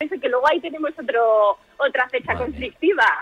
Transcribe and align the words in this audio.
Que 0.00 0.28
luego 0.30 0.48
ahí 0.48 0.58
tenemos 0.60 0.92
otro, 0.98 1.58
otra 1.76 2.08
fecha 2.08 2.34
conflictiva. 2.34 3.04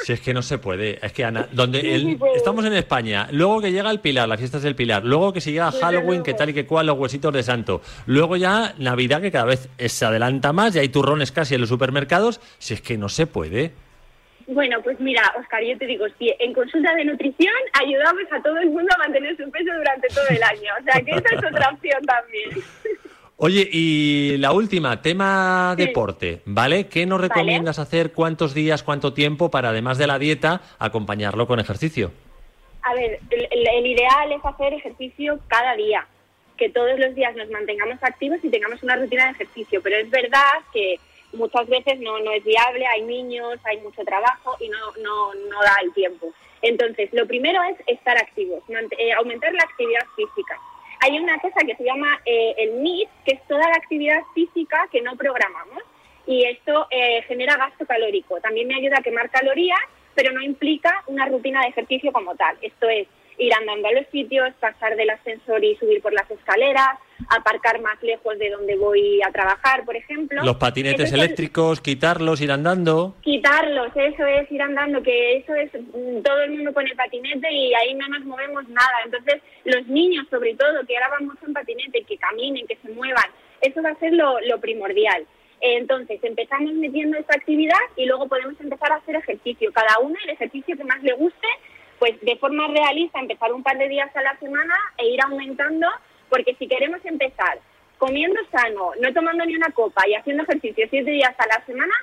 Si 0.00 0.12
es 0.12 0.20
que 0.20 0.32
no 0.32 0.42
se 0.42 0.58
puede, 0.58 1.04
es 1.04 1.12
que 1.12 1.24
Ana, 1.24 1.48
donde 1.50 1.80
el- 1.80 2.18
estamos 2.36 2.64
en 2.64 2.72
España, 2.72 3.26
luego 3.32 3.60
que 3.60 3.72
llega 3.72 3.90
el 3.90 3.98
Pilar, 3.98 4.28
las 4.28 4.38
fiestas 4.38 4.62
del 4.62 4.76
Pilar, 4.76 5.04
luego 5.04 5.32
que 5.32 5.40
si 5.40 5.50
llega 5.50 5.72
Halloween, 5.72 6.22
que 6.22 6.34
tal 6.34 6.50
y 6.50 6.54
que 6.54 6.66
cual, 6.66 6.86
los 6.86 6.96
huesitos 6.96 7.32
de 7.32 7.42
santo, 7.42 7.82
luego 8.06 8.36
ya 8.36 8.74
Navidad 8.78 9.20
que 9.20 9.32
cada 9.32 9.46
vez 9.46 9.68
se 9.76 10.04
adelanta 10.04 10.52
más 10.52 10.76
y 10.76 10.78
hay 10.78 10.88
turrones 10.88 11.32
casi 11.32 11.56
en 11.56 11.60
los 11.62 11.68
supermercados, 11.68 12.40
si 12.58 12.74
es 12.74 12.80
que 12.80 12.96
no 12.96 13.08
se 13.08 13.26
puede. 13.26 13.72
Bueno, 14.46 14.80
pues 14.84 15.00
mira, 15.00 15.22
Oscar, 15.38 15.64
yo 15.64 15.76
te 15.76 15.86
digo, 15.86 16.06
si 16.16 16.32
en 16.38 16.54
consulta 16.54 16.94
de 16.94 17.04
nutrición 17.04 17.52
ayudamos 17.82 18.22
a 18.30 18.40
todo 18.40 18.56
el 18.58 18.70
mundo 18.70 18.88
a 18.94 18.98
mantener 18.98 19.36
su 19.36 19.50
peso 19.50 19.74
durante 19.76 20.06
todo 20.08 20.28
el 20.30 20.42
año. 20.44 20.70
O 20.80 20.84
sea, 20.84 21.02
que 21.02 21.10
esa 21.10 21.34
es 21.34 21.44
otra 21.44 21.70
opción 21.70 22.00
también. 22.06 22.50
Oye, 23.40 23.68
y 23.70 24.36
la 24.38 24.50
última, 24.50 25.00
tema 25.00 25.74
Sí. 25.78 25.86
deporte, 25.86 26.42
¿vale? 26.44 26.88
¿Qué 26.88 27.06
nos 27.06 27.20
Vale. 27.20 27.28
recomiendas 27.28 27.78
hacer? 27.78 28.12
¿Cuántos 28.12 28.52
días, 28.52 28.82
cuánto 28.82 29.12
tiempo 29.12 29.48
para, 29.48 29.68
además 29.68 29.96
de 29.96 30.08
la 30.08 30.18
dieta, 30.18 30.60
acompañarlo 30.80 31.46
con 31.46 31.60
ejercicio? 31.60 32.10
A 32.82 32.94
ver, 32.94 33.20
el, 33.30 33.48
el- 33.52 33.86
ideal 33.86 34.32
es 34.32 34.44
hacer 34.44 34.74
ejercicio 34.74 35.38
cada 35.46 35.76
día, 35.76 36.04
que 36.56 36.68
todos 36.68 36.98
los 36.98 37.14
días 37.14 37.36
nos 37.36 37.48
mantengamos 37.50 37.98
activos 38.02 38.40
y 38.42 38.50
tengamos 38.50 38.82
una 38.82 38.96
rutina 38.96 39.26
de 39.26 39.30
ejercicio, 39.32 39.80
pero 39.82 39.96
es 39.98 40.10
verdad 40.10 40.54
que 40.72 40.96
muchas 41.32 41.68
veces 41.68 42.00
no, 42.00 42.18
no 42.18 42.32
es 42.32 42.42
viable, 42.44 42.86
hay 42.86 43.02
niños, 43.02 43.58
hay 43.64 43.78
mucho 43.82 44.02
trabajo 44.04 44.56
y 44.58 44.68
no, 44.68 44.78
no, 45.00 45.32
no 45.48 45.60
da 45.62 45.76
el 45.84 45.92
tiempo. 45.92 46.32
Entonces, 46.62 47.08
lo 47.12 47.24
primero 47.28 47.60
es 47.70 47.76
estar 47.86 48.18
activos, 48.18 48.64
eh, 48.98 49.12
aumentar 49.12 49.52
la 49.54 49.62
actividad 49.62 50.04
física. 50.16 50.58
Hay 51.00 51.18
una 51.18 51.38
cosa 51.38 51.60
que 51.66 51.76
se 51.76 51.84
llama 51.84 52.20
eh, 52.24 52.54
el 52.58 52.82
NEAT, 52.82 53.08
que 53.24 53.34
es 53.34 53.42
toda 53.46 53.68
la 53.68 53.76
actividad 53.76 54.20
física 54.34 54.88
que 54.90 55.00
no 55.00 55.16
programamos 55.16 55.82
y 56.26 56.44
esto 56.44 56.86
eh, 56.90 57.22
genera 57.22 57.56
gasto 57.56 57.86
calórico. 57.86 58.40
También 58.40 58.68
me 58.68 58.74
ayuda 58.74 58.98
a 58.98 59.02
quemar 59.02 59.30
calorías, 59.30 59.78
pero 60.14 60.32
no 60.32 60.42
implica 60.42 61.02
una 61.06 61.26
rutina 61.26 61.62
de 61.62 61.68
ejercicio 61.68 62.12
como 62.12 62.34
tal. 62.34 62.56
Esto 62.60 62.88
es 62.88 63.08
ir 63.38 63.54
andando 63.54 63.88
a 63.88 63.92
los 63.92 64.06
sitios, 64.08 64.52
pasar 64.60 64.96
del 64.96 65.10
ascensor 65.10 65.64
y 65.64 65.76
subir 65.76 66.02
por 66.02 66.12
las 66.12 66.30
escaleras, 66.30 66.98
aparcar 67.28 67.80
más 67.80 68.02
lejos 68.02 68.38
de 68.38 68.50
donde 68.50 68.76
voy 68.76 69.20
a 69.22 69.30
trabajar, 69.30 69.84
por 69.84 69.96
ejemplo. 69.96 70.42
Los 70.44 70.56
patinetes 70.56 71.10
Entonces, 71.10 71.18
eléctricos, 71.18 71.80
quitarlos, 71.80 72.40
ir 72.40 72.52
andando. 72.52 73.16
Quitarlos, 73.22 73.88
eso 73.94 74.26
es 74.26 74.50
ir 74.50 74.62
andando, 74.62 75.02
que 75.02 75.38
eso 75.38 75.54
es 75.54 75.70
mm, 75.74 76.22
todo 76.22 76.42
el 76.42 76.52
mundo 76.52 76.72
con 76.72 76.86
el 76.86 76.94
patinete 76.94 77.52
y 77.52 77.74
ahí 77.74 77.94
no 77.94 78.08
nos 78.08 78.24
movemos 78.24 78.68
nada. 78.68 79.02
Entonces, 79.04 79.42
los 79.64 79.86
niños, 79.86 80.26
sobre 80.30 80.54
todo, 80.54 80.84
que 80.86 80.96
ahora 80.96 81.10
van 81.10 81.26
mucho 81.26 81.46
en 81.46 81.52
patinete, 81.52 82.02
que 82.04 82.16
caminen, 82.16 82.66
que 82.66 82.76
se 82.76 82.90
muevan, 82.90 83.30
eso 83.60 83.82
va 83.82 83.90
a 83.90 83.98
ser 83.98 84.12
lo, 84.12 84.40
lo 84.40 84.60
primordial. 84.60 85.26
Entonces, 85.60 86.20
empezamos 86.22 86.72
metiendo 86.74 87.18
esta 87.18 87.34
actividad 87.34 87.80
y 87.96 88.06
luego 88.06 88.28
podemos 88.28 88.58
empezar 88.60 88.92
a 88.92 88.96
hacer 88.96 89.16
ejercicio. 89.16 89.72
Cada 89.72 89.98
uno 90.00 90.14
el 90.22 90.30
ejercicio 90.30 90.76
que 90.76 90.84
más 90.84 91.02
le 91.02 91.14
guste, 91.14 91.48
pues 91.98 92.20
de 92.20 92.36
forma 92.36 92.68
realista, 92.68 93.18
empezar 93.18 93.52
un 93.52 93.62
par 93.62 93.76
de 93.76 93.88
días 93.88 94.14
a 94.14 94.22
la 94.22 94.38
semana 94.38 94.74
e 94.96 95.08
ir 95.08 95.20
aumentando, 95.20 95.88
porque 96.28 96.54
si 96.58 96.68
queremos 96.68 97.00
empezar 97.04 97.58
comiendo 97.98 98.40
sano, 98.50 98.92
no 99.00 99.12
tomando 99.12 99.44
ni 99.44 99.56
una 99.56 99.70
copa 99.72 100.06
y 100.08 100.14
haciendo 100.14 100.44
ejercicio 100.44 100.86
siete 100.88 101.10
días 101.10 101.34
a 101.38 101.46
la 101.46 101.64
semana, 101.66 101.94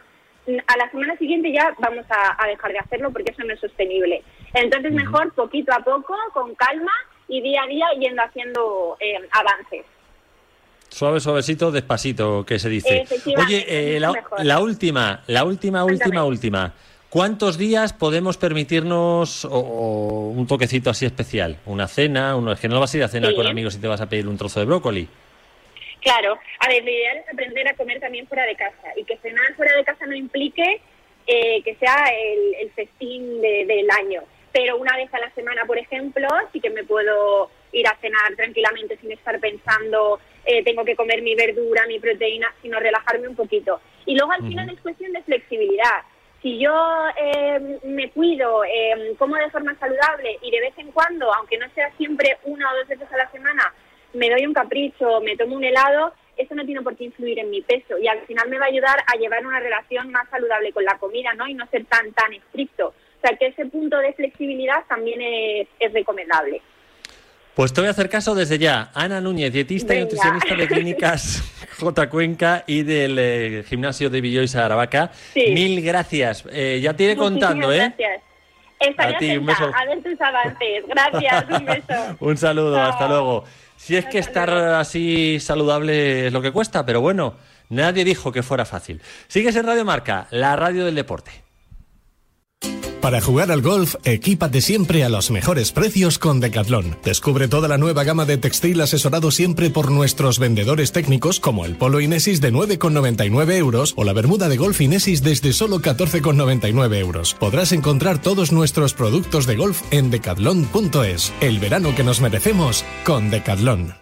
a 0.68 0.78
la 0.78 0.92
semana 0.92 1.18
siguiente 1.18 1.52
ya 1.52 1.74
vamos 1.80 2.06
a, 2.10 2.44
a 2.44 2.48
dejar 2.48 2.72
de 2.72 2.80
hacerlo 2.80 3.12
porque 3.12 3.32
eso 3.32 3.44
no 3.44 3.54
es 3.54 3.60
sostenible. 3.60 4.22
Entonces, 4.54 4.92
mejor 4.92 5.34
poquito 5.34 5.74
a 5.74 5.80
poco, 5.80 6.16
con 6.34 6.54
calma 6.56 6.92
y 7.28 7.42
día 7.42 7.64
a 7.64 7.68
día 7.68 7.88
yendo 8.00 8.22
haciendo 8.22 8.98
eh, 9.00 9.18
avances. 9.32 9.86
Suave, 10.90 11.20
suavecito, 11.20 11.72
despacito, 11.72 12.46
que 12.46 12.60
se 12.60 12.70
dice. 12.70 13.06
Oye, 13.38 13.66
eh, 13.68 14.00
la, 14.00 14.12
última, 14.60 15.24
la 15.28 15.44
última, 15.44 15.84
última, 15.84 15.84
Cuéntame. 15.84 16.22
última. 16.22 16.74
¿Cuántos 17.20 17.58
días 17.58 17.94
podemos 17.94 18.36
permitirnos 18.36 19.46
o- 19.46 19.50
o 19.58 20.28
un 20.32 20.46
toquecito 20.48 20.90
así 20.90 21.06
especial? 21.06 21.56
¿Una 21.66 21.88
cena? 21.88 22.36
Uno, 22.36 22.52
es 22.52 22.60
que 22.60 22.68
no 22.68 22.78
vas 22.78 22.94
a 22.94 22.98
ir 22.98 23.04
a 23.04 23.08
cenar 23.08 23.30
Sí. 23.30 23.38
con 23.38 23.48
amigos 23.48 23.74
y 23.76 23.80
te 23.80 23.88
vas 23.88 24.02
a 24.02 24.10
pedir 24.10 24.28
un 24.28 24.38
trozo 24.38 24.60
de 24.60 24.66
brócoli. 24.66 25.08
Claro, 26.02 26.38
a 26.60 26.68
ver, 26.68 26.84
lo 26.84 26.92
ideal 26.92 27.16
es 27.20 27.30
aprender 27.34 27.70
a 27.70 27.74
comer 27.76 28.02
también 28.02 28.28
fuera 28.28 28.44
de 28.46 28.58
casa 28.58 28.90
y 28.98 29.06
que 29.06 29.16
cenar 29.20 29.56
fuera 29.56 29.78
de 29.78 29.86
casa 29.86 30.06
no 30.06 30.14
implique 30.14 30.82
eh, 31.26 31.64
que 31.64 31.76
sea 31.76 32.08
el, 32.14 32.54
el 32.60 32.72
festín 32.72 33.42
de- 33.42 33.64
del 33.66 33.90
año. 33.92 34.22
Pero 34.52 34.76
una 34.76 34.98
vez 34.98 35.12
a 35.14 35.20
la 35.20 35.32
semana, 35.36 35.64
por 35.66 35.78
ejemplo, 35.78 36.28
sí 36.52 36.60
que 36.60 36.70
me 36.70 36.84
puedo 36.84 37.50
ir 37.72 37.88
a 37.88 37.96
cenar 38.02 38.36
tranquilamente 38.36 38.98
sin 39.00 39.14
estar 39.14 39.40
pensando 39.40 40.20
eh, 40.44 40.64
tengo 40.66 40.84
que 40.84 40.98
comer 40.98 41.22
mi 41.22 41.34
verdura, 41.34 41.88
mi 41.88 41.98
proteína, 41.98 42.54
sino 42.62 42.78
relajarme 42.78 43.30
un 43.30 43.36
poquito. 43.38 43.80
Y 44.06 44.16
luego 44.16 44.34
al 44.34 44.46
final 44.46 44.70
es 44.70 44.82
cuestión 44.82 45.14
de 45.14 45.24
flexibilidad. 45.24 46.04
Si 46.46 46.60
yo 46.60 46.72
eh, 47.18 47.80
me 47.86 48.12
cuido, 48.12 48.64
eh, 48.66 49.16
como 49.18 49.36
de 49.36 49.50
forma 49.50 49.74
saludable 49.80 50.38
y 50.44 50.52
de 50.52 50.60
vez 50.60 50.78
en 50.78 50.92
cuando, 50.92 51.34
aunque 51.34 51.58
no 51.58 51.68
sea 51.74 51.92
siempre 51.98 52.38
una 52.44 52.72
o 52.72 52.78
dos 52.78 52.88
veces 52.88 53.12
a 53.12 53.18
la 53.18 53.32
semana, 53.32 53.74
me 54.14 54.30
doy 54.30 54.46
un 54.46 54.54
capricho, 54.54 55.22
me 55.22 55.36
tomo 55.36 55.56
un 55.56 55.64
helado, 55.64 56.14
eso 56.38 56.54
no 56.54 56.64
tiene 56.64 56.84
por 56.84 56.96
qué 56.96 57.06
influir 57.06 57.40
en 57.40 57.50
mi 57.50 57.64
peso 57.64 57.98
y 57.98 58.08
al 58.08 58.22
final 58.28 58.48
me 58.48 58.60
va 58.60 58.66
a 58.66 58.68
ayudar 58.68 58.96
a 59.08 59.18
llevar 59.18 59.44
una 59.44 59.60
relación 59.60 60.12
más 60.12 60.30
saludable 60.30 60.72
con 60.72 60.86
la 60.86 61.00
comida, 61.00 61.34
¿no? 61.34 61.48
Y 61.48 61.56
no 61.56 61.66
ser 61.66 61.84
tan 61.86 62.12
tan 62.14 62.32
estricto. 62.32 62.90
O 62.90 63.28
sea 63.28 63.36
que 63.36 63.48
ese 63.48 63.66
punto 63.66 63.98
de 63.98 64.14
flexibilidad 64.14 64.86
también 64.88 65.68
es 65.80 65.94
recomendable. 65.94 66.62
Pues 67.56 67.72
te 67.72 67.80
voy 67.80 67.88
a 67.88 67.92
hacer 67.92 68.10
caso 68.10 68.36
desde 68.36 68.60
ya. 68.60 68.92
Ana 68.94 69.22
Núñez, 69.22 69.52
dietista 69.54 69.96
y 69.96 70.02
nutricionista 70.02 70.56
de 70.56 70.68
clínicas 70.68 71.42
J. 71.80 72.10
Cuenca 72.10 72.64
y 72.68 72.84
del 72.84 73.18
eh, 73.18 73.64
gimnasio 73.68 74.10
de 74.10 74.20
Villoisa 74.20 74.66
Aravaca. 74.66 75.12
Sí. 75.34 75.52
Mil 75.54 75.82
gracias. 75.82 76.44
Eh, 76.52 76.80
ya 76.84 76.94
te 76.94 77.04
iré 77.04 77.16
Muchísimas 77.16 77.40
contando, 77.40 77.72
¿eh? 77.72 77.78
Gracias. 77.98 78.22
Estaré 78.78 79.16
A 79.16 79.18
ti, 79.18 79.38
un 79.38 79.46
beso. 79.46 79.72
a 79.74 79.86
ver 79.86 80.04
tus 80.04 80.20
avances. 80.20 80.84
Gracias, 80.86 81.46
un 81.50 81.66
beso. 81.66 82.18
Un 82.20 82.38
saludo, 82.38 82.76
Chao. 82.76 82.90
hasta 82.92 83.08
luego. 83.08 83.46
Si 83.78 83.96
es 83.96 84.06
que 84.06 84.20
estar 84.20 84.50
luego. 84.50 84.76
así 84.76 85.40
saludable 85.40 86.28
es 86.28 86.34
lo 86.34 86.42
que 86.42 86.52
cuesta, 86.52 86.86
pero 86.86 87.00
bueno, 87.00 87.36
nadie 87.70 88.04
dijo 88.04 88.34
que 88.34 88.44
fuera 88.44 88.66
fácil. 88.66 89.02
Sigues 89.30 89.56
en 89.56 89.66
Radio 89.66 89.86
Marca, 89.86 90.28
la 90.32 90.58
radio 90.58 90.84
del 90.84 90.96
deporte. 90.96 91.45
Para 93.06 93.22
jugar 93.22 93.52
al 93.52 93.62
golf, 93.62 93.94
equípate 94.04 94.62
siempre 94.62 95.04
a 95.04 95.10
los 95.10 95.30
mejores 95.30 95.72
precios 95.72 96.18
con 96.18 96.40
Decathlon. 96.40 96.98
Descubre 97.04 97.48
toda 97.48 97.68
la 97.68 97.78
nueva 97.78 98.04
gama 98.04 98.26
de 98.26 98.40
textil 98.40 98.82
asesorado 98.82 99.30
siempre 99.30 99.70
por 99.70 99.92
nuestros 99.92 100.40
vendedores 100.40 100.92
técnicos 100.92 101.40
como 101.40 101.66
el 101.66 101.76
polo 101.76 102.00
Inesis 102.00 102.42
de 102.42 102.52
9,99 102.52 103.58
euros 103.58 103.94
o 103.96 104.06
la 104.06 104.14
bermuda 104.14 104.50
de 104.50 104.58
golf 104.58 104.82
Inesis 104.82 105.22
desde 105.22 105.54
solo 105.54 105.82
14,99 105.82 106.96
euros. 106.96 107.36
Podrás 107.36 107.74
encontrar 107.74 108.24
todos 108.24 108.52
nuestros 108.52 108.96
productos 108.96 109.46
de 109.46 109.56
golf 109.56 109.84
en 109.92 110.10
decathlon.es. 110.10 111.32
El 111.42 111.60
verano 111.60 111.94
que 111.94 112.04
nos 112.04 112.22
merecemos 112.22 112.84
con 113.06 113.30
Decathlon. 113.30 113.94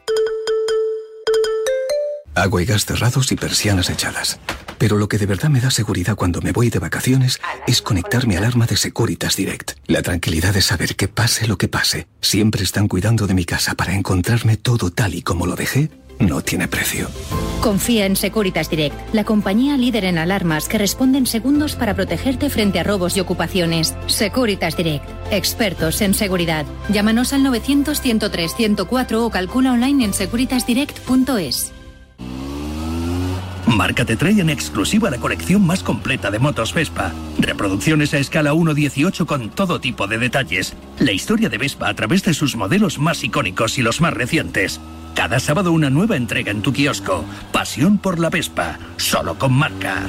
Agua 2.35 2.63
y 2.63 2.65
gas 2.65 2.85
cerrados 2.85 3.33
y 3.33 3.35
persianas 3.35 3.89
echadas. 3.89 4.39
Pero 4.83 4.97
lo 4.97 5.07
que 5.07 5.17
de 5.17 5.25
verdad 5.25 5.47
me 5.47 5.61
da 5.61 5.71
seguridad 5.71 6.17
cuando 6.17 6.41
me 6.41 6.51
voy 6.51 6.69
de 6.69 6.77
vacaciones 6.77 7.39
es 7.67 7.81
conectar 7.81 8.27
mi 8.27 8.35
alarma 8.35 8.65
de 8.65 8.75
Securitas 8.75 9.37
Direct. 9.37 9.77
La 9.87 10.01
tranquilidad 10.01 10.53
de 10.53 10.61
saber 10.61 10.97
que 10.97 11.07
pase 11.07 11.47
lo 11.47 11.57
que 11.57 11.69
pase, 11.69 12.09
siempre 12.19 12.65
están 12.65 12.89
cuidando 12.89 13.25
de 13.25 13.33
mi 13.33 13.45
casa 13.45 13.75
para 13.75 13.95
encontrarme 13.95 14.57
todo 14.57 14.91
tal 14.91 15.15
y 15.15 15.21
como 15.21 15.45
lo 15.45 15.55
dejé, 15.55 15.89
no 16.19 16.41
tiene 16.41 16.67
precio. 16.67 17.07
Confía 17.61 18.05
en 18.05 18.17
Securitas 18.17 18.69
Direct, 18.69 19.13
la 19.13 19.23
compañía 19.23 19.77
líder 19.77 20.03
en 20.03 20.17
alarmas 20.17 20.67
que 20.67 20.77
responde 20.77 21.17
en 21.17 21.27
segundos 21.27 21.77
para 21.77 21.95
protegerte 21.95 22.49
frente 22.49 22.81
a 22.81 22.83
robos 22.83 23.15
y 23.15 23.21
ocupaciones. 23.21 23.95
Securitas 24.07 24.75
Direct, 24.75 25.05
expertos 25.31 26.01
en 26.01 26.13
seguridad. 26.13 26.65
Llámanos 26.89 27.31
al 27.31 27.45
900-103-104 27.45 29.13
o 29.15 29.29
calcula 29.29 29.71
online 29.71 30.03
en 30.03 30.13
securitasdirect.es. 30.13 31.71
Marca 33.75 34.05
te 34.05 34.15
trae 34.15 34.39
en 34.39 34.49
exclusiva 34.49 35.09
la 35.09 35.17
colección 35.17 35.65
más 35.65 35.83
completa 35.83 36.29
de 36.29 36.39
motos 36.39 36.73
Vespa. 36.73 37.11
Reproducciones 37.39 38.13
a 38.13 38.19
escala 38.19 38.53
1.18 38.53 39.25
con 39.25 39.49
todo 39.49 39.79
tipo 39.79 40.07
de 40.07 40.19
detalles. 40.19 40.75
La 40.99 41.11
historia 41.11 41.49
de 41.49 41.57
Vespa 41.57 41.89
a 41.89 41.93
través 41.93 42.23
de 42.23 42.33
sus 42.33 42.55
modelos 42.55 42.99
más 42.99 43.23
icónicos 43.23 43.77
y 43.77 43.81
los 43.81 43.99
más 43.99 44.13
recientes. 44.13 44.79
Cada 45.15 45.39
sábado 45.39 45.71
una 45.71 45.89
nueva 45.89 46.15
entrega 46.15 46.51
en 46.51 46.61
tu 46.61 46.71
kiosco. 46.71 47.25
Pasión 47.51 47.97
por 47.97 48.19
la 48.19 48.29
Vespa. 48.29 48.77
Solo 48.97 49.37
con 49.37 49.53
marca. 49.53 50.03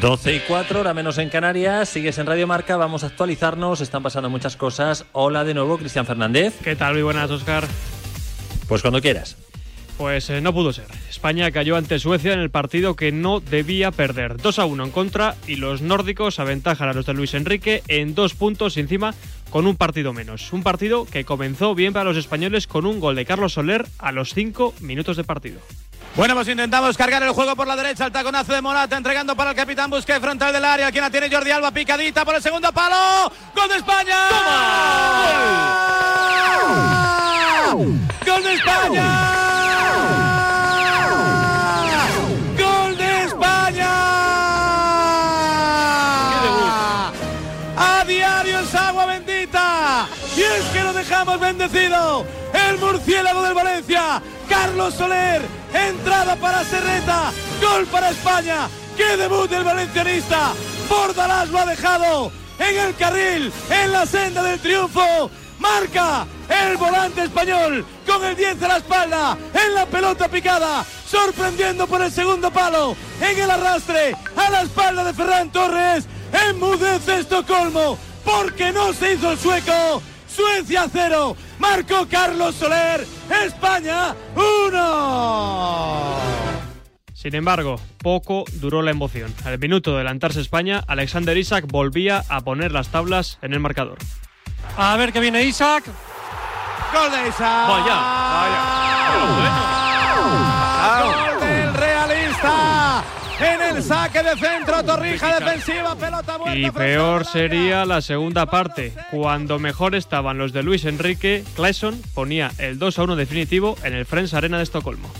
12 0.00 0.34
y 0.34 0.40
4, 0.40 0.80
hora 0.80 0.94
menos 0.94 1.16
en 1.18 1.30
Canarias. 1.30 1.88
Sigues 1.88 2.18
en 2.18 2.26
Radio 2.26 2.46
Marca, 2.46 2.76
vamos 2.76 3.02
a 3.02 3.06
actualizarnos. 3.06 3.80
Están 3.80 4.02
pasando 4.02 4.28
muchas 4.28 4.56
cosas. 4.56 5.06
Hola 5.12 5.44
de 5.44 5.54
nuevo, 5.54 5.78
Cristian 5.78 6.04
Fernández. 6.04 6.54
¿Qué 6.62 6.76
tal? 6.76 6.94
Muy 6.94 7.02
buenas, 7.02 7.30
Oscar. 7.30 7.64
Pues 8.68 8.82
cuando 8.82 9.00
quieras. 9.00 9.36
Pues 9.96 10.28
eh, 10.28 10.42
no 10.42 10.52
pudo 10.52 10.72
ser. 10.74 10.86
España 11.08 11.50
cayó 11.50 11.76
ante 11.76 11.98
Suecia 11.98 12.34
en 12.34 12.40
el 12.40 12.50
partido 12.50 12.96
que 12.96 13.10
no 13.12 13.40
debía 13.40 13.90
perder. 13.90 14.36
2 14.36 14.58
a 14.58 14.66
1 14.66 14.84
en 14.84 14.90
contra 14.90 15.34
y 15.46 15.56
los 15.56 15.80
nórdicos 15.80 16.38
aventajan 16.38 16.90
a 16.90 16.92
los 16.92 17.06
de 17.06 17.14
Luis 17.14 17.32
Enrique 17.32 17.82
en 17.88 18.14
dos 18.14 18.34
puntos 18.34 18.76
y 18.76 18.80
encima 18.80 19.14
con 19.56 19.66
un 19.66 19.74
partido 19.74 20.12
menos. 20.12 20.52
Un 20.52 20.62
partido 20.62 21.06
que 21.06 21.24
comenzó 21.24 21.74
bien 21.74 21.94
para 21.94 22.04
los 22.04 22.18
españoles 22.18 22.66
con 22.66 22.84
un 22.84 23.00
gol 23.00 23.16
de 23.16 23.24
Carlos 23.24 23.54
Soler 23.54 23.86
a 23.98 24.12
los 24.12 24.34
5 24.34 24.74
minutos 24.80 25.16
de 25.16 25.24
partido. 25.24 25.62
Bueno, 26.14 26.34
pues 26.34 26.46
intentamos 26.48 26.94
cargar 26.98 27.22
el 27.22 27.30
juego 27.30 27.56
por 27.56 27.66
la 27.66 27.74
derecha, 27.74 28.04
el 28.04 28.12
taconazo 28.12 28.52
de 28.52 28.60
Morata, 28.60 28.98
entregando 28.98 29.34
para 29.34 29.52
el 29.52 29.56
capitán 29.56 29.88
Busquets 29.88 30.20
frontal 30.20 30.52
del 30.52 30.62
área. 30.62 30.92
Quien 30.92 31.04
la 31.04 31.10
tiene 31.10 31.34
Jordi 31.34 31.52
Alba, 31.52 31.70
picadita 31.70 32.22
por 32.26 32.34
el 32.34 32.42
segundo 32.42 32.70
palo. 32.70 33.32
¡Gol 33.54 33.68
de 33.70 33.76
España! 33.76 34.16
¡Gol! 37.72 37.98
¡Gol 38.26 38.42
de 38.42 38.52
España! 38.52 40.35
Y 50.36 50.42
es 50.42 50.64
que 50.72 50.82
lo 50.82 50.92
dejamos 50.92 51.40
bendecido. 51.40 52.26
El 52.52 52.78
murciélago 52.78 53.42
del 53.42 53.54
Valencia. 53.54 54.22
Carlos 54.48 54.94
Soler, 54.94 55.42
entrada 55.74 56.36
para 56.36 56.64
Serreta, 56.64 57.32
gol 57.60 57.86
para 57.86 58.10
España, 58.10 58.68
qué 58.96 59.16
debut 59.16 59.50
del 59.50 59.64
valencianista, 59.64 60.52
Bordalás 60.88 61.48
lo 61.48 61.58
ha 61.58 61.66
dejado 61.66 62.32
en 62.58 62.78
el 62.78 62.94
carril, 62.94 63.52
en 63.70 63.92
la 63.92 64.06
senda 64.06 64.42
del 64.42 64.60
triunfo, 64.60 65.30
marca 65.58 66.26
el 66.48 66.76
volante 66.76 67.24
español 67.24 67.84
con 68.06 68.24
el 68.24 68.36
10 68.36 68.62
a 68.62 68.68
la 68.68 68.76
espalda, 68.76 69.38
en 69.52 69.74
la 69.74 69.86
pelota 69.86 70.28
picada, 70.28 70.84
sorprendiendo 71.08 71.86
por 71.86 72.02
el 72.02 72.12
segundo 72.12 72.50
palo, 72.50 72.96
en 73.20 73.38
el 73.38 73.50
arrastre, 73.50 74.16
a 74.36 74.50
la 74.50 74.62
espalda 74.62 75.02
de 75.04 75.12
Ferran 75.12 75.50
Torres, 75.50 76.06
enmudece 76.48 77.20
Estocolmo, 77.20 77.98
porque 78.24 78.72
no 78.72 78.92
se 78.92 79.14
hizo 79.14 79.32
el 79.32 79.38
sueco, 79.38 80.02
Suecia 80.36 80.86
cero, 80.92 81.34
marcó 81.58 82.06
Carlos 82.10 82.54
Soler, 82.54 83.06
España 83.46 84.14
1. 84.34 86.16
Sin 87.14 87.34
embargo, 87.34 87.80
poco 88.02 88.44
duró 88.52 88.82
la 88.82 88.90
emoción. 88.90 89.34
Al 89.46 89.58
minuto 89.58 89.92
de 89.92 89.96
adelantarse 89.96 90.40
España, 90.42 90.84
Alexander 90.86 91.36
Isaac 91.36 91.64
volvía 91.66 92.22
a 92.28 92.42
poner 92.42 92.70
las 92.70 92.88
tablas 92.88 93.38
en 93.40 93.54
el 93.54 93.60
marcador. 93.60 93.96
A 94.76 94.96
ver 94.96 95.12
que 95.12 95.20
viene 95.20 95.42
Isaac. 95.44 95.84
Gol 96.92 97.10
de 97.10 97.28
Isaac. 97.28 97.68
Vaya, 97.68 97.96
vaya. 99.40 99.75
El 103.76 103.82
saque 103.82 104.22
de 104.22 104.36
centro, 104.36 104.82
Torrija 104.82 105.38
defensiva, 105.38 105.94
pelota 105.96 106.36
buena. 106.38 106.56
Y 106.56 106.70
peor 106.70 107.26
sería 107.26 107.84
la 107.84 108.00
segunda 108.00 108.46
parte, 108.46 108.94
cuando 109.10 109.58
mejor 109.58 109.94
estaban 109.94 110.38
los 110.38 110.52
de 110.52 110.62
Luis 110.62 110.84
Enrique, 110.84 111.44
Clayson 111.54 112.00
ponía 112.14 112.50
el 112.58 112.78
2 112.78 112.98
a 112.98 113.02
1 113.02 113.16
definitivo 113.16 113.76
en 113.82 113.94
el 113.94 114.06
Friends 114.06 114.32
Arena 114.34 114.56
de 114.56 114.62
Estocolmo. 114.62 115.10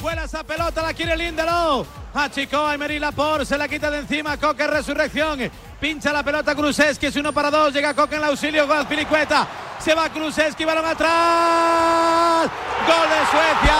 Buena 0.00 0.24
esa 0.24 0.44
pelota, 0.44 0.82
la 0.82 0.92
quiere 0.94 1.16
Lindelof. 1.16 1.88
Achicó 2.14 2.66
a 2.66 2.74
Emery 2.74 2.98
Laporte, 2.98 3.46
se 3.46 3.58
la 3.58 3.66
quita 3.66 3.90
de 3.90 3.98
encima. 4.00 4.36
Coque, 4.36 4.66
resurrección. 4.66 5.50
Pincha 5.80 6.12
la 6.12 6.22
pelota 6.22 6.54
Kruseski, 6.54 7.06
es 7.06 7.16
uno 7.16 7.32
para 7.32 7.50
dos. 7.50 7.72
Llega 7.72 7.94
Coque 7.94 8.16
en 8.16 8.22
el 8.22 8.28
auxilio, 8.28 8.66
gol 8.66 8.86
Pilicueta. 8.86 9.48
Se 9.78 9.94
va 9.94 10.10
Kruseski, 10.10 10.64
balón 10.64 10.84
atrás. 10.84 12.50
Gol 12.86 13.08
de 13.08 13.16
Suecia. 13.30 13.74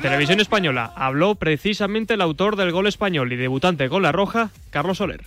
Televisión 0.00 0.40
española 0.40 0.92
habló 0.96 1.34
precisamente 1.34 2.14
el 2.14 2.20
autor 2.20 2.56
del 2.56 2.72
gol 2.72 2.86
español 2.86 3.32
y 3.32 3.36
debutante 3.36 3.88
con 3.88 4.02
la 4.02 4.12
roja, 4.12 4.50
Carlos 4.70 4.98
Soler. 4.98 5.22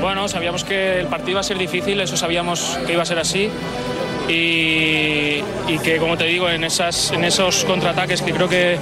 Bueno, 0.00 0.28
sabíamos 0.28 0.64
que 0.64 1.00
el 1.00 1.06
partido 1.06 1.32
iba 1.32 1.40
a 1.40 1.44
ser 1.44 1.56
difícil, 1.56 2.00
eso 2.00 2.16
sabíamos 2.16 2.78
que 2.86 2.92
iba 2.92 3.02
a 3.02 3.06
ser 3.06 3.18
así. 3.18 3.48
Y, 4.28 5.42
y 5.68 5.78
que, 5.82 5.98
como 5.98 6.16
te 6.16 6.24
digo, 6.24 6.48
en, 6.48 6.64
esas, 6.64 7.12
en 7.12 7.24
esos 7.24 7.64
contraataques 7.64 8.22
que 8.22 8.32
creo 8.32 8.48
que, 8.48 8.78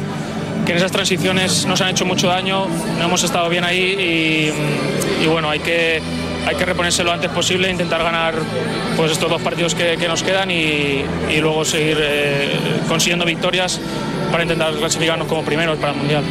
que 0.64 0.72
en 0.72 0.78
esas 0.78 0.92
transiciones 0.92 1.66
nos 1.66 1.80
han 1.80 1.90
hecho 1.90 2.04
mucho 2.06 2.28
daño, 2.28 2.66
no 2.98 3.04
hemos 3.04 3.24
estado 3.24 3.48
bien 3.48 3.64
ahí 3.64 4.52
y, 5.20 5.24
y 5.24 5.26
bueno, 5.26 5.50
hay 5.50 5.58
que, 5.58 6.00
hay 6.46 6.56
que 6.56 6.64
reponerse 6.64 7.04
lo 7.04 7.12
antes 7.12 7.30
posible, 7.30 7.70
intentar 7.70 8.02
ganar 8.02 8.34
pues 8.96 9.12
estos 9.12 9.30
dos 9.30 9.40
partidos 9.42 9.74
que, 9.74 9.96
que 9.96 10.08
nos 10.08 10.22
quedan 10.22 10.50
y, 10.50 11.04
y 11.30 11.40
luego 11.40 11.64
seguir 11.64 11.98
eh, 12.00 12.56
consiguiendo 12.88 13.24
victorias 13.24 13.80
para 14.30 14.42
intentar 14.42 14.74
clasificarnos 14.74 15.28
como 15.28 15.44
primeros 15.44 15.78
para 15.78 15.92
el 15.92 15.98
Mundial. 15.98 16.24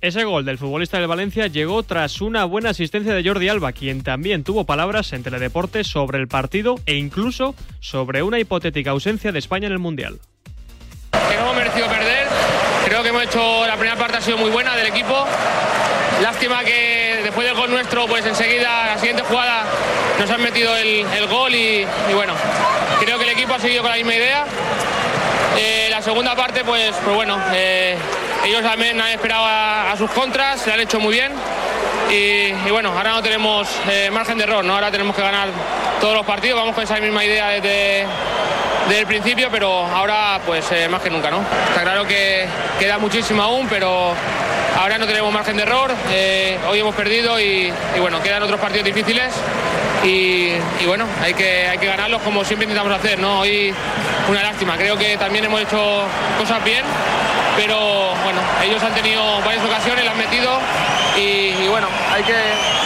Ese 0.00 0.24
gol 0.24 0.46
del 0.46 0.56
futbolista 0.56 0.98
del 0.98 1.08
Valencia 1.08 1.46
llegó 1.46 1.82
tras 1.82 2.22
una 2.22 2.46
buena 2.46 2.70
asistencia 2.70 3.12
de 3.12 3.22
Jordi 3.22 3.50
Alba, 3.50 3.72
quien 3.72 4.02
también 4.02 4.44
tuvo 4.44 4.64
palabras 4.64 5.12
en 5.12 5.22
Teledeporte 5.22 5.84
sobre 5.84 6.18
el 6.18 6.26
partido 6.26 6.76
e 6.86 6.94
incluso 6.94 7.54
sobre 7.80 8.22
una 8.22 8.38
hipotética 8.38 8.92
ausencia 8.92 9.30
de 9.30 9.38
España 9.38 9.66
en 9.66 9.74
el 9.74 9.78
Mundial. 9.78 10.18
Que 11.12 11.36
no 11.36 11.42
hemos 11.42 11.56
merecido 11.56 11.86
perder, 11.86 12.28
creo 12.86 13.02
que 13.02 13.10
hemos 13.10 13.24
hecho, 13.24 13.66
la 13.66 13.74
primera 13.74 13.98
parte 13.98 14.16
ha 14.16 14.20
sido 14.22 14.38
muy 14.38 14.50
buena 14.50 14.74
del 14.74 14.86
equipo. 14.86 15.26
Lástima 16.22 16.64
que 16.64 17.09
después 17.22 17.46
del 17.46 17.56
gol 17.56 17.70
nuestro, 17.70 18.06
pues 18.06 18.24
enseguida, 18.24 18.86
la 18.86 18.98
siguiente 18.98 19.22
jugada, 19.22 19.64
nos 20.18 20.30
han 20.30 20.42
metido 20.42 20.76
el, 20.76 21.06
el 21.16 21.26
gol 21.26 21.54
y, 21.54 21.86
bueno, 22.14 22.34
creo 23.00 23.18
que 23.18 23.24
el 23.24 23.30
equipo 23.30 23.54
ha 23.54 23.58
seguido 23.58 23.82
con 23.82 23.90
la 23.90 23.96
misma 23.96 24.14
idea. 24.14 24.44
Eh, 25.58 25.88
la 25.90 26.00
segunda 26.02 26.34
parte, 26.34 26.64
pues, 26.64 26.94
pues 27.04 27.14
bueno, 27.14 27.38
eh, 27.52 27.96
ellos 28.44 28.62
también 28.62 29.00
han 29.00 29.08
esperado 29.08 29.44
a, 29.46 29.94
sus 29.98 30.10
contras, 30.10 30.60
se 30.60 30.72
han 30.72 30.80
hecho 30.80 31.00
muy 31.00 31.14
bien. 31.14 31.32
Y, 32.10 32.52
y 32.66 32.70
bueno, 32.70 32.92
ahora 32.96 33.10
no 33.10 33.22
tenemos 33.22 33.68
eh, 33.88 34.10
margen 34.10 34.38
de 34.38 34.44
error, 34.44 34.64
¿no? 34.64 34.74
Ahora 34.74 34.90
tenemos 34.90 35.14
que 35.14 35.22
ganar 35.22 35.48
todos 36.00 36.14
los 36.14 36.26
partidos, 36.26 36.58
vamos 36.58 36.74
con 36.74 36.84
esa 36.84 36.96
misma 36.98 37.24
idea 37.24 37.48
desde, 37.48 38.06
desde 38.88 39.00
el 39.00 39.06
principio, 39.06 39.48
pero 39.50 39.86
ahora 39.86 40.40
pues 40.44 40.64
más 40.88 41.02
que 41.02 41.10
nunca, 41.10 41.30
¿no? 41.30 41.44
Está 41.68 41.82
claro 41.82 42.06
que 42.06 42.46
queda 42.78 42.98
muchísimo 42.98 43.42
aún, 43.42 43.68
pero 43.68 44.14
ahora 44.80 44.96
no 44.96 45.06
tenemos 45.06 45.30
margen 45.30 45.56
de 45.58 45.62
error, 45.62 45.94
hoy 46.68 46.78
hemos 46.78 46.94
perdido 46.94 47.38
y, 47.38 47.70
y 47.94 48.00
bueno, 48.00 48.22
quedan 48.22 48.42
otros 48.42 48.58
partidos 48.58 48.86
difíciles 48.86 49.30
y, 50.02 50.54
bueno, 50.86 51.06
hay 51.20 51.34
que, 51.34 51.66
hay 51.66 51.76
que 51.76 51.86
ganarlos 51.86 52.22
como 52.22 52.42
siempre 52.44 52.64
intentamos 52.64 52.98
hacer, 52.98 53.18
¿no? 53.18 53.40
Hoy 53.40 53.74
una 54.28 54.42
lástima, 54.42 54.78
creo 54.78 54.96
que 54.96 55.18
también 55.18 55.44
hemos 55.44 55.60
hecho 55.60 56.04
cosas 56.38 56.64
bien, 56.64 56.82
pero 57.56 58.14
bueno, 58.24 58.40
ellos 58.64 58.82
han 58.82 58.94
tenido 58.94 59.22
varias 59.42 59.62
ocasiones, 59.64 60.02
las 60.02 60.14
han 60.14 60.18
metido 60.18 60.58
y, 61.18 61.68
bueno, 61.68 61.88
hay 62.10 62.22
que, 62.22 62.34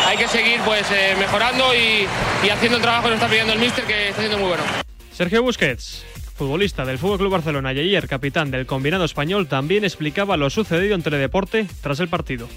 hay 0.08 0.16
que 0.16 0.26
seguir 0.26 0.60
pues 0.64 0.90
eh, 0.90 1.14
mejorando 1.16 1.72
y, 1.74 2.08
y, 2.42 2.50
haciendo 2.50 2.76
el 2.76 2.82
trabajo 2.82 3.04
que 3.04 3.10
nos 3.10 3.18
está 3.18 3.28
pidiendo 3.28 3.52
el 3.52 3.60
míster 3.60 3.84
que 3.84 4.08
está 4.08 4.20
haciendo 4.20 4.38
muy 4.38 4.48
bueno. 4.48 4.64
Sergio 5.12 5.44
Busquets, 5.44 6.04
futbolista 6.34 6.84
del 6.84 6.98
Fútbol 6.98 7.18
Club 7.18 7.32
Barcelona 7.32 7.72
y 7.72 7.78
ayer 7.80 8.08
capitán 8.08 8.50
del 8.50 8.66
combinado 8.66 9.04
español, 9.04 9.48
también 9.48 9.84
explicaba 9.84 10.36
lo 10.36 10.50
sucedido 10.50 10.94
en 10.94 11.02
Teledeporte 11.02 11.66
tras 11.80 12.00
el 12.00 12.08
partido. 12.08 12.48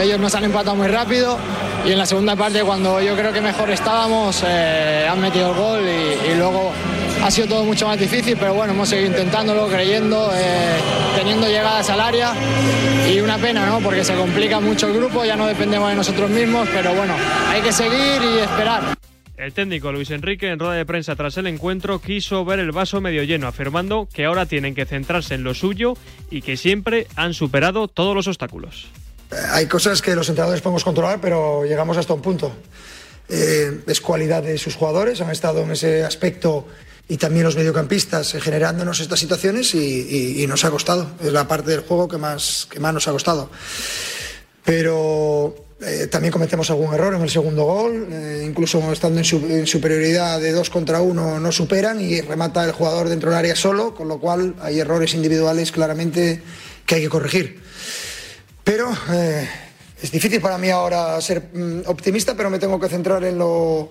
Ellos 0.00 0.18
nos 0.18 0.34
han 0.34 0.44
empatado 0.44 0.74
muy 0.74 0.88
rápido 0.88 1.38
y 1.86 1.92
en 1.92 1.98
la 1.98 2.06
segunda 2.06 2.34
parte 2.34 2.62
cuando 2.62 3.00
yo 3.00 3.14
creo 3.14 3.32
que 3.32 3.40
mejor 3.40 3.70
estábamos 3.70 4.42
eh, 4.44 5.06
han 5.08 5.20
metido 5.20 5.50
el 5.50 5.56
gol 5.56 5.80
y, 5.82 6.32
y, 6.32 6.34
luego 6.34 6.72
ha 7.22 7.30
sido 7.30 7.46
todo 7.46 7.64
mucho 7.64 7.86
más 7.86 7.98
difícil, 7.98 8.36
pero 8.38 8.54
bueno, 8.54 8.72
hemos 8.72 8.88
seguido 8.88 9.10
intentándolo, 9.10 9.68
creyendo, 9.68 10.30
eh, 10.34 10.76
teniendo 11.16 11.46
llegadas 11.46 11.88
al 11.90 12.00
área 12.00 12.34
y 13.08 13.20
una 13.20 13.38
pena, 13.38 13.66
¿no? 13.66 13.80
Porque 13.80 14.04
se 14.04 14.14
complica 14.14 14.58
mucho 14.58 14.88
el 14.88 14.94
grupo, 14.94 15.24
ya 15.24 15.36
no 15.36 15.46
dependemos 15.46 15.88
de 15.88 15.94
nosotros 15.94 16.28
mismos, 16.28 16.68
pero 16.72 16.92
bueno, 16.94 17.14
hay 17.48 17.62
que 17.62 17.72
seguir 17.72 18.20
y 18.22 18.38
esperar. 18.38 18.96
El 19.36 19.52
técnico 19.52 19.90
Luis 19.90 20.10
Enrique 20.10 20.48
en 20.48 20.60
rueda 20.60 20.74
de 20.74 20.86
prensa 20.86 21.16
tras 21.16 21.36
el 21.38 21.48
encuentro 21.48 22.00
quiso 22.00 22.44
ver 22.44 22.60
el 22.60 22.70
vaso 22.70 23.00
medio 23.00 23.24
lleno, 23.24 23.48
afirmando 23.48 24.08
que 24.12 24.26
ahora 24.26 24.46
tienen 24.46 24.76
que 24.76 24.86
centrarse 24.86 25.34
en 25.34 25.42
lo 25.42 25.54
suyo 25.54 25.94
y 26.30 26.42
que 26.42 26.56
siempre 26.56 27.08
han 27.16 27.34
superado 27.34 27.88
todos 27.88 28.14
los 28.14 28.28
obstáculos. 28.28 28.86
Hay 29.50 29.66
cosas 29.66 30.00
que 30.02 30.14
los 30.14 30.28
entrenadores 30.28 30.62
podemos 30.62 30.84
controlar, 30.84 31.20
pero 31.20 31.64
llegamos 31.64 31.96
hasta 31.96 32.14
un 32.14 32.22
punto. 32.22 32.52
Eh, 33.28 33.80
es 33.88 34.00
cualidad 34.00 34.44
de 34.44 34.56
sus 34.56 34.76
jugadores, 34.76 35.20
han 35.20 35.30
estado 35.30 35.62
en 35.62 35.72
ese 35.72 36.04
aspecto 36.04 36.68
y 37.08 37.16
también 37.16 37.44
los 37.44 37.56
mediocampistas 37.56 38.34
eh, 38.36 38.40
generándonos 38.40 39.00
estas 39.00 39.18
situaciones 39.18 39.74
y, 39.74 39.78
y, 39.78 40.42
y, 40.44 40.46
nos 40.46 40.64
ha 40.64 40.70
costado. 40.70 41.10
Es 41.20 41.32
la 41.32 41.48
parte 41.48 41.72
del 41.72 41.80
juego 41.80 42.06
que 42.06 42.18
más, 42.18 42.68
que 42.70 42.78
más 42.78 42.94
nos 42.94 43.08
ha 43.08 43.12
costado. 43.12 43.50
Pero 44.64 45.63
eh, 45.86 46.06
también 46.06 46.32
cometemos 46.32 46.70
algún 46.70 46.94
error 46.94 47.14
en 47.14 47.22
el 47.22 47.30
segundo 47.30 47.64
gol, 47.64 48.08
eh, 48.10 48.44
incluso 48.46 48.92
estando 48.92 49.18
en, 49.18 49.24
su, 49.24 49.36
en, 49.36 49.66
superioridad 49.66 50.40
de 50.40 50.52
dos 50.52 50.70
contra 50.70 51.00
uno 51.00 51.38
no 51.38 51.52
superan 51.52 52.00
y 52.00 52.20
remata 52.20 52.64
el 52.64 52.72
jugador 52.72 53.08
dentro 53.08 53.30
del 53.30 53.38
área 53.38 53.56
solo, 53.56 53.94
con 53.94 54.08
lo 54.08 54.18
cual 54.18 54.54
hay 54.60 54.80
errores 54.80 55.14
individuales 55.14 55.72
claramente 55.72 56.40
que 56.86 56.94
hay 56.94 57.02
que 57.02 57.08
corregir. 57.08 57.60
Pero 58.62 58.90
eh, 59.12 59.48
es 60.00 60.10
difícil 60.10 60.40
para 60.40 60.58
mí 60.58 60.70
ahora 60.70 61.20
ser 61.20 61.50
mm, 61.52 61.82
optimista, 61.86 62.34
pero 62.34 62.50
me 62.50 62.58
tengo 62.58 62.80
que 62.80 62.88
centrar 62.88 63.22
en 63.24 63.38
lo, 63.38 63.90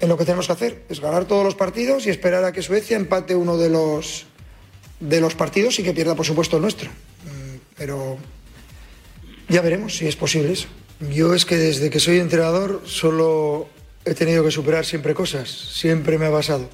en 0.00 0.08
lo 0.08 0.16
que 0.16 0.24
tenemos 0.24 0.46
que 0.46 0.52
hacer. 0.52 0.84
Es 0.88 1.00
ganar 1.00 1.26
todos 1.26 1.44
los 1.44 1.54
partidos 1.54 2.06
y 2.06 2.10
esperar 2.10 2.44
a 2.44 2.52
que 2.52 2.62
Suecia 2.62 2.96
empate 2.96 3.34
uno 3.34 3.58
de 3.58 3.68
los, 3.68 4.26
de 4.98 5.20
los 5.20 5.34
partidos 5.34 5.78
y 5.78 5.82
que 5.82 5.92
pierda, 5.92 6.14
por 6.14 6.24
supuesto, 6.24 6.56
el 6.56 6.62
nuestro. 6.62 6.88
Mm, 6.90 7.56
pero 7.76 8.16
Ya 9.48 9.60
veremos 9.60 9.96
si 9.96 10.06
es 10.06 10.16
posible 10.16 10.52
eso. 10.52 10.68
Yo 11.10 11.34
es 11.34 11.44
que 11.44 11.56
desde 11.56 11.90
que 11.90 11.98
soy 11.98 12.18
entrenador 12.18 12.82
solo 12.84 13.68
he 14.04 14.14
tenido 14.14 14.44
que 14.44 14.50
superar 14.50 14.86
siempre 14.86 15.14
cosas, 15.14 15.50
siempre 15.50 16.18
me 16.18 16.26
ha 16.26 16.30
basado. 16.30 16.68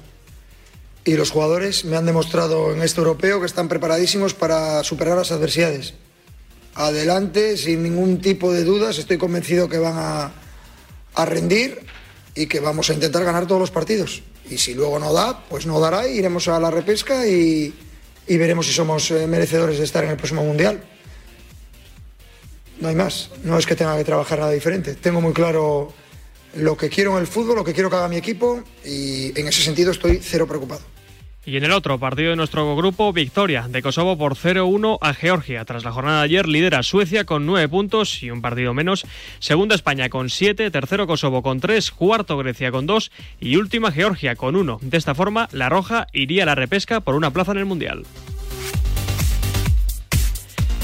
Y 1.05 1.15
los 1.15 1.31
jugadores 1.31 1.85
me 1.85 1.97
han 1.97 2.05
demostrado 2.05 2.73
en 2.73 2.81
este 2.83 2.99
europeo 2.99 3.39
que 3.39 3.47
están 3.47 3.67
preparadísimos 3.67 4.33
para 4.33 4.83
superar 4.83 5.17
las 5.17 5.31
adversidades. 5.31 5.95
Adelante, 6.75 7.57
sin 7.57 7.81
ningún 7.81 8.21
tipo 8.21 8.51
de 8.53 8.63
dudas, 8.63 8.99
estoy 8.99 9.17
convencido 9.17 9.67
que 9.67 9.79
van 9.79 9.95
a, 9.97 10.31
a 11.15 11.25
rendir 11.25 11.79
y 12.35 12.45
que 12.45 12.59
vamos 12.59 12.89
a 12.89 12.93
intentar 12.93 13.23
ganar 13.23 13.47
todos 13.47 13.61
los 13.61 13.71
partidos. 13.71 14.21
Y 14.49 14.57
si 14.57 14.73
luego 14.73 14.99
no 14.99 15.11
da, 15.11 15.45
pues 15.49 15.65
no 15.65 15.79
dará, 15.79 16.07
iremos 16.07 16.47
a 16.47 16.59
la 16.59 16.69
repesca 16.69 17.27
y, 17.27 17.73
y 18.27 18.37
veremos 18.37 18.67
si 18.67 18.73
somos 18.73 19.09
eh, 19.11 19.25
merecedores 19.27 19.79
de 19.79 19.85
estar 19.85 20.03
en 20.03 20.11
el 20.11 20.17
próximo 20.17 20.43
Mundial. 20.43 20.83
No 22.79 22.87
hay 22.87 22.95
más, 22.95 23.29
no 23.43 23.57
es 23.57 23.65
que 23.65 23.75
tenga 23.75 23.97
que 23.97 24.03
trabajar 24.03 24.39
nada 24.39 24.51
diferente. 24.51 24.95
Tengo 24.95 25.19
muy 25.19 25.33
claro 25.33 25.91
lo 26.55 26.77
que 26.77 26.89
quiero 26.89 27.13
en 27.15 27.21
el 27.21 27.27
fútbol, 27.27 27.57
lo 27.57 27.63
que 27.63 27.73
quiero 27.73 27.89
que 27.89 27.97
haga 27.97 28.07
mi 28.07 28.17
equipo 28.17 28.63
y 28.85 29.37
en 29.39 29.47
ese 29.47 29.61
sentido 29.61 29.91
estoy 29.91 30.19
cero 30.21 30.47
preocupado. 30.47 30.81
Y 31.45 31.57
en 31.57 31.63
el 31.63 31.71
otro 31.71 31.97
partido 31.99 32.29
de 32.29 32.35
nuestro 32.35 32.75
grupo, 32.75 33.11
victoria 33.11 33.67
de 33.67 33.81
Kosovo 33.81 34.17
por 34.17 34.35
0-1 34.35 34.99
a 35.01 35.13
Georgia. 35.13 35.65
Tras 35.65 35.83
la 35.83 35.91
jornada 35.91 36.19
de 36.19 36.25
ayer, 36.25 36.47
lidera 36.47 36.83
Suecia 36.83 37.23
con 37.23 37.45
9 37.45 37.67
puntos 37.69 38.21
y 38.21 38.29
un 38.29 38.41
partido 38.41 38.73
menos. 38.73 39.05
Segunda 39.39 39.73
España 39.73 40.09
con 40.09 40.29
7, 40.29 40.69
tercero 40.69 41.07
Kosovo 41.07 41.41
con 41.41 41.59
3, 41.59 41.91
cuarto 41.91 42.37
Grecia 42.37 42.71
con 42.71 42.85
2 42.85 43.11
y 43.39 43.55
última 43.55 43.91
Georgia 43.91 44.35
con 44.35 44.55
1. 44.55 44.79
De 44.83 44.97
esta 44.97 45.15
forma, 45.15 45.49
la 45.51 45.69
Roja 45.69 46.07
iría 46.13 46.43
a 46.43 46.45
la 46.45 46.55
repesca 46.55 46.99
por 46.99 47.15
una 47.15 47.31
plaza 47.31 47.53
en 47.53 47.57
el 47.57 47.65
Mundial. 47.65 48.03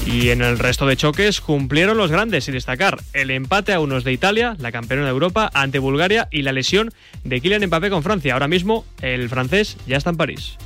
Y 0.06 0.30
en 0.30 0.40
el 0.40 0.58
resto 0.58 0.86
de 0.86 0.96
choques 0.96 1.40
cumplieron 1.40 1.96
los 1.96 2.12
grandes 2.12 2.48
y 2.48 2.52
destacar 2.52 3.00
el 3.12 3.32
empate 3.32 3.72
a 3.72 3.80
unos 3.80 4.04
de 4.04 4.12
Italia, 4.12 4.56
la 4.60 4.70
campeona 4.70 5.04
de 5.04 5.10
Europa, 5.10 5.50
ante 5.52 5.80
Bulgaria 5.80 6.28
y 6.30 6.42
la 6.42 6.52
lesión 6.52 6.90
de 7.24 7.40
Kylian 7.40 7.66
Mbappé 7.66 7.90
con 7.90 8.04
Francia. 8.04 8.34
Ahora 8.34 8.46
mismo 8.46 8.84
el 9.02 9.28
francés 9.28 9.76
ya 9.86 9.96
está 9.96 10.10
en 10.10 10.16
París. 10.16 10.56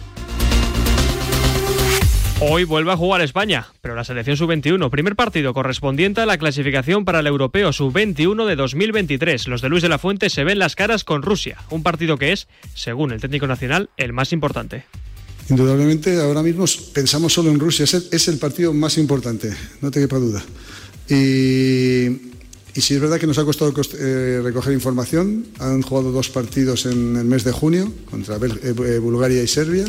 Hoy 2.42 2.64
vuelve 2.64 2.92
a 2.92 2.96
jugar 2.96 3.20
España, 3.20 3.66
pero 3.82 3.94
la 3.94 4.04
selección 4.04 4.36
sub-21, 4.36 4.88
primer 4.88 5.14
partido 5.14 5.52
correspondiente 5.52 6.22
a 6.22 6.26
la 6.26 6.38
clasificación 6.38 7.04
para 7.04 7.20
el 7.20 7.26
europeo 7.26 7.70
sub-21 7.70 8.46
de 8.46 8.56
2023. 8.56 9.46
Los 9.48 9.60
de 9.60 9.68
Luis 9.68 9.82
de 9.82 9.90
la 9.90 9.98
Fuente 9.98 10.30
se 10.30 10.44
ven 10.44 10.58
las 10.58 10.74
caras 10.74 11.04
con 11.04 11.20
Rusia, 11.20 11.58
un 11.68 11.82
partido 11.82 12.16
que 12.16 12.32
es, 12.32 12.48
según 12.74 13.12
el 13.12 13.20
técnico 13.20 13.46
nacional, 13.46 13.90
el 13.98 14.14
más 14.14 14.32
importante. 14.32 14.84
Indudablemente, 15.50 16.20
ahora 16.20 16.44
mismo 16.44 16.64
pensamos 16.92 17.32
solo 17.32 17.50
en 17.50 17.58
Rusia, 17.58 17.84
es 17.84 18.28
el, 18.28 18.38
partido 18.38 18.72
más 18.72 18.96
importante, 18.98 19.52
no 19.80 19.90
te 19.90 19.98
quepa 19.98 20.16
duda. 20.16 20.44
Y, 21.08 22.30
y 22.72 22.80
sí 22.80 22.94
es 22.94 23.00
verdad 23.00 23.18
que 23.18 23.26
nos 23.26 23.36
ha 23.38 23.44
costado 23.44 23.74
eh, 23.98 24.40
recoger 24.44 24.72
información, 24.72 25.46
han 25.58 25.82
jugado 25.82 26.12
dos 26.12 26.28
partidos 26.28 26.86
en 26.86 27.16
el 27.16 27.24
mes 27.24 27.42
de 27.42 27.50
junio 27.50 27.92
contra 28.08 28.36
eh, 28.36 28.40
eh, 28.62 28.98
Bulgaria 28.98 29.42
y 29.42 29.48
Serbia. 29.48 29.84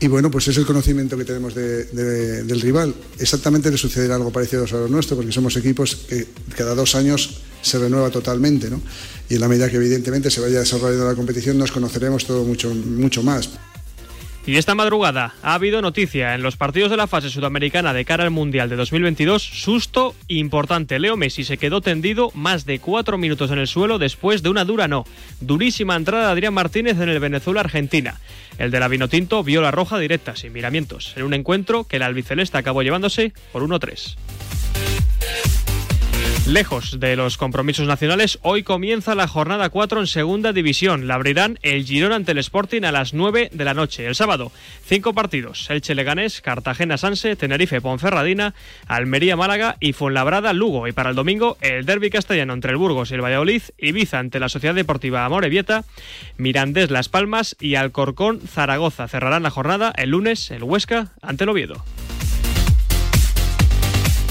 Y 0.00 0.08
bueno, 0.08 0.28
pues 0.28 0.48
es 0.48 0.56
el 0.56 0.66
conocimiento 0.66 1.16
que 1.16 1.24
tenemos 1.24 1.54
del 1.54 2.60
rival. 2.60 2.92
Exactamente 3.18 3.70
le 3.70 3.78
sucederá 3.78 4.16
algo 4.16 4.32
parecido 4.32 4.64
a 4.64 4.72
lo 4.72 4.88
nuestro, 4.88 5.16
porque 5.16 5.30
somos 5.30 5.56
equipos 5.56 5.94
que 6.08 6.26
cada 6.56 6.74
dos 6.74 6.96
años 6.96 7.42
se 7.62 7.78
renueva 7.78 8.10
totalmente, 8.10 8.68
¿no? 8.68 8.82
Y 9.30 9.36
en 9.36 9.40
la 9.40 9.48
medida 9.48 9.70
que 9.70 9.76
evidentemente 9.76 10.30
se 10.30 10.40
vaya 10.40 10.58
desarrollando 10.58 11.06
la 11.06 11.14
competición 11.14 11.56
nos 11.56 11.70
conoceremos 11.70 12.26
todo 12.26 12.44
mucho, 12.44 12.74
mucho 12.74 13.22
más. 13.22 13.48
Y 14.46 14.58
esta 14.58 14.74
madrugada 14.74 15.34
ha 15.42 15.54
habido 15.54 15.80
noticia 15.80 16.34
en 16.34 16.42
los 16.42 16.58
partidos 16.58 16.90
de 16.90 16.98
la 16.98 17.06
fase 17.06 17.30
sudamericana 17.30 17.94
de 17.94 18.04
cara 18.04 18.24
al 18.24 18.30
Mundial 18.30 18.68
de 18.68 18.76
2022. 18.76 19.42
Susto 19.42 20.14
importante. 20.28 20.98
Leo 20.98 21.16
Messi 21.16 21.44
se 21.44 21.56
quedó 21.56 21.80
tendido 21.80 22.30
más 22.34 22.66
de 22.66 22.78
cuatro 22.78 23.16
minutos 23.16 23.50
en 23.50 23.58
el 23.58 23.66
suelo 23.66 23.98
después 23.98 24.42
de 24.42 24.50
una 24.50 24.66
dura 24.66 24.86
no. 24.86 25.06
Durísima 25.40 25.96
entrada 25.96 26.26
de 26.26 26.32
Adrián 26.32 26.52
Martínez 26.52 27.00
en 27.00 27.08
el 27.08 27.20
Venezuela-Argentina. 27.20 28.20
El 28.58 28.70
de 28.70 28.80
la 28.80 28.88
Vinotinto 28.88 29.42
vio 29.42 29.62
la 29.62 29.70
roja 29.70 29.98
directa, 29.98 30.36
sin 30.36 30.52
miramientos, 30.52 31.14
en 31.16 31.22
un 31.22 31.32
encuentro 31.32 31.84
que 31.84 31.96
el 31.96 32.02
albiceleste 32.02 32.58
acabó 32.58 32.82
llevándose 32.82 33.32
por 33.50 33.62
1-3. 33.62 34.16
Lejos 36.46 37.00
de 37.00 37.16
los 37.16 37.38
compromisos 37.38 37.86
nacionales, 37.88 38.38
hoy 38.42 38.64
comienza 38.64 39.14
la 39.14 39.26
jornada 39.26 39.70
4 39.70 40.00
en 40.00 40.06
segunda 40.06 40.52
división. 40.52 41.08
La 41.08 41.14
abrirán 41.14 41.58
el 41.62 41.86
Girón 41.86 42.12
ante 42.12 42.32
el 42.32 42.38
Sporting 42.38 42.82
a 42.82 42.92
las 42.92 43.14
9 43.14 43.48
de 43.50 43.64
la 43.64 43.72
noche. 43.72 44.06
El 44.06 44.14
sábado, 44.14 44.52
cinco 44.84 45.14
partidos. 45.14 45.70
Elche 45.70 45.94
Leganés, 45.94 46.42
Cartagena 46.42 46.98
Sanse, 46.98 47.34
Tenerife 47.36 47.80
Ponferradina, 47.80 48.54
Almería 48.86 49.36
Málaga 49.36 49.78
y 49.80 49.94
Fuenlabrada 49.94 50.52
Lugo. 50.52 50.86
Y 50.86 50.92
para 50.92 51.08
el 51.08 51.16
domingo, 51.16 51.56
el 51.62 51.86
derby 51.86 52.10
castellano 52.10 52.52
entre 52.52 52.72
el 52.72 52.76
Burgos 52.76 53.10
y 53.10 53.14
el 53.14 53.24
Valladolid, 53.24 53.62
Ibiza 53.78 54.18
ante 54.18 54.38
la 54.38 54.50
Sociedad 54.50 54.74
Deportiva 54.74 55.24
Amorebieta, 55.24 55.84
Mirandés 56.36 56.90
Las 56.90 57.08
Palmas 57.08 57.56
y 57.58 57.76
Alcorcón 57.76 58.42
Zaragoza. 58.46 59.08
Cerrarán 59.08 59.44
la 59.44 59.50
jornada 59.50 59.94
el 59.96 60.10
lunes 60.10 60.50
el 60.50 60.62
Huesca 60.62 61.12
ante 61.22 61.44
el 61.44 61.50
Oviedo. 61.50 61.82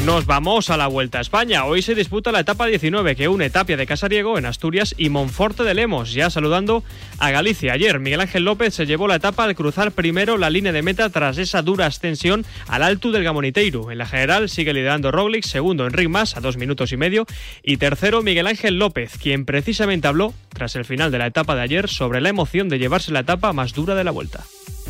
Nos 0.05 0.25
vamos 0.25 0.69
a 0.69 0.75
la 0.75 0.87
Vuelta 0.87 1.19
a 1.19 1.21
España. 1.21 1.63
Hoy 1.63 1.81
se 1.81 1.95
disputa 1.95 2.33
la 2.33 2.41
etapa 2.41 2.65
19 2.65 3.15
que 3.15 3.29
une 3.29 3.49
Tapia 3.49 3.77
de 3.77 3.87
Casariego 3.87 4.37
en 4.37 4.45
Asturias 4.45 4.93
y 4.97 5.07
Monforte 5.07 5.63
de 5.63 5.73
Lemos, 5.73 6.11
ya 6.11 6.29
saludando 6.29 6.83
a 7.19 7.31
Galicia. 7.31 7.71
Ayer 7.71 8.01
Miguel 8.01 8.19
Ángel 8.19 8.43
López 8.43 8.73
se 8.73 8.85
llevó 8.85 9.07
la 9.07 9.15
etapa 9.15 9.45
al 9.45 9.55
cruzar 9.55 9.93
primero 9.93 10.37
la 10.37 10.49
línea 10.49 10.73
de 10.73 10.81
meta 10.81 11.09
tras 11.09 11.37
esa 11.37 11.61
dura 11.61 11.85
ascensión 11.85 12.43
al 12.67 12.83
alto 12.83 13.11
del 13.11 13.23
Gamoniteiro. 13.23 13.91
En 13.91 13.97
la 13.97 14.05
general 14.05 14.49
sigue 14.49 14.73
liderando 14.73 15.09
Roglic, 15.09 15.45
segundo 15.45 15.87
Enric 15.87 16.09
Mas 16.09 16.35
a 16.35 16.41
dos 16.41 16.57
minutos 16.57 16.91
y 16.91 16.97
medio 16.97 17.25
y 17.63 17.77
tercero 17.77 18.21
Miguel 18.21 18.47
Ángel 18.47 18.79
López, 18.79 19.17
quien 19.17 19.45
precisamente 19.45 20.09
habló 20.09 20.33
tras 20.49 20.75
el 20.75 20.83
final 20.83 21.11
de 21.11 21.19
la 21.19 21.27
etapa 21.27 21.55
de 21.55 21.61
ayer 21.61 21.87
sobre 21.87 22.19
la 22.19 22.27
emoción 22.27 22.67
de 22.67 22.79
llevarse 22.79 23.13
la 23.13 23.21
etapa 23.21 23.53
más 23.53 23.73
dura 23.73 23.95
de 23.95 24.03
la 24.03 24.11
Vuelta. 24.11 24.43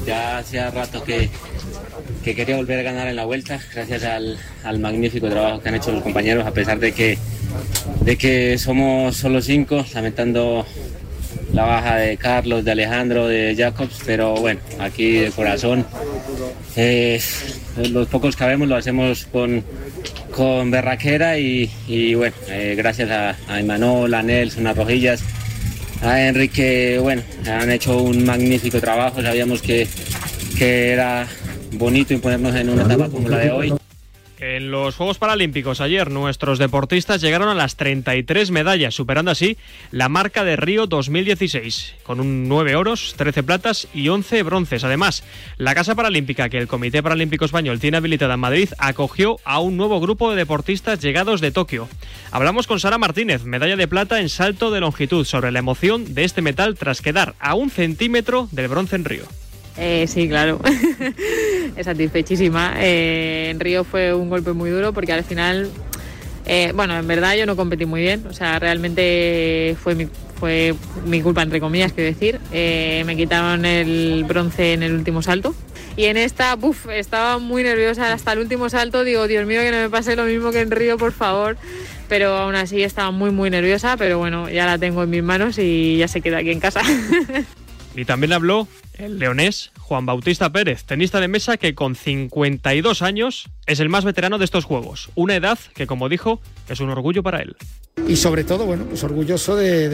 Ya 0.06 0.38
hacía 0.38 0.70
rato 0.70 1.04
que, 1.04 1.30
que 2.24 2.36
quería 2.36 2.58
volver 2.58 2.80
a 2.80 2.84
ganar 2.84 3.08
en 3.08 3.16
la 3.16 3.26
vuelta, 3.26 3.60
gracias 3.74 4.04
al, 4.04 4.38
al, 4.64 4.80
magnífico 4.80 5.30
trabajo 5.30 5.62
que 5.62 5.70
han 5.70 5.76
hecho 5.76 5.92
los 5.92 6.04
compañeros, 6.04 6.46
a 6.46 6.52
pesar 6.52 6.80
de 6.80 6.92
que, 6.92 7.18
de 8.02 8.18
que 8.18 8.58
somos 8.58 9.16
solo 9.16 9.42
cinco, 9.42 9.86
lamentando 9.94 10.66
la 11.54 11.64
baja 11.64 11.98
de 11.98 12.18
Carlos, 12.18 12.66
de 12.66 12.72
Alejandro, 12.72 13.28
de 13.28 13.56
Jacobs, 13.56 14.02
pero 14.06 14.36
bueno, 14.36 14.60
aquí 14.80 15.12
de 15.12 15.32
corazón, 15.32 15.86
los 17.92 18.08
pocos 18.08 18.36
que 18.36 18.44
habemos 18.44 18.68
lo 18.68 18.76
hacemos 18.76 19.26
con, 19.32 19.64
con 20.36 20.72
berraquera 20.72 21.38
y, 21.38 21.72
y 21.88 22.16
bueno, 22.16 22.36
eh, 22.50 22.74
gracias 22.76 23.10
a, 23.12 23.30
a 23.48 23.58
a 23.58 24.24
Nelson, 24.24 24.68
a 24.68 24.74
Rojillas 24.74 25.24
a 26.04 26.28
Enrique, 26.28 27.00
bueno, 27.02 27.22
han 27.48 27.72
hecho 27.72 28.02
un 28.02 28.26
magnífico 28.26 28.80
trabajo, 28.80 29.22
sabíamos 29.22 29.62
que, 29.62 29.88
que 30.58 30.92
era 30.92 31.28
bonito 31.72 32.14
imponernos 32.14 32.56
en 32.56 32.70
una 32.70 32.84
etapa 32.84 33.10
como 33.10 33.30
la 33.30 33.38
de 33.38 33.52
hoy. 33.52 33.74
En 34.46 34.72
los 34.72 34.98
Juegos 34.98 35.20
Paralímpicos 35.20 35.80
ayer 35.80 36.12
nuestros 36.12 36.60
deportistas 36.60 37.22
llegaron 37.22 37.48
a 37.48 37.54
las 37.54 37.78
33 37.78 38.52
medallas, 38.52 38.94
superando 38.94 39.32
así 39.32 39.56
la 39.90 40.10
marca 40.10 40.44
de 40.44 40.58
Río 40.58 40.86
2016, 40.86 41.96
con 42.04 42.20
un 42.20 42.50
9 42.50 42.76
oros, 42.76 43.14
13 43.16 43.42
platas 43.44 43.88
y 43.94 44.10
11 44.10 44.44
bronces. 44.44 44.84
Además, 44.84 45.24
la 45.58 45.74
Casa 45.74 45.96
Paralímpica 45.96 46.50
que 46.50 46.58
el 46.58 46.68
Comité 46.68 47.02
Paralímpico 47.02 47.46
Español 47.46 47.80
tiene 47.80 47.96
habilitada 47.96 48.34
en 48.34 48.42
Madrid 48.42 48.70
acogió 48.80 49.38
a 49.46 49.62
un 49.62 49.78
nuevo 49.78 50.02
grupo 50.02 50.30
de 50.30 50.36
deportistas 50.36 51.00
llegados 51.00 51.40
de 51.40 51.52
Tokio. 51.52 51.88
Hablamos 52.30 52.68
con 52.68 52.82
Sara 52.82 52.98
Martínez, 52.98 53.46
medalla 53.46 53.78
de 53.78 53.88
plata 53.88 54.20
en 54.20 54.28
salto 54.28 54.72
de 54.72 54.82
longitud, 54.82 55.24
sobre 55.24 55.54
la 55.54 55.60
emoción 55.60 56.16
de 56.16 56.26
este 56.26 56.42
metal 56.42 56.76
tras 56.76 57.02
quedar 57.02 57.34
a 57.40 57.56
un 57.56 57.70
centímetro 57.70 58.50
del 58.52 58.68
bronce 58.68 58.98
en 58.98 59.06
Río. 59.06 59.24
Eh, 59.78 60.06
sí, 60.08 60.28
claro. 60.28 60.60
satisfechísima. 61.84 62.76
Eh, 62.78 63.50
en 63.52 63.60
Río 63.60 63.84
fue 63.84 64.14
un 64.14 64.30
golpe 64.30 64.54
muy 64.54 64.70
duro 64.70 64.94
porque 64.94 65.14
al 65.14 65.24
final, 65.24 65.70
eh, 66.46 66.72
bueno, 66.76 66.98
en 66.98 67.08
verdad 67.08 67.36
yo 67.36 67.46
no 67.46 67.56
competí 67.56 67.86
muy 67.86 68.02
bien. 68.02 68.26
O 68.28 68.34
sea, 68.34 68.60
realmente 68.60 69.76
fue 69.82 69.96
mi, 69.96 70.08
fue 70.40 70.76
mi 71.06 71.22
culpa, 71.22 71.42
entre 71.42 71.60
comillas, 71.60 71.94
que 71.94 72.02
decir. 72.02 72.40
me 72.52 73.16
quitaron 73.16 73.66
el 73.66 74.26
bronce 74.28 74.74
en 74.74 74.84
el 74.84 74.94
último 74.94 75.22
salto. 75.22 75.56
Y 75.96 76.06
en 76.06 76.18
esta, 76.18 76.58
uff, 76.60 76.88
estaba 76.90 77.38
muy 77.38 77.62
nerviosa 77.62 78.14
hasta 78.14 78.34
el 78.34 78.40
último 78.40 78.70
salto. 78.70 79.04
Digo, 79.04 79.28
Dios 79.28 79.46
mío, 79.46 79.62
que 79.62 79.72
no 79.72 79.78
me 79.78 79.90
pase 79.90 80.16
lo 80.16 80.26
mismo 80.26 80.52
que 80.52 80.62
en 80.62 80.72
Río, 80.72 80.98
por 80.98 81.12
favor. 81.12 81.56
Pero 82.10 82.36
aún 82.36 82.56
así 82.56 82.84
estaba 82.84 83.12
muy, 83.12 83.32
muy 83.32 83.50
nerviosa. 83.50 83.96
Pero 83.98 84.18
bueno, 84.18 84.50
ya 84.50 84.66
la 84.66 84.78
tengo 84.78 85.04
en 85.04 85.10
mis 85.10 85.24
manos 85.24 85.58
y 85.60 85.98
ya 85.98 86.08
se 86.08 86.22
queda 86.22 86.38
aquí 86.40 86.52
en 86.52 86.60
casa. 86.60 86.82
Y 87.96 88.06
también 88.06 88.34
habló 88.34 88.68
el 88.98 89.20
leonés 89.20 89.72
Juan 89.80 90.06
Bautista 90.06 90.52
Pérez, 90.52 90.84
tenista 90.84 91.20
de 91.20 91.28
mesa 91.28 91.58
que 91.58 91.76
con 91.76 91.96
52 91.96 93.02
años 93.02 93.50
es 93.66 93.80
el 93.80 93.90
más 93.90 94.06
veterano 94.06 94.38
de 94.38 94.46
estos 94.46 94.66
juegos. 94.66 95.10
Una 95.16 95.36
edad 95.36 95.60
que, 95.76 95.88
como 95.88 96.10
dijo, 96.10 96.42
es 96.70 96.80
un 96.80 96.90
orgullo 96.90 97.24
para 97.24 97.42
él. 97.42 97.56
Y 98.08 98.16
sobre 98.16 98.44
todo, 98.44 98.66
bueno, 98.66 98.86
pues 98.86 99.04
orgulloso 99.04 99.56
de, 99.56 99.90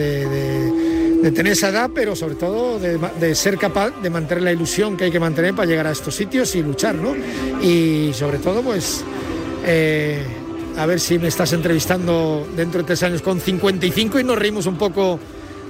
tener 1.34 1.52
esa 1.52 1.68
edad, 1.68 1.90
pero 1.94 2.16
sobre 2.16 2.34
todo 2.34 2.78
de, 2.78 3.34
ser 3.34 3.58
capaz 3.58 3.90
de 4.02 4.10
mantener 4.10 4.42
la 4.42 4.52
ilusión 4.52 4.96
que 4.96 5.04
hay 5.04 5.10
que 5.10 5.20
mantener 5.20 5.54
para 5.54 5.68
llegar 5.68 5.86
a 5.86 5.92
estos 5.92 6.14
sitios 6.14 6.54
y 6.54 6.62
luchar, 6.62 6.94
¿no? 6.94 7.14
Y 7.62 8.12
sobre 8.12 8.38
todo, 8.38 8.62
pues... 8.62 9.04
Eh, 9.64 10.24
a 10.76 10.86
ver 10.86 11.00
si 11.00 11.18
me 11.18 11.28
estás 11.28 11.52
entrevistando 11.52 12.48
dentro 12.56 12.80
de 12.80 12.86
tres 12.86 13.02
años 13.02 13.20
con 13.20 13.40
55 13.40 14.20
y 14.20 14.24
nos 14.24 14.38
reímos 14.38 14.66
un 14.66 14.78
poco 14.78 15.18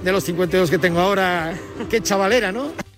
de 0.05 0.13
los 0.13 0.23
52 0.25 0.71
que 0.71 0.79
tengo 0.79 1.01
ahora. 1.01 1.59
Qué 1.89 2.01
chavalera, 2.01 2.53
¿no? 2.53 2.90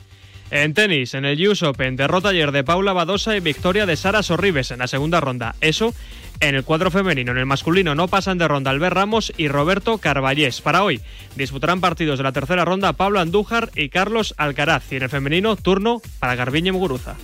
En 0.54 0.74
tenis, 0.74 1.14
en 1.14 1.24
el 1.24 1.48
US 1.48 1.62
Open, 1.62 1.96
derrota 1.96 2.28
ayer 2.28 2.52
de 2.52 2.62
Paula 2.62 2.92
Badosa 2.92 3.34
y 3.34 3.40
victoria 3.40 3.86
de 3.86 3.96
Sara 3.96 4.22
Sorribes 4.22 4.70
en 4.70 4.80
la 4.80 4.86
segunda 4.86 5.18
ronda. 5.18 5.54
Eso 5.62 5.94
en 6.40 6.54
el 6.54 6.62
cuadro 6.62 6.90
femenino. 6.90 7.32
En 7.32 7.38
el 7.38 7.46
masculino 7.46 7.94
no 7.94 8.06
pasan 8.06 8.36
de 8.36 8.46
ronda 8.46 8.70
Albert 8.70 8.94
Ramos 8.94 9.32
y 9.38 9.48
Roberto 9.48 9.96
Carballés. 9.96 10.60
Para 10.60 10.84
hoy 10.84 11.00
disputarán 11.36 11.80
partidos 11.80 12.18
de 12.18 12.24
la 12.24 12.32
tercera 12.32 12.66
ronda 12.66 12.92
Pablo 12.92 13.18
Andújar 13.18 13.70
y 13.74 13.88
Carlos 13.88 14.34
Alcaraz. 14.36 14.92
Y 14.92 14.96
en 14.96 15.04
el 15.04 15.08
femenino, 15.08 15.56
turno 15.56 16.02
para 16.18 16.34
Garbiñe 16.34 16.70
Muguruza. 16.70 17.16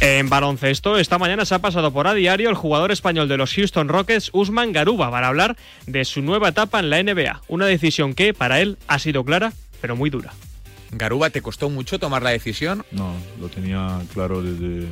En 0.00 0.28
baloncesto, 0.28 0.98
esta 0.98 1.18
mañana 1.18 1.44
se 1.44 1.54
ha 1.54 1.60
pasado 1.60 1.92
por 1.92 2.08
a 2.08 2.14
diario 2.14 2.50
el 2.50 2.56
jugador 2.56 2.90
español 2.90 3.28
de 3.28 3.36
los 3.36 3.54
Houston 3.54 3.86
Rockets, 3.86 4.30
Usman 4.32 4.72
Garuba, 4.72 5.12
para 5.12 5.28
hablar 5.28 5.56
de 5.86 6.04
su 6.04 6.20
nueva 6.20 6.48
etapa 6.48 6.80
en 6.80 6.90
la 6.90 7.00
NBA. 7.00 7.42
Una 7.46 7.66
decisión 7.66 8.12
que, 8.12 8.34
para 8.34 8.60
él, 8.60 8.76
ha 8.88 8.98
sido 8.98 9.24
clara, 9.24 9.52
pero 9.80 9.94
muy 9.94 10.10
dura. 10.10 10.32
Garuba, 10.92 11.30
¿te 11.30 11.42
costó 11.42 11.70
mucho 11.70 11.98
tomar 11.98 12.22
la 12.22 12.30
decisión? 12.30 12.84
No, 12.92 13.12
lo 13.40 13.48
tenía 13.48 14.00
claro 14.12 14.42
desde, 14.42 14.86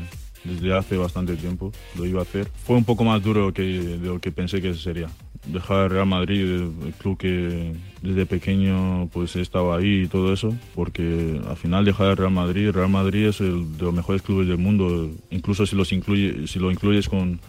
desde 0.45 0.77
hace 0.77 0.97
bastante 0.97 1.37
tiempo. 1.37 1.73
Lo 1.97 2.07
iba 2.07 2.21
a 2.21 2.23
hacer. 2.23 2.49
Fue 2.65 2.77
un 2.77 2.85
poco 2.85 3.05
más 3.05 3.23
duro 3.23 3.53
que, 3.53 3.63
de 3.63 4.07
lo 4.07 4.21
que 4.21 4.33
pensé 4.33 4.61
que 4.61 4.75
sería. 4.75 5.09
Dejar 5.47 5.91
Real 5.91 6.07
Madrid, 6.07 6.41
el 6.41 6.95
club 6.99 7.19
que 7.19 7.75
desde 8.01 8.25
pequeño 8.25 9.09
pues 9.13 9.37
estaba 9.37 9.77
ahí 9.77 10.03
y 10.03 10.07
todo 10.07 10.33
eso, 10.33 10.55
porque 10.75 11.41
al 11.47 11.57
final 11.57 11.85
dejar 11.85 12.19
Real 12.19 12.31
Madrid, 12.31 12.71
Real 12.71 12.89
Madrid 12.89 13.27
es 13.27 13.41
el 13.41 13.77
de 13.77 13.85
los 13.85 13.93
mejores 13.93 14.23
clubes 14.23 14.49
del 14.49 14.57
mundo, 14.57 15.11
incluso 15.31 15.67
si, 15.67 15.77
los 15.77 15.93
incluye, 15.93 16.47
si 16.47 16.59
lo 16.59 16.71
incluyes 16.71 17.11
con 17.11 17.41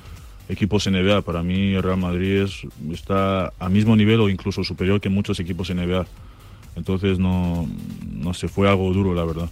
equipos 0.50 0.88
NBA. 0.88 1.22
Para 1.22 1.42
mí 1.42 1.80
Real 1.80 1.98
Madrid 1.98 2.44
es, 2.44 2.62
está 2.92 3.54
a 3.60 3.70
mismo 3.70 3.96
nivel 3.96 4.20
o 4.20 4.30
incluso 4.30 4.64
superior 4.64 5.00
que 5.00 5.10
muchos 5.10 5.40
equipos 5.40 5.70
NBA. 5.70 6.06
Entonces 6.76 7.20
no, 7.20 7.68
no 8.12 8.34
se 8.34 8.48
fue 8.48 8.70
algo 8.70 8.92
duro, 8.94 9.14
la 9.14 9.26
verdad. 9.26 9.50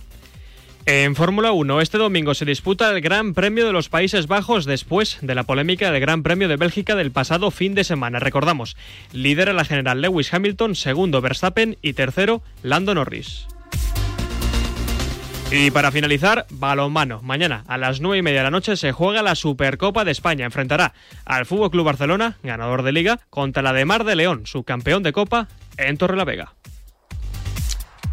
En 0.85 1.15
Fórmula 1.15 1.53
1, 1.53 1.79
este 1.79 1.97
domingo 1.97 2.33
se 2.33 2.43
disputa 2.43 2.91
el 2.91 2.99
Gran 2.99 3.33
Premio 3.33 3.65
de 3.65 3.71
los 3.71 3.87
Países 3.87 4.27
Bajos 4.27 4.65
después 4.65 5.17
de 5.21 5.33
la 5.33 5.43
polémica 5.43 5.89
del 5.89 6.01
Gran 6.01 6.23
Premio 6.23 6.49
de 6.49 6.57
Bélgica 6.57 6.95
del 6.95 7.11
pasado 7.11 7.51
fin 7.51 7.73
de 7.73 7.85
semana. 7.85 8.19
Recordamos, 8.19 8.75
lidera 9.13 9.53
la 9.53 9.63
general 9.63 10.01
Lewis 10.01 10.33
Hamilton, 10.33 10.75
segundo 10.75 11.21
Verstappen 11.21 11.77
y 11.81 11.93
tercero 11.93 12.41
Lando 12.63 12.93
Norris. 12.95 13.47
Y 15.51 15.71
para 15.71 15.91
finalizar, 15.91 16.47
balonmano. 16.49 17.21
Mañana 17.21 17.63
a 17.67 17.77
las 17.77 18.01
9 18.01 18.17
y 18.17 18.21
media 18.21 18.39
de 18.39 18.45
la 18.45 18.51
noche 18.51 18.75
se 18.75 18.91
juega 18.91 19.21
la 19.21 19.35
Supercopa 19.35 20.03
de 20.03 20.11
España. 20.11 20.45
Enfrentará 20.45 20.93
al 21.23 21.45
Fútbol 21.45 21.71
Club 21.71 21.85
Barcelona, 21.85 22.37
ganador 22.43 22.83
de 22.83 22.91
Liga, 22.91 23.19
contra 23.29 23.63
la 23.63 23.71
de 23.71 23.85
Mar 23.85 24.03
de 24.03 24.17
León, 24.17 24.47
subcampeón 24.47 25.03
de 25.03 25.13
Copa, 25.13 25.47
en 25.77 25.95
Torrelavega. 25.95 26.55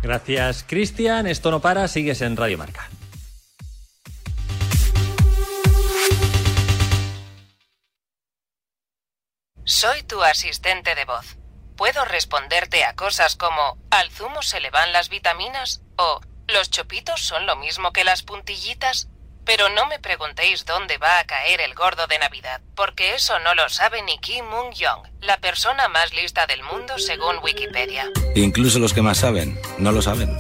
Gracias, 0.02 0.64
Cristian. 0.66 1.26
Esto 1.26 1.50
no 1.50 1.60
para, 1.60 1.86
sigues 1.88 2.22
en 2.22 2.36
Radio 2.36 2.58
Marca. 2.58 2.88
Soy 9.64 10.02
tu 10.02 10.22
asistente 10.22 10.94
de 10.94 11.04
voz. 11.04 11.36
Puedo 11.76 12.04
responderte 12.04 12.84
a 12.84 12.94
cosas 12.94 13.36
como 13.36 13.78
¿al 13.90 14.10
zumo 14.10 14.42
se 14.42 14.60
le 14.60 14.70
van 14.70 14.92
las 14.92 15.08
vitaminas? 15.08 15.82
o 15.96 16.20
¿los 16.48 16.70
chopitos 16.70 17.20
son 17.20 17.46
lo 17.46 17.56
mismo 17.56 17.92
que 17.92 18.04
las 18.04 18.22
puntillitas? 18.22 19.08
Pero 19.50 19.68
no 19.68 19.84
me 19.86 19.98
preguntéis 19.98 20.64
dónde 20.64 20.96
va 20.98 21.18
a 21.18 21.24
caer 21.24 21.60
el 21.60 21.74
gordo 21.74 22.06
de 22.06 22.20
Navidad, 22.20 22.60
porque 22.76 23.16
eso 23.16 23.36
no 23.40 23.56
lo 23.56 23.68
sabe 23.68 24.00
ni 24.02 24.16
Kim 24.20 24.44
Moon 24.44 24.72
Young, 24.72 25.02
la 25.22 25.38
persona 25.38 25.88
más 25.88 26.14
lista 26.14 26.46
del 26.46 26.62
mundo 26.62 26.96
según 26.98 27.38
Wikipedia. 27.42 28.08
Incluso 28.36 28.78
los 28.78 28.94
que 28.94 29.02
más 29.02 29.18
saben, 29.18 29.60
no 29.76 29.90
lo 29.90 30.02
saben. 30.02 30.30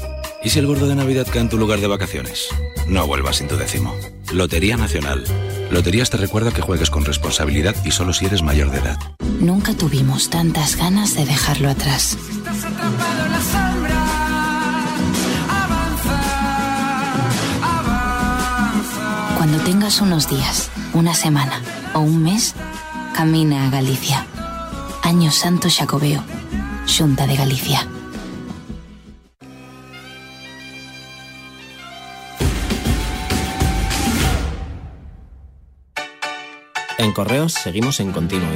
¿Y 0.44 0.50
si 0.50 0.60
el 0.60 0.68
gordo 0.68 0.86
de 0.86 0.94
Navidad 0.94 1.26
cae 1.28 1.40
en 1.40 1.48
tu 1.48 1.58
lugar 1.58 1.80
de 1.80 1.88
vacaciones? 1.88 2.50
No 2.86 3.04
vuelvas 3.08 3.38
sin 3.38 3.48
tu 3.48 3.56
décimo. 3.56 3.98
Lotería 4.32 4.76
Nacional. 4.76 5.24
Loterías 5.72 6.10
te 6.10 6.16
recuerda 6.16 6.52
que 6.52 6.62
juegues 6.62 6.90
con 6.90 7.04
responsabilidad 7.04 7.74
y 7.84 7.90
solo 7.90 8.12
si 8.12 8.26
eres 8.26 8.42
mayor 8.42 8.70
de 8.70 8.78
edad. 8.78 8.98
Nunca 9.40 9.74
tuvimos 9.74 10.30
tantas 10.30 10.76
ganas 10.76 11.16
de 11.16 11.24
dejarlo 11.24 11.68
atrás. 11.68 12.16
Cuando 19.40 19.56
tengas 19.64 20.02
unos 20.02 20.28
días, 20.28 20.70
una 20.92 21.14
semana 21.14 21.62
o 21.94 22.00
un 22.00 22.22
mes, 22.22 22.54
camina 23.16 23.66
a 23.66 23.70
Galicia. 23.70 24.26
Año 25.02 25.30
Santo 25.30 25.70
Xacobeo, 25.70 26.22
Xunta 26.84 27.26
de 27.26 27.36
Galicia. 27.36 27.88
En 36.98 37.12
Correos 37.14 37.54
seguimos 37.54 37.98
en 38.00 38.12
Continuo 38.12 38.46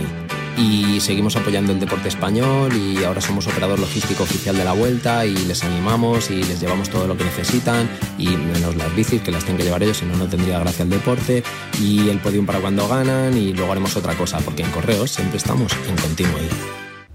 y 0.56 1.00
seguimos 1.00 1.36
apoyando 1.36 1.72
el 1.72 1.80
deporte 1.80 2.08
español 2.08 2.72
y 2.76 3.02
ahora 3.04 3.20
somos 3.20 3.46
operador 3.46 3.78
logístico 3.78 4.22
oficial 4.22 4.56
de 4.56 4.64
la 4.64 4.72
vuelta 4.72 5.26
y 5.26 5.34
les 5.34 5.64
animamos 5.64 6.30
y 6.30 6.42
les 6.42 6.60
llevamos 6.60 6.88
todo 6.90 7.06
lo 7.06 7.16
que 7.16 7.24
necesitan 7.24 7.88
y 8.18 8.28
menos 8.28 8.76
las 8.76 8.94
bicis 8.94 9.22
que 9.22 9.30
las 9.30 9.44
tienen 9.44 9.58
que 9.58 9.64
llevar 9.64 9.82
ellos, 9.82 9.98
si 9.98 10.06
no, 10.06 10.16
no 10.16 10.26
tendría 10.26 10.58
gracia 10.58 10.84
el 10.84 10.90
deporte 10.90 11.42
y 11.80 12.08
el 12.08 12.18
podium 12.18 12.46
para 12.46 12.60
cuando 12.60 12.86
ganan 12.88 13.36
y 13.36 13.52
luego 13.52 13.72
haremos 13.72 13.96
otra 13.96 14.14
cosa 14.14 14.38
porque 14.38 14.62
en 14.62 14.70
Correos 14.70 15.10
siempre 15.10 15.38
estamos 15.38 15.72
en 15.88 15.96
Continuo 15.96 16.38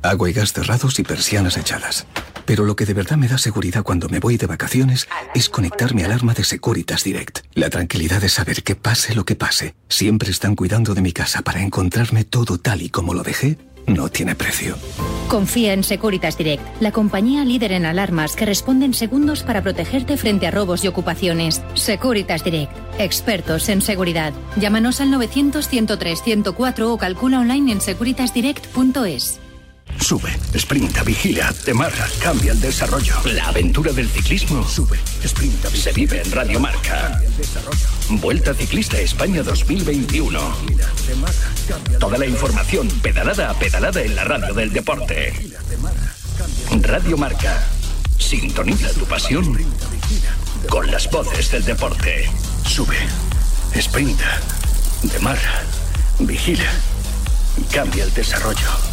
Agua 0.01 0.29
y 0.29 0.33
gas 0.33 0.53
cerrados 0.53 0.97
y 0.99 1.03
persianas 1.03 1.57
echadas. 1.57 2.07
Pero 2.49 2.65
lo 2.65 2.75
que 2.75 2.87
de 2.87 2.95
verdad 2.95 3.15
me 3.15 3.27
da 3.27 3.37
seguridad 3.37 3.83
cuando 3.83 4.09
me 4.09 4.19
voy 4.19 4.35
de 4.37 4.47
vacaciones 4.47 5.07
es 5.35 5.49
conectar 5.49 5.93
mi 5.93 6.01
alarma 6.01 6.33
de 6.33 6.43
Securitas 6.43 7.03
Direct. 7.03 7.41
La 7.53 7.69
tranquilidad 7.69 8.21
de 8.21 8.27
saber 8.27 8.63
que 8.63 8.73
pase 8.73 9.13
lo 9.13 9.23
que 9.23 9.35
pase, 9.35 9.75
siempre 9.87 10.31
están 10.31 10.55
cuidando 10.55 10.95
de 10.95 11.03
mi 11.03 11.11
casa 11.11 11.43
para 11.43 11.61
encontrarme 11.61 12.23
todo 12.23 12.57
tal 12.57 12.81
y 12.81 12.89
como 12.89 13.13
lo 13.13 13.21
dejé, 13.21 13.59
no 13.85 14.09
tiene 14.09 14.33
precio. 14.33 14.79
Confía 15.27 15.73
en 15.73 15.83
Securitas 15.83 16.39
Direct, 16.39 16.63
la 16.81 16.91
compañía 16.91 17.45
líder 17.45 17.71
en 17.71 17.85
alarmas 17.85 18.35
que 18.35 18.47
responde 18.47 18.87
en 18.87 18.95
segundos 18.95 19.43
para 19.43 19.61
protegerte 19.61 20.17
frente 20.17 20.47
a 20.47 20.51
robos 20.51 20.83
y 20.83 20.87
ocupaciones. 20.87 21.61
Securitas 21.75 22.43
Direct, 22.43 22.71
expertos 22.97 23.69
en 23.69 23.83
seguridad. 23.83 24.33
Llámanos 24.55 25.01
al 25.01 25.11
900 25.11 25.67
103 25.67 26.23
104 26.23 26.93
o 26.93 26.97
calcula 26.97 27.41
online 27.41 27.73
en 27.73 27.81
securitasdirect.es. 27.81 29.39
Sube, 29.97 30.37
sprinta, 30.55 31.03
vigila, 31.03 31.53
te 31.65 31.73
marca, 31.73 32.07
cambia 32.21 32.51
el 32.51 32.61
desarrollo. 32.61 33.15
La 33.25 33.47
aventura 33.47 33.91
del 33.91 34.09
ciclismo. 34.09 34.67
Sube, 34.67 34.99
sprinta, 35.25 35.69
Se 35.69 35.91
vive 35.91 36.21
en 36.21 36.31
Radio 36.31 36.59
Marca. 36.59 37.21
Vuelta 38.09 38.53
Ciclista 38.53 38.99
España 38.99 39.43
2021. 39.43 40.39
Toda 41.99 42.17
la 42.17 42.25
información 42.25 42.87
pedalada 43.01 43.49
a 43.49 43.53
pedalada 43.53 44.01
en 44.01 44.15
la 44.15 44.23
radio 44.23 44.53
del 44.53 44.71
deporte. 44.71 45.33
Radio 46.81 47.17
Marca. 47.17 47.67
Sintoniza 48.17 48.93
tu 48.93 49.05
pasión 49.05 49.57
con 50.69 50.89
las 50.91 51.09
voces 51.09 51.51
del 51.51 51.65
deporte. 51.65 52.29
Sube, 52.65 52.97
sprinta, 53.79 54.39
demarra, 55.03 55.63
vigila, 56.19 56.69
cambia 57.71 58.03
el 58.03 58.13
desarrollo. 58.13 58.88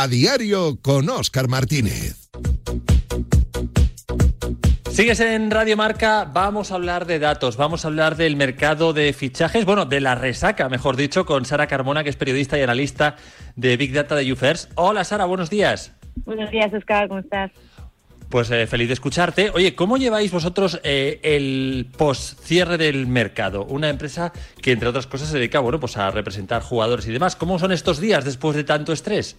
A 0.00 0.06
diario 0.06 0.78
con 0.80 1.10
Oscar 1.10 1.48
Martínez. 1.48 2.30
Sigues 4.92 5.18
en 5.18 5.50
Radio 5.50 5.76
Marca, 5.76 6.24
vamos 6.24 6.70
a 6.70 6.76
hablar 6.76 7.04
de 7.04 7.18
datos, 7.18 7.56
vamos 7.56 7.84
a 7.84 7.88
hablar 7.88 8.14
del 8.14 8.36
mercado 8.36 8.92
de 8.92 9.12
fichajes, 9.12 9.64
bueno, 9.64 9.86
de 9.86 10.00
la 10.00 10.14
resaca, 10.14 10.68
mejor 10.68 10.94
dicho, 10.94 11.26
con 11.26 11.44
Sara 11.44 11.66
Carmona, 11.66 12.04
que 12.04 12.10
es 12.10 12.16
periodista 12.16 12.56
y 12.56 12.62
analista 12.62 13.16
de 13.56 13.76
Big 13.76 13.92
Data 13.92 14.14
de 14.14 14.32
UFERS. 14.32 14.68
Hola 14.76 15.02
Sara, 15.02 15.24
buenos 15.24 15.50
días. 15.50 15.92
Buenos 16.24 16.48
días, 16.52 16.72
Oscar, 16.72 17.08
¿cómo 17.08 17.18
estás? 17.18 17.50
Pues 18.28 18.50
eh, 18.50 18.66
feliz 18.66 18.88
de 18.88 18.94
escucharte. 18.94 19.50
Oye, 19.54 19.74
¿cómo 19.74 19.96
lleváis 19.96 20.30
vosotros 20.30 20.80
eh, 20.84 21.18
el 21.22 21.86
post-cierre 21.96 22.76
del 22.76 23.06
mercado? 23.06 23.64
Una 23.64 23.88
empresa 23.88 24.32
que, 24.60 24.72
entre 24.72 24.88
otras 24.88 25.06
cosas, 25.06 25.28
se 25.28 25.38
dedica 25.38 25.60
bueno, 25.60 25.80
pues 25.80 25.96
a 25.96 26.10
representar 26.10 26.60
jugadores 26.60 27.06
y 27.08 27.12
demás. 27.12 27.36
¿Cómo 27.36 27.58
son 27.58 27.72
estos 27.72 28.00
días 28.00 28.26
después 28.26 28.54
de 28.54 28.64
tanto 28.64 28.92
estrés? 28.92 29.34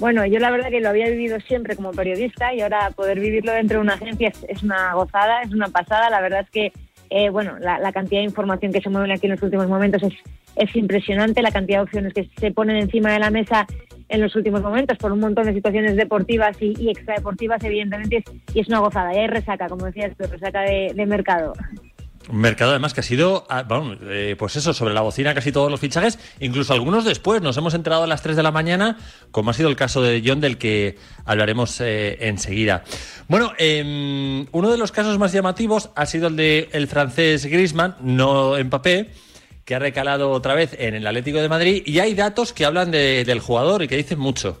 Bueno, 0.00 0.26
yo 0.26 0.40
la 0.40 0.50
verdad 0.50 0.70
que 0.70 0.80
lo 0.80 0.88
había 0.88 1.08
vivido 1.08 1.38
siempre 1.40 1.76
como 1.76 1.92
periodista 1.92 2.52
y 2.52 2.60
ahora 2.62 2.90
poder 2.90 3.20
vivirlo 3.20 3.52
dentro 3.52 3.78
de 3.78 3.82
una 3.82 3.94
agencia 3.94 4.32
es, 4.48 4.62
una 4.64 4.92
gozada, 4.94 5.42
es 5.42 5.52
una 5.52 5.68
pasada. 5.68 6.10
La 6.10 6.20
verdad 6.20 6.40
es 6.40 6.50
que, 6.50 6.72
eh, 7.10 7.30
bueno, 7.30 7.56
la, 7.60 7.92
cantidad 7.92 8.22
de 8.22 8.24
información 8.24 8.72
que 8.72 8.80
se 8.80 8.90
mueve 8.90 9.12
aquí 9.12 9.26
en 9.26 9.32
los 9.32 9.42
últimos 9.42 9.68
momentos 9.68 10.02
es, 10.02 10.14
es 10.56 10.74
impresionante 10.76 11.42
la 11.42 11.50
cantidad 11.50 11.78
de 11.78 11.84
opciones 11.84 12.12
que 12.14 12.28
se 12.38 12.50
ponen 12.50 12.76
encima 12.76 13.12
de 13.12 13.18
la 13.18 13.30
mesa 13.30 13.66
en 14.08 14.20
los 14.20 14.36
últimos 14.36 14.62
momentos 14.62 14.98
por 14.98 15.12
un 15.12 15.20
montón 15.20 15.46
de 15.46 15.54
situaciones 15.54 15.96
deportivas 15.96 16.56
y, 16.60 16.90
extradeportivas, 16.90 17.62
evidentemente, 17.64 18.22
y 18.52 18.60
es 18.60 18.68
una 18.68 18.80
gozada. 18.80 19.14
Y 19.14 19.18
hay 19.18 19.26
resaca, 19.26 19.68
como 19.68 19.86
decías, 19.86 20.12
tú, 20.16 20.24
resaca 20.30 20.60
de, 20.60 20.92
de 20.94 21.06
mercado. 21.06 21.54
Un 22.28 22.38
mercado 22.38 22.70
además 22.70 22.94
que 22.94 23.00
ha 23.00 23.02
sido, 23.02 23.46
ah, 23.48 23.64
bueno, 23.64 23.96
eh, 24.02 24.36
pues 24.38 24.54
eso, 24.54 24.72
sobre 24.72 24.94
la 24.94 25.00
bocina 25.00 25.34
casi 25.34 25.50
todos 25.50 25.70
los 25.70 25.80
fichajes, 25.80 26.18
incluso 26.38 26.72
algunos 26.72 27.04
después. 27.04 27.42
Nos 27.42 27.56
hemos 27.56 27.74
enterado 27.74 28.04
a 28.04 28.06
las 28.06 28.22
3 28.22 28.36
de 28.36 28.42
la 28.42 28.52
mañana, 28.52 28.96
como 29.30 29.50
ha 29.50 29.54
sido 29.54 29.68
el 29.68 29.76
caso 29.76 30.02
de 30.02 30.22
John, 30.24 30.40
del 30.40 30.56
que 30.56 30.98
hablaremos 31.24 31.80
eh, 31.80 32.18
enseguida. 32.20 32.84
Bueno, 33.28 33.52
eh, 33.58 34.46
uno 34.52 34.70
de 34.70 34.78
los 34.78 34.92
casos 34.92 35.18
más 35.18 35.32
llamativos 35.32 35.90
ha 35.96 36.06
sido 36.06 36.28
el 36.28 36.36
de 36.36 36.68
el 36.72 36.86
francés 36.86 37.46
Griezmann, 37.46 37.96
no 38.00 38.56
en 38.56 38.70
papel, 38.70 39.08
que 39.64 39.74
ha 39.74 39.78
recalado 39.78 40.30
otra 40.30 40.54
vez 40.54 40.76
en 40.78 40.94
el 40.94 41.06
Atlético 41.06 41.40
de 41.40 41.48
Madrid, 41.48 41.82
y 41.84 41.98
hay 41.98 42.14
datos 42.14 42.52
que 42.52 42.64
hablan 42.64 42.90
de, 42.90 43.24
del 43.24 43.40
jugador 43.40 43.82
y 43.82 43.88
que 43.88 43.96
dicen 43.96 44.18
mucho. 44.18 44.60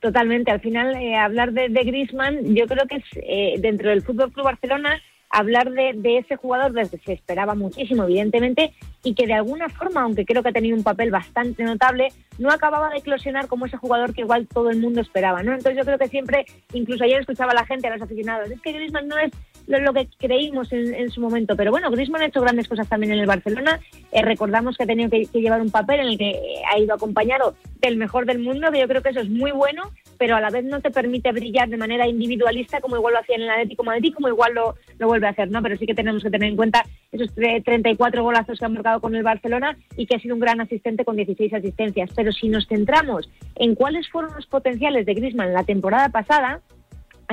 Totalmente. 0.00 0.50
Al 0.50 0.60
final, 0.60 0.94
eh, 0.96 1.16
hablar 1.16 1.52
de, 1.52 1.68
de 1.70 1.82
Griezmann, 1.82 2.54
yo 2.54 2.66
creo 2.66 2.86
que 2.86 2.96
es 2.96 3.04
eh, 3.14 3.54
dentro 3.58 3.88
del 3.88 4.02
Fútbol 4.02 4.32
Club 4.32 4.44
Barcelona 4.44 5.00
hablar 5.34 5.70
de, 5.72 5.94
de, 5.96 6.18
ese 6.18 6.36
jugador 6.36 6.72
desde 6.72 6.98
se 6.98 7.12
esperaba 7.12 7.56
muchísimo, 7.56 8.04
evidentemente, 8.04 8.72
y 9.02 9.14
que 9.14 9.26
de 9.26 9.32
alguna 9.32 9.68
forma, 9.68 10.02
aunque 10.02 10.24
creo 10.24 10.42
que 10.42 10.50
ha 10.50 10.52
tenido 10.52 10.76
un 10.76 10.84
papel 10.84 11.10
bastante 11.10 11.64
notable, 11.64 12.08
no 12.38 12.50
acababa 12.50 12.90
de 12.90 12.98
eclosionar 12.98 13.48
como 13.48 13.66
ese 13.66 13.76
jugador 13.76 14.14
que 14.14 14.20
igual 14.20 14.46
todo 14.46 14.70
el 14.70 14.78
mundo 14.78 15.00
esperaba, 15.00 15.42
¿no? 15.42 15.52
Entonces 15.52 15.76
yo 15.76 15.84
creo 15.84 15.98
que 15.98 16.08
siempre, 16.08 16.46
incluso 16.72 17.02
ayer 17.02 17.20
escuchaba 17.20 17.50
a 17.50 17.56
la 17.56 17.66
gente, 17.66 17.88
a 17.88 17.90
los 17.90 18.02
aficionados, 18.02 18.48
es 18.48 18.60
que 18.60 18.72
Griezmann 18.72 19.08
no 19.08 19.18
es 19.18 19.32
lo, 19.66 19.92
que 19.92 20.08
creímos 20.18 20.72
en, 20.72 20.94
en, 20.94 21.10
su 21.10 21.20
momento, 21.20 21.56
pero 21.56 21.70
bueno, 21.70 21.90
Griezmann 21.90 22.22
ha 22.22 22.26
hecho 22.26 22.40
grandes 22.40 22.68
cosas 22.68 22.88
también 22.88 23.12
en 23.12 23.20
el 23.20 23.26
Barcelona, 23.26 23.80
eh, 24.12 24.22
recordamos 24.22 24.76
que 24.76 24.84
ha 24.84 24.86
tenido 24.86 25.10
que, 25.10 25.26
llevar 25.32 25.60
un 25.60 25.70
papel 25.70 26.00
en 26.00 26.06
el 26.06 26.18
que 26.18 26.40
ha 26.70 26.78
ido 26.78 26.94
acompañado 26.94 27.54
del 27.80 27.96
mejor 27.96 28.26
del 28.26 28.38
mundo, 28.38 28.70
que 28.70 28.80
yo 28.80 28.88
creo 28.88 29.02
que 29.02 29.10
eso 29.10 29.20
es 29.20 29.28
muy 29.28 29.50
bueno, 29.52 29.82
pero 30.18 30.36
a 30.36 30.40
la 30.40 30.50
vez 30.50 30.64
no 30.64 30.80
te 30.80 30.90
permite 30.90 31.32
brillar 31.32 31.68
de 31.68 31.76
manera 31.76 32.06
individualista 32.06 32.80
como 32.80 32.96
igual 32.96 33.14
lo 33.14 33.20
hacía 33.20 33.36
en 33.36 33.42
el 33.42 33.50
Atlético 33.50 33.84
Madrid, 33.84 34.14
como 34.14 34.28
igual 34.28 34.54
lo, 34.54 34.74
lo 34.98 35.06
vuelve 35.06 35.26
a 35.26 35.30
hacer, 35.30 35.50
¿no? 35.50 35.62
Pero 35.62 35.76
sí 35.76 35.86
que 35.86 35.94
tenemos 35.94 36.22
que 36.22 36.30
tener 36.30 36.48
en 36.48 36.56
cuenta 36.56 36.84
esos 37.12 37.34
34 37.34 38.22
golazos 38.22 38.58
que 38.58 38.64
ha 38.64 38.68
marcado 38.68 39.00
con 39.00 39.14
el 39.14 39.22
Barcelona 39.22 39.76
y 39.96 40.06
que 40.06 40.16
ha 40.16 40.20
sido 40.20 40.34
un 40.34 40.40
gran 40.40 40.60
asistente 40.60 41.04
con 41.04 41.16
16 41.16 41.52
asistencias. 41.54 42.10
Pero 42.14 42.32
si 42.32 42.48
nos 42.48 42.66
centramos 42.66 43.28
en 43.56 43.74
cuáles 43.74 44.08
fueron 44.08 44.34
los 44.34 44.46
potenciales 44.46 45.06
de 45.06 45.14
Griezmann 45.14 45.52
la 45.52 45.64
temporada 45.64 46.08
pasada, 46.08 46.60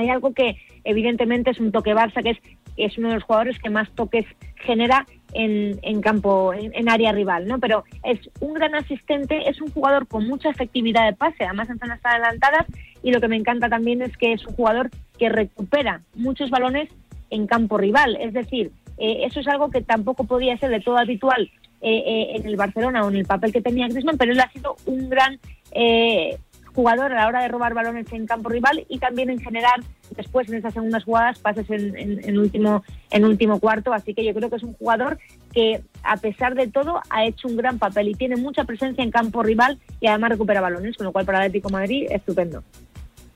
hay 0.02 0.10
algo 0.10 0.32
que 0.32 0.56
evidentemente 0.84 1.50
es 1.50 1.60
un 1.60 1.72
toque 1.72 1.94
Barça, 1.94 2.22
que 2.22 2.30
es, 2.30 2.38
es 2.76 2.98
uno 2.98 3.08
de 3.08 3.14
los 3.14 3.24
jugadores 3.24 3.58
que 3.58 3.70
más 3.70 3.90
toques 3.94 4.26
genera 4.56 5.06
en, 5.32 5.78
en 5.82 6.00
campo, 6.00 6.52
en, 6.54 6.88
área 6.88 7.12
rival, 7.12 7.46
¿no? 7.46 7.58
Pero 7.58 7.84
es 8.04 8.18
un 8.40 8.54
gran 8.54 8.74
asistente, 8.74 9.48
es 9.48 9.60
un 9.60 9.70
jugador 9.70 10.06
con 10.06 10.26
mucha 10.26 10.50
efectividad 10.50 11.06
de 11.06 11.16
pase, 11.16 11.44
además 11.44 11.70
en 11.70 11.78
zonas 11.78 12.00
adelantadas, 12.02 12.66
y 13.02 13.12
lo 13.12 13.20
que 13.20 13.28
me 13.28 13.36
encanta 13.36 13.68
también 13.68 14.02
es 14.02 14.16
que 14.16 14.32
es 14.32 14.46
un 14.46 14.54
jugador 14.54 14.90
que 15.18 15.28
recupera 15.28 16.02
muchos 16.14 16.50
balones 16.50 16.90
en 17.30 17.46
campo 17.46 17.78
rival, 17.78 18.16
es 18.20 18.34
decir, 18.34 18.72
eh, 18.98 19.24
eso 19.24 19.40
es 19.40 19.48
algo 19.48 19.70
que 19.70 19.80
tampoco 19.80 20.24
podía 20.24 20.56
ser 20.58 20.70
de 20.70 20.80
todo 20.80 20.98
habitual 20.98 21.50
eh, 21.80 22.02
eh, 22.06 22.36
en 22.36 22.46
el 22.46 22.56
Barcelona 22.56 23.04
o 23.04 23.08
en 23.08 23.16
el 23.16 23.24
papel 23.24 23.52
que 23.52 23.60
tenía 23.60 23.88
Griezmann, 23.88 24.18
pero 24.18 24.32
él 24.32 24.40
ha 24.40 24.52
sido 24.52 24.76
un 24.86 25.08
gran 25.08 25.40
eh, 25.72 26.38
jugador 26.74 27.12
a 27.12 27.16
la 27.16 27.28
hora 27.28 27.42
de 27.42 27.48
robar 27.48 27.74
balones 27.74 28.10
en 28.12 28.26
campo 28.26 28.48
rival 28.48 28.84
y 28.88 28.98
también 28.98 29.30
en 29.30 29.38
generar 29.38 29.80
después 30.16 30.48
en 30.48 30.56
esas 30.56 30.74
segundas 30.74 31.04
jugadas 31.04 31.38
pases 31.38 31.68
en, 31.70 31.96
en, 31.96 32.38
último 32.38 32.82
en 33.10 33.24
último 33.24 33.60
cuarto 33.60 33.92
así 33.92 34.14
que 34.14 34.24
yo 34.24 34.34
creo 34.34 34.50
que 34.50 34.56
es 34.56 34.62
un 34.62 34.74
jugador 34.74 35.18
que 35.52 35.82
a 36.02 36.16
pesar 36.16 36.54
de 36.54 36.68
todo 36.68 37.00
ha 37.10 37.24
hecho 37.24 37.48
un 37.48 37.56
gran 37.56 37.78
papel 37.78 38.08
y 38.08 38.14
tiene 38.14 38.36
mucha 38.36 38.64
presencia 38.64 39.04
en 39.04 39.10
campo 39.10 39.42
rival 39.42 39.78
y 40.00 40.06
además 40.06 40.30
recupera 40.30 40.60
balones 40.60 40.96
con 40.96 41.06
lo 41.06 41.12
cual 41.12 41.24
para 41.24 41.38
el 41.38 41.44
Atlético 41.46 41.70
Madrid 41.70 42.06
estupendo 42.10 42.62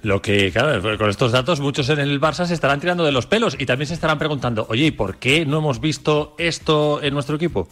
lo 0.03 0.23
que, 0.23 0.53
claro, 0.53 0.99
con 0.99 1.11
estos 1.11 1.33
datos 1.33 1.59
muchos 1.59 1.89
en 1.89 1.99
el 1.99 2.21
Barça 2.21 2.45
se 2.45 2.55
estarán 2.55 2.79
tirando 2.79 3.05
de 3.05 3.11
los 3.11 3.27
pelos 3.27 3.57
y 3.59 3.67
también 3.67 3.89
se 3.89 3.95
estarán 3.95 4.19
preguntando, 4.19 4.67
oye, 4.69 4.87
¿y 4.87 4.91
por 4.93 5.17
qué 5.17 5.45
no 5.47 5.59
hemos 5.59 5.81
visto 5.81 6.37
esto 6.39 7.03
en 7.03 7.13
nuestro 7.13 7.35
equipo? 7.35 7.67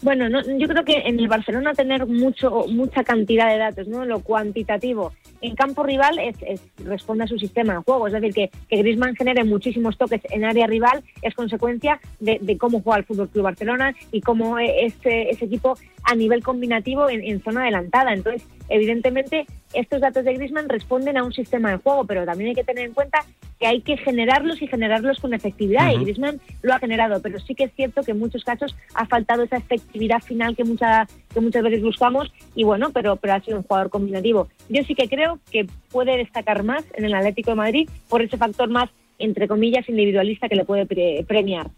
Bueno, 0.00 0.28
no, 0.28 0.40
yo 0.42 0.68
creo 0.68 0.84
que 0.84 1.02
en 1.06 1.18
el 1.18 1.26
Barcelona 1.26 1.74
tener 1.74 2.06
mucho, 2.06 2.66
mucha 2.68 3.02
cantidad 3.02 3.50
de 3.50 3.58
datos, 3.58 3.88
¿no? 3.88 4.04
Lo 4.04 4.20
cuantitativo 4.20 5.12
en 5.40 5.54
campo 5.54 5.82
rival 5.82 6.18
es, 6.18 6.36
es, 6.42 6.60
responde 6.84 7.24
a 7.24 7.26
su 7.26 7.38
sistema 7.38 7.74
de 7.74 7.80
juego. 7.80 8.06
Es 8.06 8.12
decir, 8.12 8.32
que, 8.32 8.50
que 8.68 8.76
Griezmann 8.78 9.16
genere 9.16 9.44
muchísimos 9.44 9.96
toques 9.96 10.20
en 10.30 10.44
área 10.44 10.66
rival 10.66 11.02
es 11.22 11.34
consecuencia 11.34 12.00
de, 12.20 12.38
de 12.40 12.58
cómo 12.58 12.80
juega 12.82 12.98
el 12.98 13.04
Fútbol 13.04 13.28
Club 13.28 13.44
Barcelona 13.44 13.94
y 14.12 14.20
cómo 14.20 14.58
ese, 14.58 15.30
ese 15.30 15.44
equipo 15.44 15.76
a 16.04 16.14
nivel 16.14 16.42
combinativo 16.42 17.08
en, 17.08 17.22
en, 17.22 17.42
zona 17.42 17.62
adelantada. 17.62 18.12
Entonces, 18.12 18.46
evidentemente, 18.68 19.46
estos 19.72 20.00
datos 20.00 20.24
de 20.24 20.34
Griezmann 20.34 20.68
responden 20.68 21.16
a 21.16 21.24
un 21.24 21.32
sistema 21.32 21.70
de 21.70 21.78
juego, 21.78 22.04
pero 22.04 22.24
también 22.24 22.50
hay 22.50 22.54
que 22.54 22.64
tener 22.64 22.86
en 22.86 22.94
cuenta 22.94 23.20
que 23.58 23.66
hay 23.66 23.80
que 23.80 23.96
generarlos 23.96 24.62
y 24.62 24.66
generarlos 24.66 25.18
con 25.20 25.34
efectividad. 25.34 25.88
Uh 25.88 25.90
-huh. 25.90 26.00
Y 26.00 26.04
Griezmann 26.04 26.40
lo 26.62 26.74
ha 26.74 26.78
generado, 26.78 27.20
pero 27.20 27.38
sí 27.40 27.54
que 27.54 27.64
es 27.64 27.72
cierto 27.74 28.02
que 28.02 28.12
en 28.12 28.18
muchos 28.18 28.44
casos 28.44 28.76
ha 28.94 29.06
faltado 29.06 29.42
esa 29.42 29.56
efectividad 29.56 30.20
final 30.20 30.56
que, 30.56 30.64
mucha, 30.64 31.06
que 31.32 31.40
muchas 31.40 31.62
veces 31.62 31.82
buscamos. 31.82 32.32
Y 32.54 32.64
bueno, 32.64 32.90
pero, 32.90 33.16
pero 33.16 33.34
ha 33.34 33.40
sido 33.40 33.58
un 33.58 33.62
jugador 33.62 33.90
combinativo. 33.90 34.48
Yo 34.68 34.82
sí 34.84 34.94
que 34.94 35.08
creo 35.08 35.38
que 35.50 35.66
puede 35.90 36.16
destacar 36.16 36.62
más 36.62 36.84
en 36.94 37.04
el 37.04 37.14
Atlético 37.14 37.50
de 37.50 37.56
Madrid 37.56 37.90
por 38.08 38.22
ese 38.22 38.36
factor 38.36 38.68
más, 38.68 38.90
entre 39.18 39.48
comillas, 39.48 39.88
individualista 39.88 40.48
que 40.48 40.56
le 40.56 40.64
puede 40.64 40.86
pre 40.86 41.24
premiar. 41.26 41.68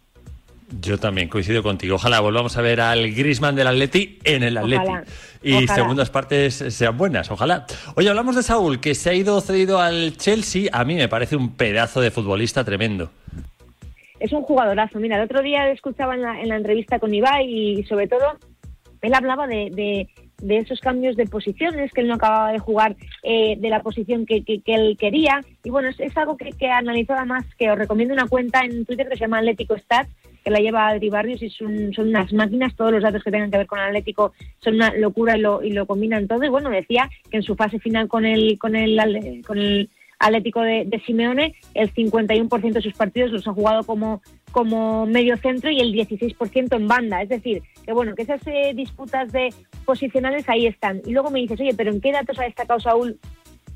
Yo 0.81 0.99
también 0.99 1.29
coincido 1.29 1.63
contigo. 1.63 1.97
Ojalá 1.97 2.21
volvamos 2.21 2.57
a 2.57 2.63
ver 2.63 2.81
al 2.81 3.13
Grisman 3.13 3.57
del 3.57 3.67
Atleti 3.67 4.19
en 4.23 4.45
el 4.45 4.57
Atleti. 4.57 4.85
Ojalá. 4.85 5.05
Y 5.43 5.53
ojalá. 5.55 5.75
segundas 5.75 6.11
partes 6.11 6.55
sean 6.55 6.97
buenas, 6.97 7.31
ojalá. 7.31 7.67
Oye, 7.97 8.09
hablamos 8.09 8.37
de 8.37 8.43
Saúl, 8.43 8.79
que 8.79 8.95
se 8.95 9.11
ha 9.11 9.15
ido 9.15 9.41
cedido 9.41 9.81
al 9.81 10.17
Chelsea. 10.17 10.71
A 10.73 10.85
mí 10.85 10.95
me 10.95 11.09
parece 11.09 11.35
un 11.35 11.57
pedazo 11.57 12.01
de 12.01 12.13
futbolista 12.13 12.63
tremendo. 12.63 13.11
Es 14.21 14.33
un 14.33 14.43
jugadorazo. 14.43 15.01
Mira, 15.01 15.17
el 15.17 15.25
otro 15.25 15.43
día 15.43 15.71
escuchaba 15.71 16.15
en 16.15 16.23
la, 16.23 16.41
en 16.41 16.49
la 16.49 16.57
entrevista 16.57 17.01
con 17.01 17.13
Ibai 17.13 17.47
y 17.47 17.85
sobre 17.85 18.07
todo 18.07 18.39
él 19.03 19.15
hablaba 19.15 19.47
de, 19.47 19.71
de, 19.71 20.09
de, 20.43 20.57
esos 20.59 20.81
cambios 20.81 21.17
de 21.17 21.27
posiciones, 21.27 21.93
que 21.93 22.01
él 22.01 22.09
no 22.09 22.15
acababa 22.15 22.53
de 22.53 22.59
jugar 22.59 22.97
eh, 23.23 23.57
de 23.59 23.69
la 23.71 23.83
posición 23.83 24.27
que, 24.27 24.45
que, 24.45 24.61
que, 24.61 24.75
él 24.75 24.97
quería. 24.99 25.41
Y 25.65 25.71
bueno, 25.71 25.89
es, 25.89 26.01
es 26.01 26.17
algo 26.17 26.37
que, 26.37 26.53
que 26.53 26.69
analizó 26.71 27.15
además, 27.15 27.45
que 27.59 27.71
os 27.71 27.79
recomiendo 27.79 28.15
una 28.15 28.29
cuenta 28.29 28.61
en 28.61 28.85
Twitter 28.85 29.09
que 29.09 29.17
se 29.17 29.21
llama 29.21 29.39
Atlético 29.39 29.77
Stats, 29.79 30.11
que 30.45 30.51
la 30.51 30.61
lleva 30.61 30.89
Adri 30.89 31.11
Barrios 31.11 31.43
y 31.43 31.51
son, 31.51 31.93
son 31.93 32.09
unas 32.09 32.33
máquinas, 32.33 32.75
todos 32.75 32.93
los 32.93 33.03
datos 33.03 33.23
que 33.23 33.31
tengan 33.31 33.51
que 33.51 33.59
ver 33.59 33.67
con 33.67 33.79
el 33.79 33.87
Atlético 33.87 34.33
son 34.61 34.77
una 34.77 34.95
locura 34.95 35.37
y 35.37 35.41
lo, 35.41 35.63
y 35.63 35.73
lo 35.73 35.87
combinan 35.87 36.29
todo. 36.29 36.45
Y 36.45 36.49
bueno, 36.49 36.71
decía 36.71 37.11
que 37.31 37.39
en 37.39 37.43
su 37.43 37.57
fase 37.57 37.79
final 37.79 38.09
con 38.09 38.25
el, 38.25 38.59
con 38.59 38.75
el, 38.75 39.43
con 39.47 39.59
el 39.59 39.91
Atlético 40.21 40.61
de, 40.61 40.85
de 40.87 41.01
Simeone, 41.01 41.57
el 41.75 41.93
51% 41.93 42.73
de 42.73 42.83
sus 42.83 42.93
partidos 42.93 43.33
los 43.33 43.49
ha 43.49 43.55
jugado 43.55 43.83
como, 43.85 44.23
como 44.53 45.07
medio 45.07 45.37
centro 45.39 45.71
y 45.71 45.81
el 45.81 45.93
16% 45.93 46.77
en 46.77 46.87
banda. 46.87 47.23
Es 47.23 47.31
decir, 47.31 47.63
que 47.85 47.93
bueno, 47.93 48.15
que 48.15 48.23
esas 48.23 48.47
eh, 48.47 48.73
disputas 48.75 49.33
de 49.33 49.53
posicionales 49.85 50.49
ahí 50.49 50.67
están. 50.67 51.01
Y 51.07 51.13
luego 51.13 51.31
me 51.31 51.41
dices, 51.41 51.59
oye, 51.59 51.75
pero 51.75 51.91
¿en 51.91 52.01
qué 52.01 52.13
datos 52.13 52.39
ha 52.39 52.45
destacado 52.45 52.79
Saúl 52.79 53.19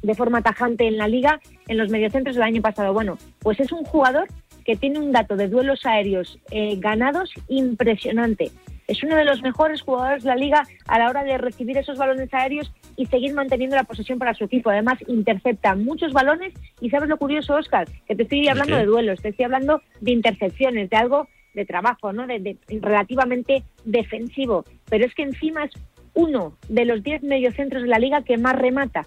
de 0.02 0.14
forma 0.14 0.42
tajante 0.42 0.86
en 0.86 0.98
la 0.98 1.08
liga 1.08 1.40
en 1.66 1.78
los 1.78 1.88
mediocentros 1.88 2.36
del 2.36 2.44
año 2.44 2.60
pasado? 2.60 2.92
Bueno, 2.92 3.16
pues 3.40 3.58
es 3.58 3.72
un 3.72 3.84
jugador 3.84 4.28
que 4.66 4.76
tiene 4.76 4.98
un 4.98 5.12
dato 5.12 5.36
de 5.36 5.48
duelos 5.48 5.84
aéreos 5.86 6.38
eh, 6.50 6.76
ganados 6.78 7.32
impresionante. 7.48 8.50
Es 8.86 9.02
uno 9.02 9.16
de 9.16 9.24
los 9.24 9.42
mejores 9.42 9.82
jugadores 9.82 10.22
de 10.22 10.30
la 10.30 10.36
liga 10.36 10.62
a 10.86 10.98
la 10.98 11.08
hora 11.08 11.24
de 11.24 11.38
recibir 11.38 11.76
esos 11.78 11.98
balones 11.98 12.32
aéreos 12.32 12.72
y 12.96 13.06
seguir 13.06 13.34
manteniendo 13.34 13.76
la 13.76 13.84
posesión 13.84 14.18
para 14.18 14.34
su 14.34 14.44
equipo. 14.44 14.70
Además, 14.70 14.98
intercepta 15.08 15.74
muchos 15.74 16.12
balones 16.12 16.52
y 16.80 16.90
sabes 16.90 17.08
lo 17.08 17.16
curioso, 17.16 17.54
Oscar, 17.54 17.88
que 18.06 18.14
te 18.14 18.24
estoy 18.24 18.46
hablando 18.48 18.76
de 18.76 18.84
duelos, 18.84 19.20
te 19.22 19.30
estoy 19.30 19.46
hablando 19.46 19.80
de 20.00 20.12
intercepciones, 20.12 20.90
de 20.90 20.96
algo 20.96 21.28
de 21.54 21.64
trabajo, 21.64 22.12
¿no? 22.12 22.26
De, 22.26 22.40
de, 22.40 22.58
relativamente 22.80 23.62
defensivo. 23.84 24.64
Pero 24.90 25.06
es 25.06 25.14
que 25.14 25.22
encima 25.22 25.64
es 25.64 25.72
uno 26.14 26.56
de 26.68 26.84
los 26.84 27.02
10 27.02 27.22
mediocentros 27.22 27.82
de 27.82 27.88
la 27.88 27.98
liga 27.98 28.22
que 28.22 28.36
más 28.36 28.56
remata 28.56 29.06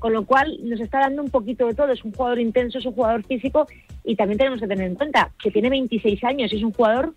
con 0.00 0.14
lo 0.14 0.24
cual 0.24 0.58
nos 0.62 0.80
está 0.80 0.98
dando 0.98 1.22
un 1.22 1.30
poquito 1.30 1.66
de 1.66 1.74
todo. 1.74 1.92
Es 1.92 2.02
un 2.04 2.12
jugador 2.12 2.40
intenso, 2.40 2.78
es 2.78 2.86
un 2.86 2.94
jugador 2.94 3.22
físico 3.24 3.68
y 4.02 4.16
también 4.16 4.38
tenemos 4.38 4.58
que 4.58 4.66
tener 4.66 4.86
en 4.86 4.96
cuenta 4.96 5.30
que 5.40 5.52
tiene 5.52 5.70
26 5.70 6.24
años 6.24 6.52
y 6.52 6.56
es 6.56 6.62
un 6.64 6.72
jugador 6.72 7.14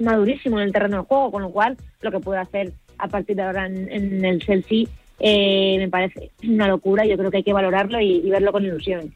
madurísimo 0.00 0.58
en 0.58 0.66
el 0.66 0.72
terreno 0.72 0.98
de 0.98 1.02
juego, 1.04 1.30
con 1.30 1.42
lo 1.42 1.50
cual 1.50 1.76
lo 2.00 2.10
que 2.10 2.20
puede 2.20 2.40
hacer 2.40 2.72
a 2.98 3.08
partir 3.08 3.36
de 3.36 3.42
ahora 3.42 3.66
en, 3.66 4.24
el 4.24 4.40
Chelsea 4.40 4.84
eh, 5.18 5.76
me 5.78 5.88
parece 5.88 6.30
una 6.44 6.68
locura. 6.68 7.04
Yo 7.06 7.16
creo 7.16 7.30
que 7.30 7.38
hay 7.38 7.42
que 7.42 7.52
valorarlo 7.52 8.00
y, 8.00 8.16
y 8.16 8.30
verlo 8.30 8.52
con 8.52 8.64
ilusión. 8.64 9.14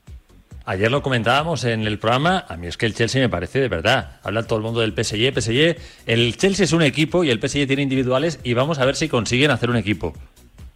Ayer 0.67 0.91
lo 0.91 1.03
comentábamos 1.03 1.65
en 1.65 1.87
el 1.87 1.99
programa, 1.99 2.47
a 2.49 2.57
mí 2.57 2.67
es 2.67 2.79
que 2.79 2.87
el 2.87 2.95
Chelsea 2.95 3.21
me 3.21 3.29
parece 3.29 3.61
de 3.61 3.69
verdad, 3.69 4.19
habla 4.23 4.45
todo 4.45 4.59
el 4.59 4.65
mundo 4.65 4.81
del 4.81 4.93
PSG, 4.93 5.39
PSG, 5.39 5.77
el 6.07 6.39
Chelsea 6.39 6.65
es 6.65 6.73
un 6.73 6.81
equipo 6.81 7.23
y 7.23 7.29
el 7.29 7.39
PSG 7.39 7.67
tiene 7.67 7.83
individuales 7.83 8.41
y 8.43 8.55
vamos 8.55 8.79
a 8.79 8.87
ver 8.87 8.97
si 8.97 9.11
consiguen 9.11 9.51
hacer 9.51 9.69
un 9.69 9.77
equipo. 9.77 10.15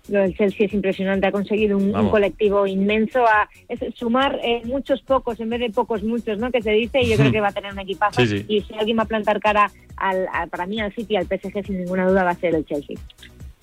Lo 0.09 0.21
del 0.21 0.37
Chelsea 0.37 0.67
es 0.67 0.73
impresionante, 0.73 1.27
ha 1.27 1.33
conseguido 1.33 1.77
un, 1.77 1.93
colectivo 2.11 2.67
inmenso, 2.67 3.25
a 3.27 3.49
es 3.69 3.81
sumar 3.95 4.39
eh, 4.43 4.63
muchos 4.65 5.03
pocos 5.03 5.39
en 5.41 5.51
vez 5.51 5.61
de 5.61 5.71
pocos 5.71 6.03
muchos, 6.03 6.39
¿no? 6.39 6.51
Que 6.51 6.63
se 6.63 6.71
dice, 6.73 7.01
y 7.03 7.11
yo 7.11 7.17
creo 7.17 7.33
que 7.33 7.41
va 7.41 7.49
a 7.49 7.53
tener 7.53 7.73
un 7.73 7.79
equipazo. 7.79 8.21
Sí, 8.27 8.27
sí. 8.27 8.45
Y 8.49 8.61
si 8.63 8.75
alguien 8.75 8.99
va 8.99 9.03
a 9.03 9.07
plantar 9.07 9.39
cara 9.41 9.71
al, 9.97 10.27
al- 10.33 10.49
para 10.49 10.67
mí 10.67 10.81
al 10.81 10.93
City, 10.93 11.17
al 11.17 11.27
PSG, 11.27 11.67
sin 11.67 11.79
ninguna 11.79 12.07
duda 12.07 12.25
va 12.25 12.31
a 12.31 12.35
ser 12.35 12.55
el 12.55 12.65
Chelsea. 12.65 12.97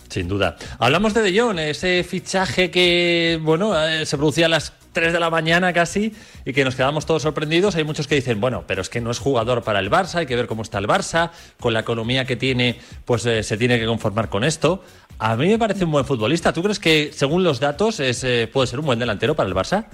Sin 0.10 0.28
duda. 0.28 0.56
Hablamos 0.80 1.14
de 1.14 1.22
De 1.24 1.38
Jong, 1.38 1.60
ese 1.60 2.04
fichaje 2.04 2.72
que, 2.72 3.40
bueno, 3.42 3.78
eh, 3.88 4.06
se 4.06 4.18
producía 4.18 4.46
a 4.46 4.50
las 4.50 4.74
3 4.94 5.12
de 5.12 5.20
la 5.20 5.30
mañana 5.30 5.74
casi 5.74 6.14
y 6.46 6.54
que 6.54 6.64
nos 6.64 6.76
quedamos 6.76 7.06
todos 7.06 7.24
sorprendidos. 7.24 7.76
Hay 7.76 7.84
muchos 7.84 8.08
que 8.08 8.16
dicen, 8.16 8.40
bueno, 8.40 8.64
pero 8.66 8.82
es 8.82 8.90
que 8.90 9.02
no 9.02 9.12
es 9.12 9.20
jugador 9.20 9.64
para 9.64 9.80
el 9.80 9.92
Barça, 9.92 10.16
hay 10.20 10.26
que 10.26 10.36
ver 10.36 10.48
cómo 10.48 10.62
está 10.62 10.78
el 10.78 10.88
Barça, 10.88 11.32
con 11.60 11.74
la 11.74 11.82
economía 11.82 12.24
que 12.26 12.38
tiene, 12.38 12.78
pues 13.04 13.26
eh, 13.26 13.44
se 13.44 13.58
tiene 13.58 13.78
que 13.78 13.86
conformar 13.86 14.30
con 14.30 14.44
esto. 14.46 14.84
A 15.18 15.36
mí 15.38 15.48
me 15.48 15.58
parece 15.58 15.86
un 15.86 15.92
buen 15.92 16.06
futbolista. 16.06 16.52
¿Tú 16.52 16.62
crees 16.62 16.80
que, 16.80 17.12
según 17.14 17.44
los 17.44 17.60
datos, 17.60 18.00
es, 18.00 18.24
eh, 18.24 18.50
puede 18.52 18.68
ser 18.68 18.80
un 18.80 18.86
buen 18.86 19.00
delantero 19.00 19.36
para 19.36 19.48
el 19.48 19.56
Barça? 19.56 19.86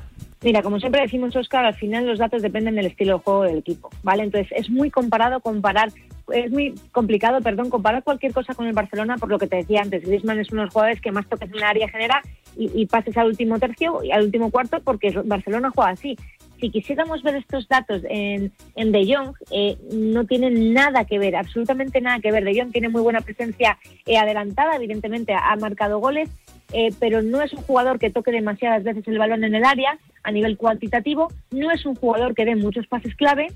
Mira, 0.43 0.63
como 0.63 0.79
siempre 0.79 1.01
decimos, 1.01 1.35
Oscar, 1.35 1.65
al 1.65 1.75
final 1.75 2.07
los 2.07 2.17
datos 2.17 2.41
dependen 2.41 2.73
del 2.73 2.87
estilo 2.87 3.17
de 3.17 3.23
juego 3.23 3.43
del 3.43 3.57
equipo, 3.59 3.91
¿vale? 4.01 4.23
Entonces 4.23 4.51
es 4.55 4.71
muy 4.71 4.89
comparado 4.89 5.39
comparar, 5.39 5.91
es 6.33 6.51
muy 6.51 6.73
complicado, 6.91 7.41
perdón, 7.41 7.69
comparar 7.69 8.01
cualquier 8.01 8.33
cosa 8.33 8.55
con 8.55 8.65
el 8.65 8.73
Barcelona 8.73 9.17
por 9.17 9.29
lo 9.29 9.37
que 9.37 9.45
te 9.45 9.57
decía 9.57 9.81
antes. 9.83 10.03
Griezmann 10.03 10.39
es 10.39 10.51
uno 10.51 10.61
de 10.61 10.65
los 10.65 10.73
jugadores 10.73 10.99
que 10.99 11.11
más 11.11 11.27
toques 11.27 11.47
en 11.49 11.57
el 11.57 11.63
área 11.63 11.87
genera 11.89 12.23
y, 12.57 12.71
y 12.73 12.87
pases 12.87 13.15
al 13.17 13.27
último 13.27 13.59
tercio 13.59 14.03
y 14.03 14.11
al 14.11 14.23
último 14.23 14.49
cuarto 14.49 14.79
porque 14.83 15.09
el 15.09 15.21
Barcelona 15.21 15.71
juega 15.75 15.91
así. 15.91 16.17
Si 16.61 16.69
quisiéramos 16.69 17.23
ver 17.23 17.37
estos 17.37 17.67
datos 17.67 18.03
en, 18.07 18.51
De 18.75 19.03
Jong, 19.03 19.35
eh, 19.49 19.77
no 19.91 20.25
tienen 20.25 20.73
nada 20.73 21.05
que 21.05 21.17
ver, 21.17 21.35
absolutamente 21.35 21.99
nada 22.01 22.19
que 22.19 22.31
ver. 22.31 22.45
De 22.45 22.53
Jong 22.53 22.71
tiene 22.71 22.87
muy 22.87 23.01
buena 23.01 23.21
presencia 23.21 23.79
eh, 24.05 24.17
adelantada, 24.17 24.75
evidentemente 24.75 25.33
ha 25.33 25.55
marcado 25.55 25.97
goles, 25.97 26.29
eh, 26.71 26.91
pero 26.99 27.23
no 27.23 27.41
es 27.41 27.51
un 27.53 27.63
jugador 27.63 27.97
que 27.97 28.11
toque 28.11 28.29
demasiadas 28.31 28.83
veces 28.83 29.07
el 29.07 29.17
balón 29.17 29.43
en 29.43 29.55
el 29.55 29.65
área 29.65 29.97
a 30.21 30.31
nivel 30.31 30.55
cuantitativo, 30.55 31.29
no 31.49 31.71
es 31.71 31.83
un 31.83 31.95
jugador 31.95 32.35
que 32.35 32.45
dé 32.45 32.55
muchos 32.55 32.85
pases 32.85 33.15
clave 33.15 33.47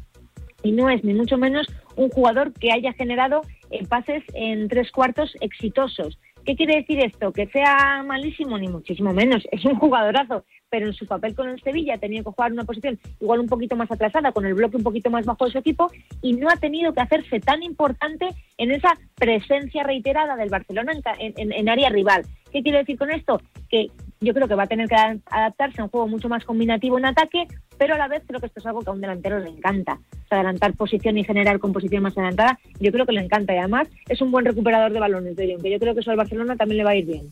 y 0.64 0.72
no 0.72 0.90
es 0.90 1.04
ni 1.04 1.14
mucho 1.14 1.38
menos 1.38 1.68
un 1.96 2.10
jugador 2.10 2.54
que 2.54 2.72
haya 2.72 2.92
generado 2.94 3.42
pases 3.88 4.24
en 4.34 4.68
tres 4.68 4.92
cuartos 4.92 5.32
exitosos. 5.42 6.18
¿Qué 6.46 6.56
quiere 6.56 6.76
decir 6.78 7.00
esto? 7.04 7.34
¿Que 7.34 7.48
sea 7.48 8.04
malísimo? 8.06 8.58
Ni 8.58 8.68
muchísimo 8.68 9.14
menos. 9.14 9.44
Es 9.52 9.66
un 9.66 9.76
jugadorazo, 9.76 10.46
pero 10.70 10.88
en 10.88 10.94
su 10.94 11.06
papel 11.06 11.36
con 11.36 11.50
el 11.50 11.62
Sevilla 11.62 11.96
ha 11.96 11.98
tenido 11.98 12.24
que 12.24 12.32
jugar 12.32 12.52
una 12.52 12.64
posición 12.64 13.00
igual 13.20 13.40
un 13.40 13.48
poquito 13.48 13.76
más 13.76 13.92
atrasada, 13.92 14.32
con 14.32 14.46
el 14.46 14.54
bloque 14.54 14.78
un 14.78 14.84
poquito 14.84 15.10
más 15.10 15.26
bajo 15.26 15.46
de 15.46 15.52
su 15.52 15.58
equipo, 15.60 15.92
y 16.22 16.34
no 16.34 16.50
ha 16.50 16.58
tenido 16.58 16.94
que 16.94 17.02
hacerse 17.02 17.40
tan 17.40 17.64
importante 17.64 18.30
en 18.58 18.72
esa 18.72 18.94
presencia 19.16 19.84
reiterada 19.84 20.36
del 20.36 20.50
Barcelona 20.50 20.94
en, 21.20 21.34
en- 21.38 21.52
en- 21.52 21.70
área 21.70 21.90
rival. 21.90 22.26
¿Qué 22.52 22.62
quiere 22.64 22.80
decir 22.80 22.98
con 22.98 23.12
esto? 23.12 23.42
Que 23.70 23.88
yo 24.22 24.34
creo 24.34 24.48
que 24.48 24.56
va 24.56 24.64
a 24.64 24.68
tener 24.68 24.88
que 24.88 24.96
adaptarse 24.96 25.82
a 25.82 25.84
un 25.86 25.90
juego 25.90 26.08
mucho 26.08 26.30
más 26.30 26.46
combinativo 26.46 26.98
en 26.98 27.06
ataque, 27.06 27.48
pero 27.78 27.96
a 27.96 27.98
la 27.98 28.08
vez 28.08 28.24
creo 28.26 28.40
que 28.40 28.46
esto 28.46 28.60
es 28.62 28.66
algo 28.66 28.82
que 28.82 28.90
a 28.90 28.94
un 28.94 29.02
delantero 29.02 29.40
le 29.40 29.50
encanta. 29.50 30.00
Adelantar 30.30 30.74
posición 30.74 31.18
y 31.18 31.24
generar 31.24 31.60
con 31.60 31.72
posición 31.74 32.04
más 32.04 32.18
adelantada, 32.18 32.58
yo 32.80 32.92
creo 32.92 33.06
que 33.06 33.12
le 33.14 33.22
encanta 33.22 33.54
y 33.54 33.58
además 33.58 33.88
es 34.10 34.22
un 34.22 34.32
buen 34.32 34.46
recuperador 34.46 34.92
de 34.92 35.00
balones 35.00 35.36
de 35.36 35.58
que 35.62 35.70
yo 35.72 35.80
creo 35.80 35.94
que 35.94 36.02
eso 36.02 36.12
al 36.12 36.18
Barcelona 36.18 36.56
también 36.56 36.78
le 36.80 36.84
va 36.84 36.92
a 36.92 36.96
ir 36.96 37.06
bien. 37.06 37.30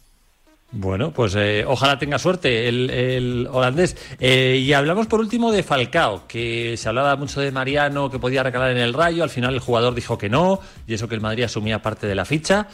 Bueno, 0.75 1.11
pues 1.11 1.35
eh, 1.35 1.63
ojalá 1.67 1.99
tenga 1.99 2.17
suerte 2.17 2.67
el, 2.67 3.47
holandés. 3.51 3.95
Eh, 4.19 4.59
y 4.59 4.73
hablamos 4.73 5.05
por 5.05 5.19
último 5.19 5.51
de 5.51 5.61
Falcao, 5.61 6.27
que 6.27 6.75
se 6.77 6.89
hablaba 6.89 7.15
mucho 7.15 7.41
de 7.41 7.51
Mariano, 7.51 8.09
que 8.09 8.17
podía 8.17 8.41
recalar 8.41 8.71
en 8.71 8.77
el 8.77 8.93
rayo. 8.93 9.23
Al 9.23 9.29
final 9.29 9.53
el 9.53 9.59
jugador 9.59 9.93
dijo 9.93 10.17
que 10.17 10.29
no, 10.29 10.59
y 10.87 10.95
eso 10.95 11.07
que 11.07 11.13
el 11.13 11.21
Madrid 11.21 11.43
asumía 11.43 11.83
parte 11.83 12.07
de 12.07 12.15
la 12.15 12.25
ficha. 12.25 12.67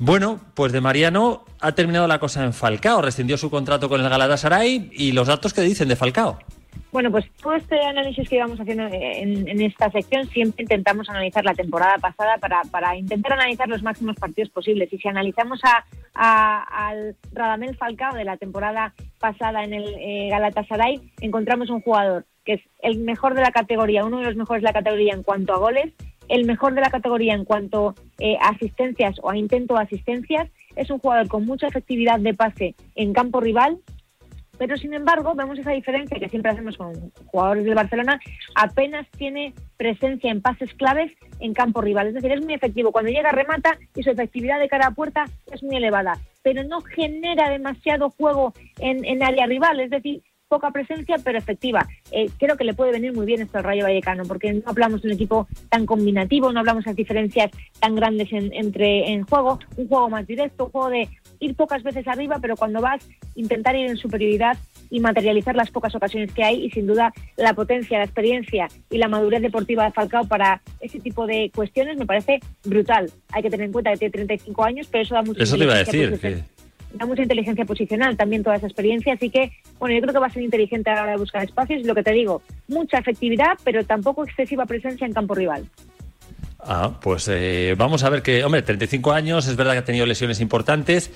Bueno, 0.00 0.40
pues 0.54 0.72
de 0.72 0.80
Mariano 0.80 1.44
ha 1.60 1.72
terminado 1.72 2.08
la 2.08 2.18
cosa 2.18 2.44
en 2.44 2.52
Falcao. 2.52 3.00
Rescindió 3.00 3.38
su 3.38 3.50
contrato 3.50 3.88
con 3.88 4.00
el 4.00 4.08
Galatasaray 4.08 4.90
y 4.92 5.12
los 5.12 5.28
datos 5.28 5.54
que 5.54 5.60
dicen 5.60 5.88
de 5.88 5.94
Falcao. 5.94 6.40
Bueno, 6.92 7.10
pues 7.10 7.24
todo 7.42 7.54
este 7.54 7.78
análisis 7.80 8.28
que 8.28 8.36
íbamos 8.36 8.58
haciendo 8.58 8.86
en, 8.90 9.60
esta 9.60 9.90
sección 9.90 10.26
siempre 10.28 10.62
intentamos 10.62 11.08
analizar 11.10 11.44
la 11.44 11.54
temporada 11.54 11.96
pasada 11.98 12.36
para, 12.38 12.96
intentar 12.96 13.34
analizar 13.34 13.68
los 13.68 13.82
máximos 13.82 14.16
partidos 14.16 14.50
posibles. 14.50 14.92
Y 14.92 14.98
si 14.98 15.08
analizamos 15.08 15.60
a, 15.64 15.84
a- 16.14 16.88
al 16.88 17.16
Radamel 17.32 17.76
Falcao 17.76 18.14
de 18.14 18.24
la 18.24 18.36
temporada 18.36 18.94
pasada 19.18 19.64
en 19.64 19.74
el 19.74 19.84
eh, 19.98 20.28
Galatasaray, 20.30 21.00
encontramos 21.20 21.70
un 21.70 21.80
jugador 21.82 22.24
que 22.44 22.54
es 22.54 22.60
el 22.80 22.98
mejor 22.98 23.34
de 23.34 23.42
la 23.42 23.50
categoría, 23.50 24.04
uno 24.04 24.18
de 24.18 24.24
los 24.26 24.36
mejores 24.36 24.62
de 24.62 24.68
la 24.68 24.72
categoría 24.72 25.14
en 25.14 25.24
cuanto 25.24 25.52
a 25.52 25.58
goles, 25.58 25.92
el 26.28 26.44
mejor 26.44 26.74
de 26.74 26.80
la 26.80 26.90
categoría 26.90 27.34
en 27.34 27.44
cuanto 27.44 27.94
eh, 28.18 28.36
a 28.40 28.50
asistencias 28.50 29.16
o 29.22 29.30
a 29.30 29.36
intento 29.36 29.74
de 29.74 29.82
asistencias. 29.82 30.48
Es 30.76 30.90
un 30.90 30.98
jugador 30.98 31.26
con 31.28 31.44
mucha 31.44 31.66
efectividad 31.66 32.20
de 32.20 32.34
pase 32.34 32.74
en 32.94 33.12
campo 33.12 33.40
rival, 33.40 33.78
pero 34.58 34.76
sin 34.76 34.94
embargo 34.94 35.34
vemos 35.34 35.58
esa 35.58 35.72
diferencia 35.72 36.18
que 36.18 36.28
siempre 36.28 36.52
hacemos 36.52 36.76
con 36.76 37.10
jugadores 37.26 37.64
del 37.64 37.74
Barcelona, 37.74 38.20
apenas 38.54 39.06
tiene 39.16 39.54
presencia 39.76 40.30
en 40.30 40.40
pases 40.40 40.72
claves 40.74 41.12
en 41.40 41.54
campo 41.54 41.80
rival, 41.80 42.08
es 42.08 42.14
decir, 42.14 42.32
es 42.32 42.44
muy 42.44 42.54
efectivo, 42.54 42.92
cuando 42.92 43.10
llega 43.10 43.30
remata 43.32 43.78
y 43.94 44.02
su 44.02 44.10
efectividad 44.10 44.58
de 44.58 44.68
cara 44.68 44.88
a 44.88 44.94
puerta 44.94 45.26
es 45.52 45.62
muy 45.62 45.76
elevada, 45.76 46.18
pero 46.42 46.64
no 46.64 46.80
genera 46.80 47.50
demasiado 47.50 48.10
juego 48.10 48.54
en, 48.78 49.04
en 49.04 49.22
área 49.22 49.46
rival, 49.46 49.80
es 49.80 49.90
decir, 49.90 50.22
poca 50.48 50.70
presencia 50.70 51.16
pero 51.22 51.38
efectiva. 51.38 51.86
Eh, 52.10 52.30
creo 52.38 52.56
que 52.56 52.64
le 52.64 52.74
puede 52.74 52.92
venir 52.92 53.12
muy 53.12 53.26
bien 53.26 53.42
esto 53.42 53.58
al 53.58 53.64
Rayo 53.64 53.84
Vallecano, 53.84 54.24
porque 54.24 54.52
no 54.52 54.62
hablamos 54.66 55.02
de 55.02 55.08
un 55.08 55.14
equipo 55.14 55.48
tan 55.68 55.86
combinativo, 55.86 56.52
no 56.52 56.60
hablamos 56.60 56.84
de 56.84 56.94
diferencias 56.94 57.50
tan 57.80 57.96
grandes 57.96 58.32
en, 58.32 58.52
entre 58.52 59.10
en 59.12 59.24
juego, 59.24 59.58
un 59.76 59.88
juego 59.88 60.08
más 60.08 60.26
directo, 60.26 60.66
un 60.66 60.70
juego 60.70 60.90
de 60.90 61.08
ir 61.40 61.54
pocas 61.54 61.82
veces 61.82 62.06
arriba, 62.08 62.38
pero 62.40 62.56
cuando 62.56 62.80
vas, 62.80 63.06
intentar 63.34 63.76
ir 63.76 63.86
en 63.90 63.96
superioridad 63.96 64.56
y 64.90 65.00
materializar 65.00 65.54
las 65.56 65.70
pocas 65.70 65.94
ocasiones 65.94 66.32
que 66.32 66.44
hay 66.44 66.64
y 66.64 66.70
sin 66.70 66.86
duda 66.86 67.12
la 67.36 67.54
potencia, 67.54 67.98
la 67.98 68.04
experiencia 68.04 68.68
y 68.90 68.98
la 68.98 69.08
madurez 69.08 69.42
deportiva 69.42 69.84
de 69.84 69.92
Falcao 69.92 70.26
para 70.26 70.60
ese 70.80 71.00
tipo 71.00 71.26
de 71.26 71.50
cuestiones 71.54 71.96
me 71.98 72.06
parece 72.06 72.40
brutal. 72.64 73.10
Hay 73.32 73.42
que 73.42 73.50
tener 73.50 73.66
en 73.66 73.72
cuenta 73.72 73.90
que 73.92 73.98
tiene 73.98 74.12
35 74.12 74.64
años, 74.64 74.86
pero 74.90 75.02
eso 75.02 75.14
da 75.14 75.22
mucha 75.22 75.42
Eso 75.42 75.56
te 75.56 75.64
iba 75.64 75.74
a 75.74 75.80
inteligencia 75.80 76.10
decir. 76.10 76.20
posicional 76.20 76.44
que- 76.50 76.56
da 76.96 77.04
mucha 77.04 77.22
inteligencia 77.22 77.64
posicional 77.66 78.16
también 78.16 78.42
toda 78.42 78.56
esa 78.56 78.66
experiencia, 78.66 79.12
así 79.12 79.28
que 79.28 79.50
bueno, 79.78 79.94
yo 79.96 80.00
creo 80.00 80.14
que 80.14 80.20
va 80.20 80.28
a 80.28 80.30
ser 80.30 80.42
inteligente 80.42 80.88
a 80.88 80.94
la 80.94 81.02
hora 81.02 81.10
de 81.12 81.18
buscar 81.18 81.44
espacios 81.44 81.80
y 81.82 81.84
lo 81.84 81.94
que 81.94 82.02
te 82.02 82.12
digo, 82.12 82.40
mucha 82.68 82.98
efectividad, 82.98 83.58
pero 83.64 83.84
tampoco 83.84 84.24
excesiva 84.24 84.64
presencia 84.64 85.06
en 85.06 85.12
campo 85.12 85.34
rival. 85.34 85.66
Ah, 86.66 86.98
pues 87.00 87.28
eh, 87.28 87.74
vamos 87.78 88.02
a 88.02 88.10
ver 88.10 88.22
que, 88.22 88.44
hombre, 88.44 88.62
35 88.62 89.12
años, 89.12 89.46
es 89.46 89.56
verdad 89.56 89.72
que 89.72 89.78
ha 89.78 89.84
tenido 89.84 90.06
lesiones 90.06 90.40
importantes. 90.40 91.10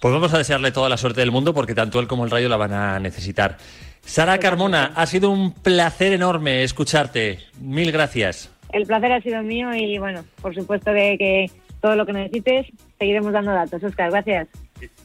Pues 0.00 0.12
vamos 0.12 0.34
a 0.34 0.38
desearle 0.38 0.72
toda 0.72 0.88
la 0.88 0.96
suerte 0.96 1.20
del 1.20 1.30
mundo 1.30 1.54
porque 1.54 1.74
tanto 1.74 1.98
él 1.98 2.06
como 2.06 2.24
el 2.24 2.30
Rayo 2.30 2.48
la 2.48 2.56
van 2.56 2.72
a 2.72 3.00
necesitar. 3.00 3.56
Sara 4.04 4.38
Carmona, 4.38 4.92
ha 4.94 5.06
sido 5.06 5.30
un 5.30 5.52
placer 5.52 6.12
enorme 6.12 6.62
escucharte. 6.62 7.38
Mil 7.60 7.90
gracias. 7.90 8.50
El 8.72 8.86
placer 8.86 9.12
ha 9.12 9.20
sido 9.22 9.42
mío 9.42 9.74
y 9.74 9.98
bueno, 9.98 10.24
por 10.42 10.54
supuesto 10.54 10.90
de 10.90 11.16
que 11.16 11.50
todo 11.80 11.96
lo 11.96 12.04
que 12.04 12.12
necesites 12.12 12.66
seguiremos 12.98 13.32
dando 13.32 13.52
datos. 13.52 13.82
Oscar, 13.82 14.10
gracias. 14.10 14.48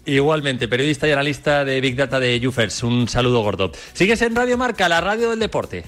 Igualmente, 0.05 0.67
periodista 0.67 1.07
y 1.07 1.11
analista 1.11 1.63
de 1.63 1.79
Big 1.79 1.95
Data 1.95 2.19
de 2.19 2.39
Jufers. 2.43 2.83
Un 2.83 3.07
saludo 3.07 3.41
gordo. 3.41 3.71
Sigues 3.93 4.21
en 4.21 4.35
Radio 4.35 4.57
Marca, 4.57 4.89
la 4.89 4.99
radio 4.99 5.29
del 5.29 5.39
deporte. 5.39 5.83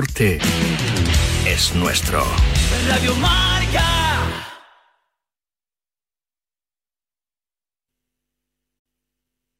Deporte 0.00 0.38
es 1.46 1.74
nuestro. 1.74 2.22
Radio 2.88 3.14
Marca. 3.16 3.82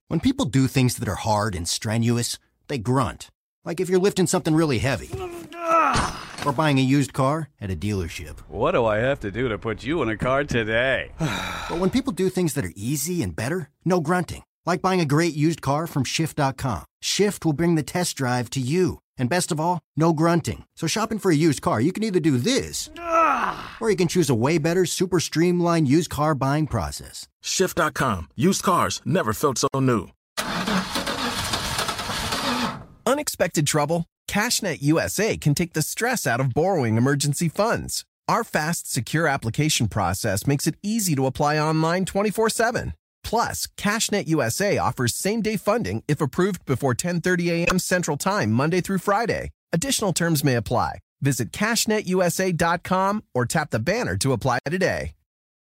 When 0.09 0.20
people 0.20 0.46
do 0.46 0.68
things 0.68 0.96
that 0.96 1.09
are 1.09 1.16
hard 1.16 1.55
and 1.55 1.68
strenuous, 1.68 2.38
they 2.68 2.79
grunt. 2.79 3.29
Like 3.64 3.81
if 3.81 3.90
you're 3.90 3.98
lifting 3.98 4.27
something 4.27 4.55
really 4.55 4.79
heavy. 4.79 5.11
Or 6.46 6.53
buying 6.53 6.79
a 6.79 6.83
used 6.83 7.12
car 7.12 7.51
at 7.61 7.70
a 7.70 7.77
dealership. 7.77 8.38
What 8.48 8.72
do 8.72 8.87
I 8.87 8.98
have 8.98 9.20
to 9.20 9.31
do 9.31 9.48
to 9.48 9.59
put 9.59 9.83
you 9.83 10.03
in 10.03 10.09
a 10.09 10.16
car 10.16 10.44
today? 10.44 11.11
But 11.68 11.81
when 11.81 11.90
people 11.90 12.14
do 12.14 12.31
things 12.31 12.55
that 12.55 12.64
are 12.64 12.72
easy 12.74 13.22
and 13.22 13.37
better, 13.37 13.68
no 13.85 14.01
grunting. 14.01 14.42
Like 14.68 14.83
buying 14.83 15.00
a 15.00 15.07
great 15.07 15.35
used 15.35 15.62
car 15.62 15.87
from 15.87 16.04
Shift.com. 16.04 16.85
Shift 17.00 17.46
will 17.46 17.54
bring 17.54 17.74
the 17.74 17.83
test 17.83 18.18
drive 18.18 18.50
to 18.50 18.61
you. 18.61 18.98
And 19.16 19.31
best 19.31 19.50
of 19.50 19.59
all, 19.59 19.81
no 19.96 20.12
grunting. 20.12 20.66
So 20.76 20.87
shopping 20.87 21.18
for 21.18 21.31
a 21.31 21.42
used 21.48 21.62
car, 21.62 21.81
you 21.81 21.90
can 21.90 22.04
either 22.04 22.20
do 22.20 22.37
this, 22.37 22.90
or 23.81 23.88
you 23.88 23.96
can 23.96 24.09
choose 24.09 24.28
a 24.28 24.35
way 24.35 24.59
better, 24.59 24.85
super 24.85 25.20
streamlined 25.20 25.88
used 25.88 26.11
car 26.11 26.35
buying 26.35 26.66
process. 26.66 27.26
Shift.com. 27.40 28.28
Used 28.37 28.62
cars 28.62 29.00
never 29.07 29.33
felt 29.33 29.57
so 29.57 29.68
new. 29.81 30.11
Unexpected 33.07 33.66
trouble? 33.66 34.04
CashNet 34.28 34.83
USA 34.83 35.38
can 35.38 35.54
take 35.54 35.72
the 35.72 35.81
stress 35.81 36.26
out 36.26 36.40
of 36.40 36.52
borrowing 36.52 36.98
emergency 36.98 37.48
funds. 37.48 38.04
Our 38.28 38.44
fast, 38.44 38.92
secure 38.92 39.26
application 39.26 39.88
process 39.88 40.46
makes 40.46 40.66
it 40.66 40.74
easy 40.83 41.14
to 41.16 41.24
apply 41.24 41.59
online 41.59 42.04
24 42.04 42.50
7. 42.50 42.92
Plus, 43.28 43.66
CashNet 43.76 44.26
USA 44.26 44.78
offers 44.78 45.14
same-day 45.14 45.58
funding 45.58 46.02
if 46.08 46.22
approved 46.22 46.64
before 46.64 46.94
10:30 46.94 47.50
a.m. 47.56 47.78
Central 47.78 48.16
Time, 48.16 48.50
Monday 48.50 48.80
through 48.80 48.98
Friday. 48.98 49.50
Additional 49.70 50.14
terms 50.14 50.42
may 50.42 50.54
apply. 50.54 51.00
Visit 51.20 51.52
cashnetusa.com 51.52 53.22
or 53.34 53.44
tap 53.44 53.70
the 53.70 53.78
banner 53.78 54.16
to 54.16 54.32
apply 54.32 54.60
today. 54.64 55.12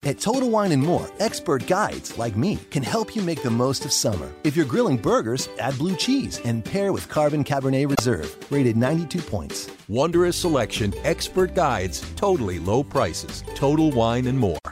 At 0.05 0.19
Total 0.19 0.51
Wine 0.51 0.73
and 0.73 0.83
More, 0.83 1.09
expert 1.21 1.69
guides 1.69 2.19
like 2.19 2.37
me 2.37 2.59
can 2.73 2.83
help 2.83 3.15
you 3.15 3.23
make 3.23 3.45
the 3.45 3.57
most 3.65 3.85
of 3.85 3.93
summer. 3.93 4.29
If 4.43 4.57
you're 4.57 4.67
grilling 4.75 4.97
burgers, 4.97 5.49
add 5.61 5.79
blue 5.79 5.95
cheese 5.95 6.41
and 6.45 6.65
pair 6.65 6.93
with 6.93 7.09
Carbon 7.09 7.45
Cabernet 7.45 7.95
Reserve, 7.97 8.37
rated 8.51 8.77
92 8.77 9.23
points. 9.23 9.71
Wondrous 9.87 10.37
selection, 10.37 10.93
expert 11.05 11.55
guides, 11.55 12.05
totally 12.17 12.59
low 12.59 12.83
prices. 12.83 13.45
Total 13.55 13.93
Wine 13.93 14.27
and 14.27 14.37
More. 14.37 14.72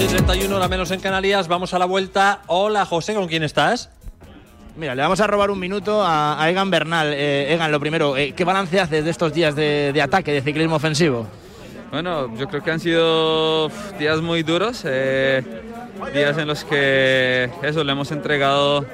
Y 0.00 0.06
31, 0.06 0.54
hora 0.54 0.68
menos 0.68 0.92
en 0.92 1.00
Canarias. 1.00 1.48
Vamos 1.48 1.74
a 1.74 1.78
la 1.78 1.84
vuelta. 1.84 2.42
Hola, 2.46 2.84
José, 2.84 3.14
¿con 3.14 3.26
quién 3.26 3.42
estás? 3.42 3.90
Mira, 4.76 4.94
le 4.94 5.02
vamos 5.02 5.20
a 5.20 5.26
robar 5.26 5.50
un 5.50 5.58
minuto 5.58 6.02
a, 6.02 6.40
a 6.40 6.48
Egan 6.48 6.70
Bernal. 6.70 7.12
Eh, 7.12 7.52
Egan, 7.52 7.72
lo 7.72 7.80
primero, 7.80 8.16
eh, 8.16 8.32
¿qué 8.32 8.44
balance 8.44 8.78
haces 8.78 9.04
de 9.04 9.10
estos 9.10 9.32
días 9.32 9.56
de, 9.56 9.90
de, 9.92 10.00
ataque, 10.00 10.32
de 10.32 10.40
ciclismo 10.40 10.76
ofensivo? 10.76 11.26
Bueno, 11.90 12.32
yo 12.36 12.46
creo 12.46 12.62
que 12.62 12.70
han 12.70 12.78
sido 12.78 13.70
días 13.98 14.20
muy 14.20 14.44
duros, 14.44 14.82
eh, 14.84 15.42
días 16.14 16.38
en 16.38 16.46
los 16.46 16.62
que 16.62 17.50
eso 17.62 17.82
le 17.82 17.90
hemos 17.90 18.12
entregado 18.12 18.86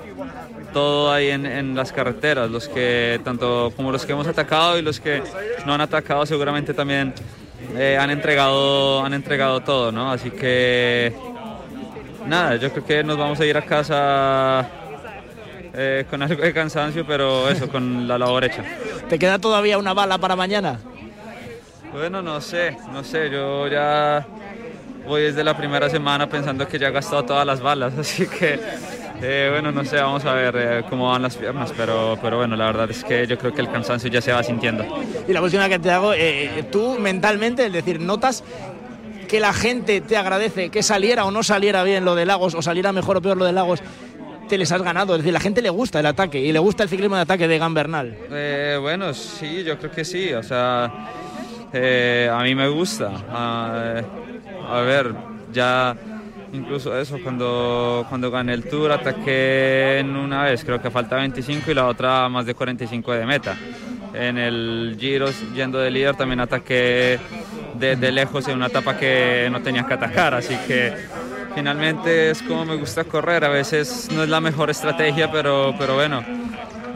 todo 0.73 1.13
ahí 1.13 1.29
en, 1.29 1.45
en, 1.45 1.75
las 1.75 1.93
carreteras, 1.93 2.51
los 2.51 2.67
que 2.69 3.21
tanto 3.23 3.75
como 3.77 3.93
los 3.93 4.07
que 4.07 4.13
hemos 4.13 4.27
atacado 4.27 4.79
y 4.79 4.83
los 4.83 5.01
que 5.01 5.23
no 5.67 5.75
han 5.75 5.83
atacado 5.83 6.25
seguramente 6.25 6.73
también 6.73 7.13
eh, 7.77 7.99
han 8.01 8.11
entregado 8.11 9.05
han 9.05 9.15
entregado 9.15 9.61
todo, 9.61 9.93
¿no? 9.93 10.13
Así 10.13 10.31
que 10.31 11.15
nada, 12.27 12.57
yo 12.57 12.71
creo 12.71 12.85
que 12.85 13.05
nos 13.05 13.17
vamos 13.17 13.41
a 13.41 13.47
ir 13.47 13.57
a 13.57 13.63
casa 13.63 14.69
eh, 15.75 16.07
con 16.09 16.23
algo 16.23 16.43
de 16.43 16.53
cansancio, 16.53 17.05
pero 17.07 17.49
eso, 17.49 17.69
con 17.69 18.07
la 18.07 18.17
labor 18.17 18.45
hecha. 18.45 18.65
¿Te 19.09 19.19
queda 19.19 19.39
todavía 19.39 19.79
una 19.79 19.93
bala 19.93 20.19
para 20.19 20.37
mañana? 20.37 20.79
Bueno, 21.93 22.23
no 22.23 22.41
sé, 22.41 22.77
no 22.93 23.05
sé, 23.05 23.31
yo 23.31 23.69
ya 23.69 24.27
voy 25.07 25.23
desde 25.23 25.45
la 25.45 25.57
primera 25.57 25.89
semana 25.89 26.29
pensando 26.29 26.67
que 26.67 26.79
ya 26.79 26.89
he 26.89 26.93
gastado 26.93 27.25
todas 27.25 27.47
las 27.47 27.61
balas, 27.61 27.95
así 27.99 28.27
que 28.27 28.59
eh, 29.23 29.49
bueno, 29.51 29.73
no 29.73 29.85
sé, 29.85 29.97
vamos 29.97 30.25
a 30.25 30.35
ver 30.35 30.55
eh, 30.57 30.85
cómo 30.89 31.11
van 31.11 31.23
las 31.23 31.37
piernas, 31.37 31.73
pero, 31.77 32.19
pero 32.21 32.39
bueno, 32.39 32.57
la 32.57 32.67
verdad 32.67 32.91
es 32.91 33.05
que 33.05 33.27
yo 33.27 33.39
creo 33.39 33.53
que 33.53 33.61
el 33.61 33.71
cansancio 33.71 34.11
ya 34.11 34.21
se 34.21 34.33
va 34.33 34.43
sintiendo. 34.43 34.85
Y 35.27 35.33
la 35.33 35.43
última 35.43 35.69
que 35.69 35.79
te 35.79 35.91
hago, 35.91 36.13
eh, 36.15 36.65
tú 36.71 36.99
mentalmente, 36.99 37.67
es 37.67 37.73
decir, 37.73 38.01
notas 38.01 38.45
que 39.29 39.41
la 39.41 39.53
gente 39.53 40.01
te 40.01 40.17
agradece 40.17 40.69
que 40.69 40.83
saliera 40.83 41.25
o 41.25 41.31
no 41.31 41.43
saliera 41.43 41.83
bien 41.83 42.05
lo 42.05 42.15
de 42.15 42.27
Lagos, 42.27 42.55
o 42.55 42.63
saliera 42.63 42.93
mejor 42.93 43.17
o 43.17 43.23
peor 43.23 43.37
lo 43.37 43.45
de 43.45 43.53
Lagos, 43.53 43.81
te 44.49 44.59
les 44.59 44.71
has 44.73 44.83
ganado. 44.83 45.15
Es 45.15 45.21
decir, 45.21 45.33
la 45.33 45.41
gente 45.41 45.63
le 45.63 45.71
gusta 45.71 46.01
el 46.01 46.07
ataque 46.07 46.39
y 46.41 46.53
le 46.53 46.59
gusta 46.59 46.83
el 46.83 46.89
ciclismo 46.89 47.17
de 47.17 47.23
ataque 47.23 47.49
de 47.49 47.59
Gambernal. 47.59 48.17
Eh, 48.31 48.79
bueno, 48.81 49.15
sí, 49.15 49.65
yo 49.65 49.79
creo 49.79 49.91
que 49.91 50.05
sí. 50.05 50.33
O 50.35 50.43
sea, 50.43 50.93
eh, 51.73 52.29
a 52.31 52.43
mí 52.43 52.55
me 52.55 52.69
gusta. 52.69 53.11
a, 53.31 54.03
a 54.71 54.81
ver, 54.81 55.15
ya 55.53 55.97
incluso 56.55 56.97
eso, 56.99 57.19
cuando, 57.23 58.07
cuando 58.09 58.31
gané 58.31 58.55
el 58.55 58.65
Tour 58.65 58.93
ataqué 58.93 59.99
en 59.99 60.17
una 60.17 60.45
vez, 60.45 60.65
creo 60.65 60.81
que 60.81 60.91
falta 60.91 61.17
25 61.17 61.71
y 61.71 61.75
la 61.75 61.87
otra 61.87 62.29
más 62.29 62.47
de 62.47 62.55
45 62.55 63.13
de 63.13 63.27
meta. 63.27 63.57
En 64.15 64.39
el 64.39 64.97
Giro, 64.99 65.29
yendo 65.55 65.79
de 65.79 65.91
líder, 65.91 66.15
también 66.15 66.41
ataqué 66.41 67.19
de, 67.75 67.97
de 67.97 68.13
lejos 68.13 68.47
en 68.49 68.57
una 68.57 68.67
etapa 68.67 68.97
que 68.97 69.49
no 69.51 69.61
tenía 69.61 69.85
que 69.85 69.95
atacar, 69.95 70.35
así 70.35 70.57
que 70.69 70.93
finalmente 71.55 72.31
es 72.31 72.43
como 72.43 72.65
me 72.65 72.77
gusta 72.77 73.05
correr, 73.05 73.45
a 73.45 73.49
veces 73.49 74.09
no 74.13 74.23
es 74.23 74.29
la 74.29 74.41
mejor 74.41 74.71
estrategia, 74.71 75.31
pero, 75.33 75.75
pero 75.77 75.95
bueno, 75.95 76.25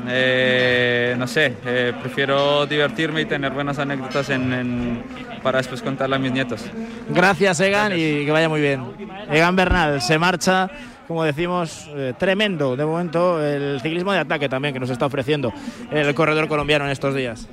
eh, 0.07 1.15
no 1.19 1.27
sé, 1.27 1.55
eh, 1.67 1.93
prefiero 2.01 2.67
divertirme 2.67 3.23
y 3.23 3.25
tener 3.25 3.53
buenas 3.53 3.79
anécdotas 3.79 4.31
en, 4.31 4.53
en, 4.53 5.05
para 5.43 5.59
después 5.59 5.83
contarle 5.83 6.17
a 6.17 6.19
mis 6.19 6.33
nietos. 6.33 6.65
Gracias 7.09 7.61
Egan 7.61 7.91
Gracias. 7.91 8.09
y 8.09 8.25
que 8.25 8.31
vaya 8.31 8.49
muy 8.49 8.61
bien. 8.61 8.85
Egan 9.31 9.57
Bernal 9.57 10.01
se 10.01 10.19
marcha, 10.19 10.71
como 11.07 11.25
decimos, 11.25 11.89
eh, 11.95 12.15
tremendo 12.19 12.77
de 12.77 12.85
momento 12.85 13.43
el 13.45 13.81
ciclismo 13.81 14.13
de 14.13 14.19
ataque 14.19 14.49
también 14.49 14.75
que 14.75 14.81
nos 14.81 14.91
está 14.91 15.07
ofreciendo 15.07 15.53
el 15.91 16.15
corredor 16.15 16.49
colombiano 16.49 16.85
en 16.85 16.91
estos 16.91 17.15
días. 17.15 17.49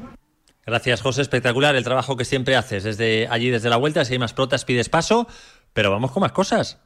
Gracias 0.65 1.01
José, 1.01 1.21
espectacular 1.21 1.75
el 1.75 1.83
trabajo 1.83 2.17
que 2.17 2.25
siempre 2.25 2.55
haces 2.55 2.83
desde 2.83 3.27
allí, 3.29 3.49
desde 3.49 3.69
la 3.69 3.77
vuelta, 3.77 4.03
si 4.03 4.13
hay 4.13 4.19
más 4.19 4.33
protas 4.33 4.65
pides 4.65 4.89
paso, 4.89 5.27
pero 5.73 5.91
vamos 5.91 6.11
con 6.11 6.21
más 6.21 6.31
cosas. 6.31 6.79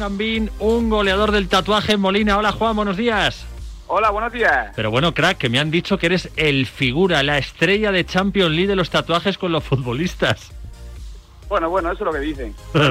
Gambín, 0.00 0.50
un 0.58 0.90
goleador 0.90 1.30
del 1.30 1.48
tatuaje 1.48 1.92
en 1.92 2.00
Molina. 2.00 2.38
Hola 2.38 2.52
Juan, 2.52 2.74
buenos 2.74 2.96
días. 2.96 3.46
Hola, 3.86 4.10
buenos 4.10 4.32
días. 4.32 4.72
Pero 4.74 4.90
bueno, 4.90 5.14
crack, 5.14 5.38
que 5.38 5.48
me 5.48 5.58
han 5.58 5.70
dicho 5.70 5.98
que 5.98 6.06
eres 6.06 6.30
el 6.36 6.66
figura, 6.66 7.22
la 7.22 7.38
estrella 7.38 7.92
de 7.92 8.04
Champions 8.04 8.52
League 8.52 8.68
de 8.68 8.76
los 8.76 8.88
tatuajes 8.88 9.36
con 9.36 9.52
los 9.52 9.62
futbolistas. 9.62 10.52
Bueno, 11.48 11.68
bueno, 11.68 11.90
eso 11.92 12.04
es 12.04 12.06
lo 12.06 12.12
que 12.12 12.20
dicen. 12.20 12.54
No 12.74 12.90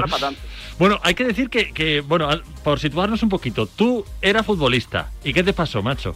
bueno, 0.78 0.98
hay 1.02 1.14
que 1.14 1.24
decir 1.24 1.50
que, 1.50 1.72
que, 1.72 2.00
bueno, 2.00 2.28
por 2.64 2.78
situarnos 2.80 3.22
un 3.22 3.28
poquito, 3.28 3.66
tú 3.66 4.04
eras 4.22 4.46
futbolista. 4.46 5.10
¿Y 5.22 5.34
qué 5.34 5.42
te 5.42 5.52
pasó, 5.52 5.82
macho? 5.82 6.14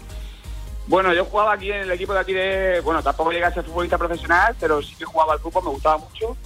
Bueno, 0.86 1.12
yo 1.12 1.24
jugaba 1.24 1.52
aquí 1.52 1.70
en 1.70 1.80
el 1.80 1.90
equipo 1.90 2.14
de 2.14 2.20
aquí 2.20 2.32
de... 2.32 2.80
Bueno, 2.82 3.02
tampoco 3.02 3.30
llegué 3.30 3.44
a 3.44 3.52
ser 3.52 3.64
futbolista 3.64 3.98
profesional, 3.98 4.54
pero 4.60 4.80
sí 4.82 4.94
que 4.98 5.04
jugaba 5.04 5.34
al 5.34 5.40
fútbol, 5.40 5.64
me 5.64 5.70
gustaba 5.70 5.98
mucho. 5.98 6.36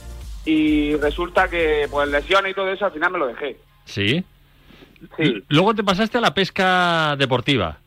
Y 0.44 0.96
resulta 0.96 1.48
que, 1.48 1.87
pues, 1.90 2.08
lesiones 2.08 2.52
y 2.52 2.54
todo 2.54 2.70
eso, 2.72 2.87
al 2.87 2.92
final 2.92 3.12
me 3.12 3.18
lo 3.18 3.26
dejé. 3.26 3.56
¿Sí? 3.84 4.24
Sí. 5.16 5.44
Luego 5.48 5.74
te 5.74 5.84
pasaste 5.84 6.18
a 6.18 6.20
la 6.20 6.34
pesca 6.34 7.16
deportiva. 7.16 7.78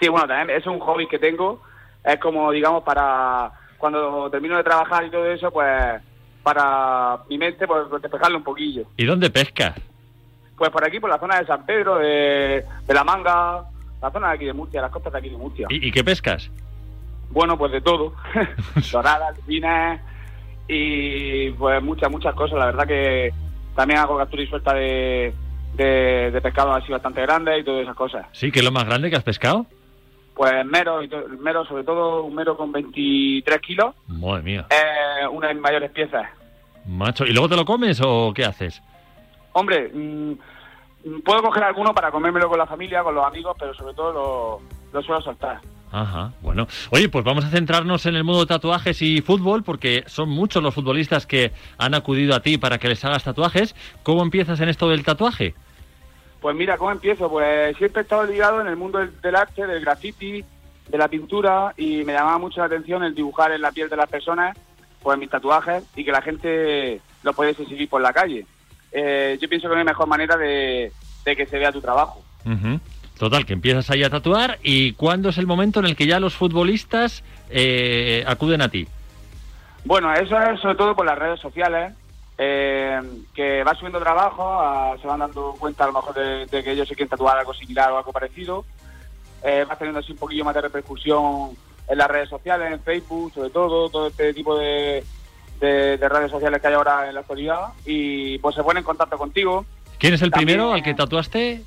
Sí, 0.00 0.08
bueno, 0.08 0.26
también 0.26 0.58
es 0.58 0.66
un 0.66 0.78
hobby 0.78 1.06
que 1.06 1.18
tengo. 1.18 1.62
Es 2.04 2.18
como, 2.18 2.50
digamos, 2.50 2.82
para 2.82 3.52
cuando 3.78 4.30
termino 4.30 4.56
de 4.56 4.64
trabajar 4.64 5.04
y 5.04 5.10
todo 5.10 5.26
eso, 5.26 5.50
pues 5.50 6.00
para 6.42 7.18
mi 7.28 7.38
mente, 7.38 7.66
pues 7.66 7.90
despejarlo 8.00 8.38
un 8.38 8.44
poquillo. 8.44 8.84
¿Y 8.96 9.04
dónde 9.04 9.30
pescas? 9.30 9.74
Pues 10.56 10.70
por 10.70 10.84
aquí, 10.84 11.00
por 11.00 11.10
la 11.10 11.18
zona 11.18 11.38
de 11.38 11.46
San 11.46 11.64
Pedro, 11.64 11.98
de, 11.98 12.64
de 12.86 12.94
La 12.94 13.04
Manga, 13.04 13.64
la 14.00 14.10
zona 14.10 14.28
de 14.28 14.34
aquí 14.34 14.44
de 14.46 14.52
Murcia, 14.52 14.82
las 14.82 14.90
costas 14.90 15.12
de 15.12 15.18
aquí 15.18 15.28
de 15.28 15.36
Murcia. 15.36 15.66
¿Y, 15.70 15.88
y 15.88 15.92
qué 15.92 16.02
pescas? 16.02 16.50
Bueno, 17.30 17.56
pues 17.56 17.72
de 17.72 17.80
todo. 17.80 18.14
Doradas, 18.92 19.36
lupinas 19.38 20.00
y 20.68 21.50
pues 21.52 21.82
muchas, 21.82 22.10
muchas 22.10 22.34
cosas. 22.34 22.58
La 22.58 22.66
verdad 22.66 22.86
que 22.86 23.32
también 23.74 24.00
hago 24.00 24.18
captura 24.18 24.42
y 24.42 24.46
suelta 24.46 24.74
de, 24.74 25.34
de, 25.74 26.30
de 26.30 26.40
pescado 26.40 26.72
así 26.72 26.90
bastante 26.92 27.22
grandes 27.22 27.60
y 27.60 27.64
todas 27.64 27.82
esas 27.82 27.96
cosas. 27.96 28.26
¿Sí? 28.32 28.50
¿Qué 28.50 28.60
es 28.60 28.64
lo 28.64 28.72
más 28.72 28.84
grande 28.84 29.10
que 29.10 29.16
has 29.16 29.22
pescado? 29.22 29.66
Pues 30.34 30.64
mero, 30.64 31.00
mero 31.38 31.64
sobre 31.66 31.84
todo 31.84 32.24
un 32.24 32.34
mero 32.34 32.56
con 32.56 32.72
23 32.72 33.60
kilos. 33.60 33.94
Madre 34.06 34.42
mía. 34.42 34.66
Eh, 34.70 35.26
una 35.28 35.48
de 35.48 35.54
mis 35.54 35.62
mayores 35.62 35.90
piezas. 35.90 36.26
Macho, 36.86 37.24
¿y 37.24 37.32
luego 37.32 37.48
te 37.48 37.56
lo 37.56 37.64
comes 37.64 38.00
o 38.02 38.32
qué 38.34 38.44
haces? 38.44 38.82
Hombre, 39.52 39.90
mmm, 39.92 40.32
puedo 41.24 41.42
coger 41.42 41.64
alguno 41.64 41.94
para 41.94 42.10
comérmelo 42.10 42.48
con 42.48 42.58
la 42.58 42.66
familia, 42.66 43.02
con 43.02 43.14
los 43.14 43.24
amigos, 43.24 43.56
pero 43.58 43.74
sobre 43.74 43.94
todo 43.94 44.12
lo, 44.12 44.60
lo 44.92 45.02
suelo 45.02 45.20
soltar. 45.20 45.60
Ajá, 45.92 46.32
bueno. 46.40 46.68
Oye, 46.90 47.08
pues 47.08 47.24
vamos 47.24 47.44
a 47.44 47.50
centrarnos 47.50 48.06
en 48.06 48.14
el 48.14 48.22
mundo 48.22 48.40
de 48.40 48.46
tatuajes 48.46 49.02
y 49.02 49.20
fútbol, 49.22 49.64
porque 49.64 50.04
son 50.06 50.28
muchos 50.28 50.62
los 50.62 50.74
futbolistas 50.74 51.26
que 51.26 51.52
han 51.78 51.94
acudido 51.94 52.34
a 52.34 52.40
ti 52.40 52.58
para 52.58 52.78
que 52.78 52.88
les 52.88 53.04
hagas 53.04 53.24
tatuajes. 53.24 53.74
¿Cómo 54.02 54.22
empiezas 54.22 54.60
en 54.60 54.68
esto 54.68 54.88
del 54.88 55.04
tatuaje? 55.04 55.54
Pues 56.40 56.56
mira, 56.56 56.78
¿cómo 56.78 56.92
empiezo? 56.92 57.28
Pues 57.28 57.76
siempre 57.76 58.00
he 58.00 58.04
estado 58.04 58.24
ligado 58.24 58.60
en 58.60 58.68
el 58.68 58.76
mundo 58.76 58.98
del, 58.98 59.20
del 59.20 59.34
arte, 59.34 59.66
del 59.66 59.80
graffiti, 59.80 60.44
de 60.88 60.98
la 60.98 61.08
pintura, 61.08 61.74
y 61.76 62.04
me 62.04 62.12
llamaba 62.12 62.38
mucho 62.38 62.60
la 62.60 62.66
atención 62.66 63.02
el 63.02 63.14
dibujar 63.14 63.52
en 63.52 63.60
la 63.60 63.72
piel 63.72 63.88
de 63.88 63.96
las 63.96 64.08
personas, 64.08 64.56
pues 65.02 65.18
mis 65.18 65.28
tatuajes, 65.28 65.84
y 65.96 66.04
que 66.04 66.12
la 66.12 66.22
gente 66.22 67.00
lo 67.22 67.32
pudiese 67.32 67.66
seguir 67.66 67.88
por 67.88 68.00
la 68.00 68.12
calle. 68.12 68.46
Eh, 68.92 69.38
yo 69.40 69.48
pienso 69.48 69.68
que 69.68 69.74
no 69.74 69.80
hay 69.80 69.86
mejor 69.86 70.06
manera 70.06 70.36
de, 70.36 70.92
de 71.24 71.36
que 71.36 71.46
se 71.46 71.58
vea 71.58 71.72
tu 71.72 71.80
trabajo. 71.80 72.22
Total, 73.20 73.44
que 73.44 73.52
empiezas 73.52 73.90
ahí 73.90 74.02
a 74.02 74.08
tatuar 74.08 74.58
y 74.62 74.94
¿cuándo 74.94 75.28
es 75.28 75.36
el 75.36 75.46
momento 75.46 75.78
en 75.78 75.84
el 75.84 75.94
que 75.94 76.06
ya 76.06 76.18
los 76.18 76.32
futbolistas 76.34 77.22
eh, 77.50 78.24
acuden 78.26 78.62
a 78.62 78.70
ti? 78.70 78.88
Bueno, 79.84 80.10
eso 80.14 80.40
es 80.40 80.58
sobre 80.58 80.74
todo 80.76 80.96
por 80.96 81.04
las 81.04 81.18
redes 81.18 81.38
sociales, 81.38 81.92
eh, 82.38 82.98
que 83.34 83.62
va 83.62 83.74
subiendo 83.74 83.98
trabajo, 84.00 84.42
ah, 84.42 84.96
se 85.02 85.06
van 85.06 85.18
dando 85.20 85.54
cuenta 85.58 85.84
a 85.84 85.88
lo 85.88 85.92
mejor 85.92 86.14
de, 86.14 86.46
de 86.46 86.64
que 86.64 86.72
ellos 86.72 86.88
se 86.88 86.94
quieren 86.94 87.10
tatuar 87.10 87.36
algo 87.36 87.52
similar 87.52 87.92
o 87.92 87.98
algo 87.98 88.10
parecido, 88.10 88.64
eh, 89.44 89.66
va 89.70 89.76
teniendo 89.76 90.00
así 90.00 90.12
un 90.12 90.18
poquillo 90.18 90.46
más 90.46 90.54
de 90.54 90.62
repercusión 90.62 91.50
en 91.88 91.98
las 91.98 92.08
redes 92.08 92.30
sociales, 92.30 92.72
en 92.72 92.80
Facebook, 92.80 93.34
sobre 93.34 93.50
todo, 93.50 93.90
todo 93.90 94.06
este 94.06 94.32
tipo 94.32 94.56
de, 94.56 95.04
de- 95.60 95.98
de 95.98 96.08
redes 96.08 96.30
sociales 96.30 96.58
que 96.62 96.68
hay 96.68 96.74
ahora 96.74 97.06
en 97.06 97.12
la 97.16 97.20
actualidad, 97.20 97.74
y 97.84 98.38
pues 98.38 98.54
se 98.54 98.62
ponen 98.62 98.78
en 98.78 98.84
contacto 98.84 99.18
contigo. 99.18 99.66
¿Quién 99.98 100.14
es 100.14 100.22
el 100.22 100.30
También- 100.30 100.56
primero 100.56 100.72
al 100.72 100.82
que 100.82 100.94
tatuaste? 100.94 101.64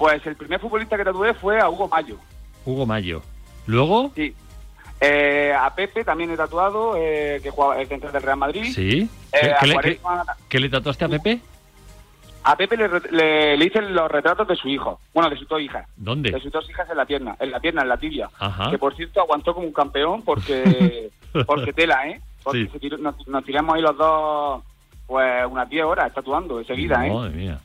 Pues 0.00 0.26
el 0.26 0.34
primer 0.34 0.58
futbolista 0.58 0.96
que 0.96 1.04
tatué 1.04 1.34
fue 1.34 1.60
a 1.60 1.68
Hugo 1.68 1.86
Mayo. 1.86 2.16
Hugo 2.64 2.86
Mayo. 2.86 3.20
¿Luego? 3.66 4.10
Sí. 4.14 4.34
Eh, 4.98 5.52
a 5.54 5.74
Pepe 5.74 6.04
también 6.04 6.30
he 6.30 6.38
tatuado, 6.38 6.94
eh, 6.96 7.38
que 7.42 7.50
juega 7.50 7.78
el 7.78 7.86
central 7.86 8.10
del 8.10 8.22
Real 8.22 8.38
Madrid. 8.38 8.64
Sí. 8.74 9.10
Eh, 9.30 9.52
¿Qué, 9.60 9.66
le, 9.66 9.74
Quaresma- 9.76 10.24
qué- 10.24 10.42
qué 10.48 10.58
le 10.60 10.68
tatuaste 10.70 11.04
a 11.04 11.08
Pepe? 11.08 11.40
A 12.44 12.56
Pepe 12.56 12.78
le, 12.78 12.88
re- 12.88 13.10
le- 13.12 13.56
le 13.58 13.64
hice 13.66 13.82
los 13.82 14.10
retratos 14.10 14.48
de 14.48 14.56
su 14.56 14.68
hijo, 14.68 14.98
bueno, 15.12 15.28
de 15.28 15.36
sus 15.36 15.46
dos 15.46 15.60
hijas. 15.60 15.86
¿Dónde? 15.98 16.30
De 16.30 16.40
sus 16.40 16.50
dos 16.50 16.68
hijas 16.70 16.88
en 16.88 16.96
la 16.96 17.04
pierna, 17.04 17.36
en 17.38 17.50
la 17.50 17.60
pierna, 17.60 17.82
en 17.82 17.88
la 17.90 17.98
tibia. 17.98 18.30
Ajá. 18.38 18.70
Que 18.70 18.78
por 18.78 18.96
cierto 18.96 19.20
aguantó 19.20 19.52
como 19.52 19.66
un 19.66 19.74
campeón 19.74 20.22
porque 20.22 21.10
porque 21.46 21.74
tela, 21.74 22.08
¿eh? 22.08 22.22
Porque 22.42 22.64
Sí. 22.64 22.70
se 22.72 22.78
tiró- 22.80 22.96
nos, 22.96 23.28
nos 23.28 23.44
tiramos 23.44 23.74
ahí 23.74 23.82
los 23.82 23.94
dos, 23.98 24.62
pues 25.06 25.44
unas 25.46 25.68
10 25.68 25.84
horas 25.84 26.10
tatuando 26.14 26.64
seguida, 26.64 27.06
¿eh? 27.06 27.12
Madre 27.12 27.34
mía. 27.36 27.60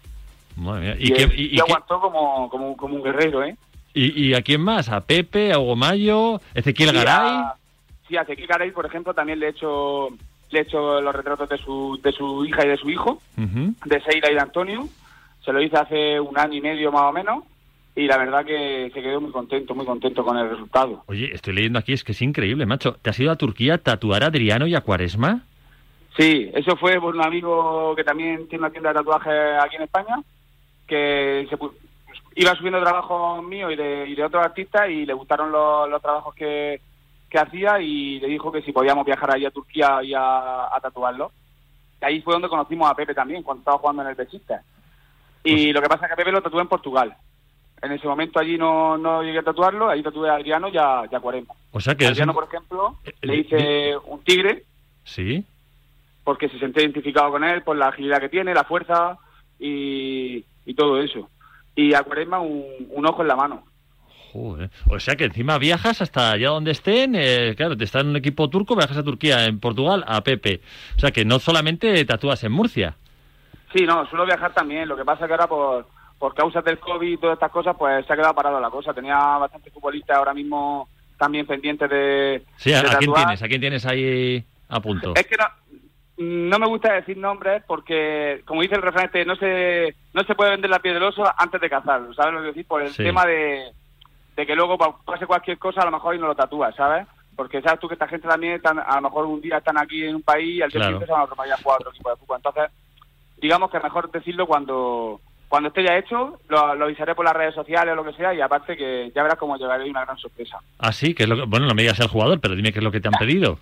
Madre 0.56 0.82
mía. 0.82 0.96
Y, 1.00 1.08
¿Y, 1.10 1.14
qué- 1.14 1.24
él- 1.24 1.34
y- 1.36 1.42
y 1.42 1.46
y 1.46 1.50
qué- 1.56 1.62
aguantó 1.62 2.00
como, 2.00 2.50
como, 2.50 2.78
como 2.78 2.96
un 2.96 3.04
guerrero, 3.04 3.44
¿eh? 3.44 3.56
y- 3.94 4.28
y 4.30 4.34
a 4.34 4.42
quién 4.42 4.62
más? 4.62 4.90
¿A 4.90 5.02
Pepe? 5.02 5.54
¿A 5.54 5.60
Hugo 5.60 5.76
Mayo? 5.76 6.42
¿Ezequiel 6.54 6.90
Sí, 6.90 6.96
Garay? 6.96 7.30
a- 7.38 7.54
Sí, 8.08 8.18
a 8.18 8.22
Ezequiel 8.22 8.48
Garay, 8.48 8.72
por 8.72 8.86
ejemplo, 8.86 9.14
también 9.14 9.40
le 9.40 9.48
he 9.48 9.50
hecho 9.50 10.10
le 10.52 10.60
he 10.60 10.62
hecho 10.62 11.02
los 11.02 11.14
retratos 11.16 11.50
de 11.50 11.58
su, 11.58 12.00
de 12.04 12.12
su 12.12 12.46
hija 12.46 12.64
y 12.66 12.70
de 12.70 12.78
su 12.78 12.90
hijo, 12.90 13.20
de 13.36 14.02
Seila 14.02 14.30
y 14.32 14.36
de 14.36 14.40
Antonio. 14.40 14.88
Se 15.44 15.52
lo 15.52 15.62
hice 15.62 15.76
hace 15.76 16.20
un 16.20 16.38
año 16.38 16.54
y 16.54 16.62
medio 16.62 16.92
más 16.92 17.02
o 17.04 17.12
menos 17.12 17.44
y 17.96 18.06
la 18.08 18.18
verdad 18.18 18.46
que 18.46 18.92
se 18.94 19.02
quedó 19.02 19.20
muy 19.20 19.32
contento, 19.32 19.74
muy 19.76 19.86
contento 19.86 20.24
con 20.24 20.38
el 20.38 20.50
resultado. 20.50 21.04
Oye, 21.08 21.32
estoy 21.34 21.56
leyendo 21.56 21.80
aquí, 21.80 21.94
es 21.94 22.04
que 22.04 22.12
es 22.14 22.22
increíble, 22.22 22.66
macho. 22.68 22.94
¿Te 23.02 23.10
has 23.10 23.20
ido 23.20 23.32
a 23.32 23.36
Turquía 23.38 23.74
a 23.76 23.78
tatuar 23.80 24.24
a 24.24 24.28
Adriano 24.28 24.68
y 24.68 24.76
a 24.76 24.82
Cuaresma? 24.82 25.42
Sí, 26.18 26.50
eso 26.54 26.78
fue 26.78 27.00
por 27.02 27.16
un 27.16 27.24
amigo 27.26 27.94
que 27.96 28.04
también 28.04 28.48
tiene 28.48 28.64
una 28.66 28.70
tienda 28.72 28.90
de 28.90 28.96
tatuajes 29.00 29.34
aquí 29.62 29.76
en 29.78 29.82
España, 29.84 30.16
que 30.88 31.48
se 31.50 31.58
iba 32.36 32.56
subiendo 32.56 32.82
trabajos 32.82 33.44
míos 33.44 33.72
y 33.72 33.76
de, 33.76 34.08
y 34.10 34.16
de 34.16 34.24
otros 34.24 34.44
artistas 34.46 34.90
y 34.90 35.06
le 35.06 35.14
gustaron 35.14 35.52
los, 35.52 35.90
los 35.90 36.02
trabajos 36.02 36.34
que, 36.36 36.82
que 37.30 37.40
hacía 37.40 37.80
y 37.80 38.20
le 38.20 38.28
dijo 38.28 38.52
que 38.52 38.62
si 38.62 38.72
podíamos 38.72 39.06
viajar 39.06 39.34
allí 39.34 39.46
a 39.46 39.52
Turquía 39.52 40.02
y 40.04 40.14
a, 40.14 40.66
a 40.76 40.80
tatuarlo. 40.82 41.32
Y 42.02 42.06
ahí 42.06 42.22
fue 42.22 42.34
donde 42.34 42.50
conocimos 42.50 42.90
a 42.90 42.94
Pepe 42.96 43.14
también, 43.14 43.42
cuando 43.42 43.60
estaba 43.62 43.78
jugando 43.78 44.02
en 44.04 44.10
el 44.10 44.16
Besiktas. 44.16 44.64
Y 45.44 45.72
lo 45.72 45.82
que 45.82 45.88
pasa 45.88 46.06
es 46.06 46.10
que 46.10 46.14
a 46.14 46.18
Pepe 46.18 46.32
lo 46.32 46.42
tatué 46.42 46.62
en 46.62 46.68
Portugal. 46.68 47.16
En 47.82 47.92
ese 47.92 48.08
momento 48.08 48.40
allí 48.40 48.58
no, 48.58 48.98
no 48.98 49.22
llegué 49.24 49.40
a 49.40 49.44
tatuarlo, 49.44 49.90
ahí 49.90 50.02
tatué 50.04 50.30
a 50.30 50.36
Adriano 50.36 50.68
y 50.70 50.78
a, 50.78 51.04
y 51.10 51.16
a 51.16 51.20
Cuaresma. 51.20 51.54
O 51.72 51.80
sea 51.80 51.94
que 51.96 52.06
eres 52.06 52.14
Adriano, 52.18 52.32
un- 52.32 52.36
por 52.36 52.44
ejemplo, 52.48 52.98
le 53.22 53.34
eh, 53.34 53.38
hice 53.40 53.98
un 54.06 54.24
tigre, 54.24 54.64
Sí. 55.04 55.46
porque 56.24 56.50
se 56.50 56.58
sentía 56.60 56.84
identificado 56.84 57.32
con 57.32 57.44
él 57.44 57.62
por 57.64 57.76
la 57.78 57.90
agilidad 57.90 58.20
que 58.20 58.30
tiene, 58.30 58.54
la 58.54 58.64
fuerza 58.64 59.18
y, 59.60 60.44
y 60.66 60.74
todo 60.74 61.00
eso. 61.00 61.30
Y 61.76 61.94
a 61.94 62.04
Cuaresma 62.04 62.40
un, 62.40 62.64
un 62.90 63.06
ojo 63.06 63.22
en 63.22 63.28
la 63.28 63.36
mano. 63.36 63.64
Joder. 64.32 64.70
O 64.90 65.00
sea 65.00 65.16
que 65.16 65.26
encima 65.26 65.58
viajas 65.58 66.02
hasta 66.02 66.32
allá 66.32 66.50
donde 66.50 66.72
estén. 66.72 67.16
eh, 67.16 67.54
claro, 67.56 67.78
te 67.78 67.86
está 67.86 68.02
en 68.02 68.08
un 68.08 68.16
equipo 68.18 68.50
turco, 68.50 68.76
viajas 68.76 68.98
a 68.98 69.04
Turquía, 69.04 69.46
en 69.46 69.60
Portugal, 69.60 70.04
a 70.08 70.22
Pepe. 70.22 70.62
O 70.98 71.00
sea 71.00 71.12
que 71.12 71.24
no 71.24 71.40
solamente 71.40 72.04
tatúas 72.06 72.44
en 72.44 72.52
Murcia. 72.52 72.96
Sí, 73.74 73.86
no, 73.86 74.06
suelo 74.08 74.26
viajar 74.26 74.54
también. 74.54 74.88
Lo 74.88 74.98
que 74.98 75.06
pasa 75.06 75.26
que 75.26 75.34
ahora 75.34 75.48
por, 75.48 75.88
por 76.20 76.34
causas 76.34 76.64
del 76.66 76.80
COVID 76.80 77.14
y 77.14 77.18
todas 77.18 77.36
estas 77.36 77.52
cosas, 77.52 77.76
pues 77.78 78.06
se 78.06 78.12
ha 78.14 78.16
quedado 78.16 78.34
parado 78.36 78.60
la 78.60 78.70
cosa. 78.70 78.94
Tenía 78.94 79.16
bastantes 79.16 79.72
futbolistas 79.74 80.18
ahora 80.18 80.34
mismo 80.34 80.90
también 81.18 81.46
pendientes 81.46 81.90
de, 81.90 82.44
Sí, 82.58 82.74
¿a, 82.74 82.82
de 82.82 82.90
a 82.90 82.98
quién 82.98 83.14
tienes? 83.14 83.42
¿A 83.42 83.48
quién 83.48 83.62
tienes 83.62 83.86
ahí 83.86 84.44
a 84.68 84.82
punto? 84.82 85.14
Es 85.16 85.28
que 85.28 85.38
no, 85.38 85.46
no 86.18 86.60
me 86.60 86.68
gusta 86.68 86.94
decir 86.94 87.18
nombres 87.18 87.64
porque, 87.66 88.42
como 88.46 88.62
dice 88.62 88.76
el 88.76 88.82
refrán, 88.82 89.06
este, 89.06 89.26
no 89.26 89.36
se, 89.38 89.96
no 90.16 90.24
se 90.24 90.34
puede 90.34 90.52
vender 90.52 90.70
la 90.72 90.80
piel 90.80 90.94
del 90.96 91.04
oso 91.04 91.24
antes 91.38 91.60
de 91.60 91.70
cazarlo, 91.70 92.14
¿sabes 92.14 92.34
lo 92.34 92.40
que 92.42 92.48
decir? 92.48 92.66
Por 92.66 92.82
el 92.82 92.90
Sí. 92.90 93.04
tema 93.04 93.26
de, 93.26 93.72
de 94.36 94.46
que 94.46 94.56
luego 94.56 94.78
pa- 94.78 94.96
pase 95.06 95.28
cualquier 95.28 95.58
cosa, 95.60 95.82
a 95.82 95.86
lo 95.86 95.92
mejor 95.92 96.16
y 96.16 96.20
no 96.20 96.28
lo 96.28 96.36
tatúas, 96.36 96.74
¿sabes? 96.76 97.06
Porque 97.36 97.62
sabes 97.62 97.80
tú 97.82 97.88
que 97.90 97.96
esta 97.96 98.08
gente 98.08 98.28
también, 98.28 98.54
están, 98.54 98.80
a 98.80 98.96
lo 98.96 99.02
mejor 99.02 99.26
un 99.26 99.42
día 99.42 99.58
están 99.58 99.78
aquí 99.78 100.04
en 100.06 100.16
un 100.16 100.22
país 100.24 100.56
y 100.58 100.62
al 100.62 100.70
día 100.72 100.80
siguiente 100.82 101.06
se 101.06 101.12
van 101.12 101.22
a 101.22 101.26
otro 101.26 101.36
país 101.36 101.52
a 101.54 101.58
jugar 101.62 101.78
otro 101.80 101.92
equipo 101.92 102.10
de 102.10 102.16
fútbol. 102.16 102.38
Entonces, 102.38 102.72
digamos 103.38 103.70
que 103.70 103.78
es 103.78 103.84
mejor 103.84 104.10
decirlo 104.10 104.48
cuando 104.48 105.20
cuando 105.50 105.68
esté 105.70 105.84
ya 105.84 105.96
hecho, 105.98 106.40
lo, 106.48 106.74
lo 106.76 106.86
avisaré 106.86 107.14
por 107.14 107.24
las 107.24 107.36
redes 107.36 107.54
sociales 107.54 107.92
o 107.92 107.96
lo 107.96 108.04
que 108.04 108.14
sea 108.14 108.34
y 108.34 108.42
aparte 108.42 108.76
que 108.76 109.12
ya 109.16 109.22
verás 109.22 109.38
cómo 109.38 109.58
llegaré 109.58 109.88
una 109.90 110.04
gran 110.04 110.18
sorpresa. 110.18 110.58
Ah, 110.80 110.92
sí, 110.92 111.14
que 111.14 111.24
es 111.24 111.30
lo 111.30 111.36
que... 111.36 111.44
Bueno, 111.44 111.68
no 111.68 111.76
me 111.76 111.84
digas 111.84 112.00
el 112.00 112.08
jugador, 112.08 112.40
pero 112.42 112.56
dime 112.56 112.74
qué 112.74 112.80
es 112.80 112.84
lo 112.84 112.92
que 112.92 113.00
te 113.00 113.08
han 113.10 113.14
pedido. 113.14 113.60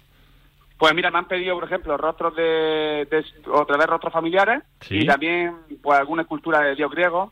Pues 0.78 0.94
mira, 0.94 1.12
me 1.12 1.20
han 1.20 1.28
pedido, 1.28 1.56
por 1.56 1.64
ejemplo, 1.66 1.96
rostros 1.98 2.36
de, 2.36 3.08
de 3.10 3.24
otra 3.52 3.78
vez 3.78 3.88
rostros 3.88 4.12
familiares 4.12 4.64
Sí. 4.82 5.00
y 5.00 5.06
también 5.06 5.56
pues 5.82 6.00
alguna 6.00 6.24
escultura 6.24 6.60
de 6.62 6.76
dios 6.76 6.92
griego, 6.92 7.32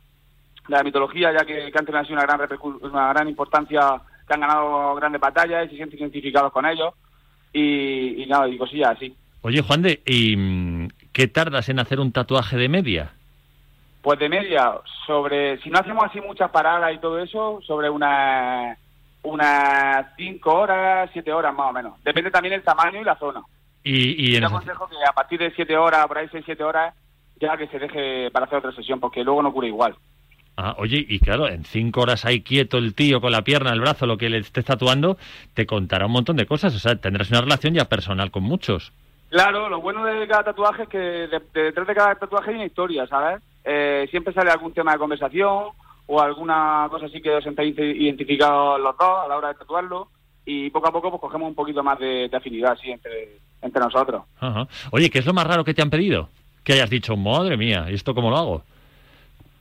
de 0.67 0.75
la 0.77 0.83
mitología, 0.83 1.33
ya 1.33 1.43
que, 1.45 1.71
que 1.71 1.77
han 1.77 1.85
tenido 1.85 2.03
una 2.11 2.21
gran 2.23 2.39
una 2.81 3.09
gran 3.13 3.27
importancia, 3.27 4.01
que 4.27 4.33
han 4.33 4.41
ganado 4.41 4.95
grandes 4.95 5.19
batallas 5.19 5.65
y 5.65 5.69
se 5.71 5.75
sienten 5.77 5.99
identificados 5.99 6.51
con 6.53 6.65
ellos 6.65 6.93
y, 7.51 8.23
y 8.23 8.25
nada, 8.27 8.47
y 8.47 8.57
cosillas 8.57 8.91
así. 8.95 9.13
Oye, 9.41 9.61
Juan 9.61 9.81
de, 9.81 10.01
¿y 10.05 10.37
mm, 10.37 10.87
qué 11.11 11.27
tardas 11.27 11.67
en 11.69 11.79
hacer 11.79 11.99
un 11.99 12.11
tatuaje 12.11 12.55
de 12.57 12.69
media? 12.69 13.13
Pues 14.01 14.17
de 14.19 14.29
media, 14.29 14.71
sobre, 15.05 15.59
si 15.61 15.69
no 15.69 15.79
hacemos 15.79 16.03
así 16.05 16.21
muchas 16.21 16.49
paradas 16.51 16.93
y 16.93 16.99
todo 16.99 17.19
eso, 17.19 17.59
sobre 17.65 17.89
unas 17.89 18.77
unas 19.23 20.07
cinco 20.17 20.53
horas, 20.53 21.09
siete 21.13 21.31
horas 21.31 21.53
más 21.53 21.69
o 21.69 21.73
menos. 21.73 22.03
Depende 22.03 22.31
también 22.31 22.53
el 22.55 22.63
tamaño 22.63 23.01
y 23.01 23.03
la 23.03 23.15
zona. 23.17 23.41
Y, 23.83 24.35
y 24.35 24.39
Yo 24.39 24.47
aconsejo 24.47 24.87
que 24.87 24.95
a 25.07 25.13
partir 25.13 25.39
de 25.39 25.51
siete 25.51 25.75
horas, 25.77 26.07
por 26.07 26.17
ahí 26.17 26.27
seis, 26.31 26.43
siete 26.45 26.63
horas, 26.63 26.93
ya 27.39 27.57
que 27.57 27.67
se 27.67 27.79
deje 27.79 28.29
para 28.31 28.45
hacer 28.45 28.59
otra 28.59 28.71
sesión, 28.73 28.99
porque 28.99 29.23
luego 29.23 29.41
no 29.41 29.51
cura 29.51 29.67
igual. 29.67 29.95
Ah, 30.57 30.75
oye, 30.77 31.03
y 31.07 31.19
claro, 31.19 31.47
en 31.47 31.63
cinco 31.63 32.01
horas 32.01 32.25
ahí 32.25 32.41
quieto 32.41 32.77
el 32.77 32.93
tío 32.93 33.21
con 33.21 33.31
la 33.31 33.41
pierna, 33.41 33.71
el 33.71 33.79
brazo, 33.79 34.05
lo 34.05 34.17
que 34.17 34.29
le 34.29 34.37
estés 34.39 34.65
tatuando, 34.65 35.17
te 35.53 35.65
contará 35.65 36.05
un 36.05 36.11
montón 36.11 36.35
de 36.35 36.45
cosas. 36.45 36.75
O 36.75 36.79
sea, 36.79 36.95
tendrás 36.97 37.29
una 37.31 37.41
relación 37.41 37.73
ya 37.73 37.85
personal 37.85 38.29
con 38.31 38.43
muchos. 38.43 38.91
Claro, 39.29 39.69
lo 39.69 39.79
bueno 39.81 40.03
de 40.03 40.27
cada 40.27 40.43
tatuaje 40.43 40.83
es 40.83 40.89
que 40.89 40.97
de- 40.97 41.27
de- 41.53 41.63
detrás 41.63 41.87
de 41.87 41.95
cada 41.95 42.15
tatuaje 42.15 42.49
hay 42.51 42.55
una 42.57 42.65
historia, 42.65 43.07
¿sabes? 43.07 43.41
Eh, 43.63 44.05
siempre 44.11 44.33
sale 44.33 44.51
algún 44.51 44.73
tema 44.73 44.91
de 44.91 44.97
conversación 44.99 45.67
o 46.13 46.19
alguna 46.19 46.87
cosa 46.89 47.05
así 47.05 47.21
que 47.21 47.29
os 47.35 47.43
sentáis 47.43 47.73
identificados 47.77 48.79
los 48.81 48.97
dos 48.97 49.19
a 49.23 49.27
la 49.29 49.37
hora 49.37 49.47
de 49.49 49.53
tatuarlo 49.55 50.09
y 50.45 50.69
poco 50.69 50.89
a 50.89 50.91
poco 50.91 51.09
pues 51.09 51.21
cogemos 51.21 51.47
un 51.47 51.55
poquito 51.55 51.81
más 51.83 51.97
de, 51.99 52.27
de 52.27 52.35
afinidad 52.37 52.73
así 52.73 52.91
entre, 52.91 53.37
entre 53.61 53.81
nosotros. 53.81 54.23
Ajá. 54.39 54.67
Oye, 54.91 55.09
¿qué 55.09 55.19
es 55.19 55.25
lo 55.25 55.33
más 55.33 55.47
raro 55.47 55.63
que 55.63 55.73
te 55.73 55.81
han 55.81 55.89
pedido? 55.89 56.27
Que 56.65 56.73
hayas 56.73 56.89
dicho, 56.89 57.15
madre 57.15 57.55
mía, 57.55 57.85
¿y 57.89 57.93
esto 57.93 58.13
cómo 58.13 58.29
lo 58.29 58.37
hago? 58.37 58.63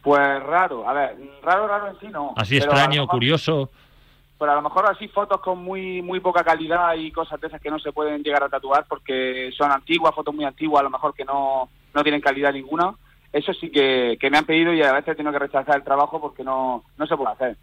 Pues 0.02 0.42
raro, 0.42 0.88
a 0.88 0.92
ver, 0.92 1.16
raro, 1.42 1.68
raro 1.68 1.88
en 1.88 2.00
sí 2.00 2.08
no. 2.10 2.32
Así 2.36 2.56
extraño, 2.56 3.02
mejor- 3.02 3.08
curioso. 3.10 3.70
Pero 4.38 4.52
a 4.52 4.54
lo 4.56 4.62
mejor 4.62 4.86
así 4.90 5.06
fotos 5.08 5.40
con 5.42 5.62
muy 5.62 6.00
muy 6.02 6.18
poca 6.18 6.42
calidad 6.42 6.94
y 6.94 7.12
cosas 7.12 7.38
de 7.40 7.46
esas 7.48 7.60
que 7.60 7.70
no 7.70 7.78
se 7.78 7.92
pueden 7.92 8.22
llegar 8.22 8.42
a 8.42 8.48
tatuar 8.48 8.86
porque 8.88 9.50
son 9.56 9.70
antiguas, 9.70 10.14
fotos 10.14 10.34
muy 10.34 10.46
antiguas, 10.46 10.80
a 10.80 10.84
lo 10.84 10.90
mejor 10.90 11.14
que 11.14 11.24
no, 11.26 11.68
no 11.94 12.02
tienen 12.02 12.22
calidad 12.22 12.52
ninguna. 12.52 12.92
Eso 13.32 13.52
sí 13.54 13.70
que, 13.70 14.16
que 14.20 14.30
me 14.30 14.38
han 14.38 14.44
pedido 14.44 14.72
y 14.72 14.82
a 14.82 14.92
veces 14.92 15.16
tengo 15.16 15.32
que 15.32 15.38
rechazar 15.38 15.76
el 15.76 15.84
trabajo 15.84 16.20
porque 16.20 16.42
no, 16.42 16.84
no 16.98 17.06
se 17.06 17.16
puede 17.16 17.32
hacer. 17.32 17.56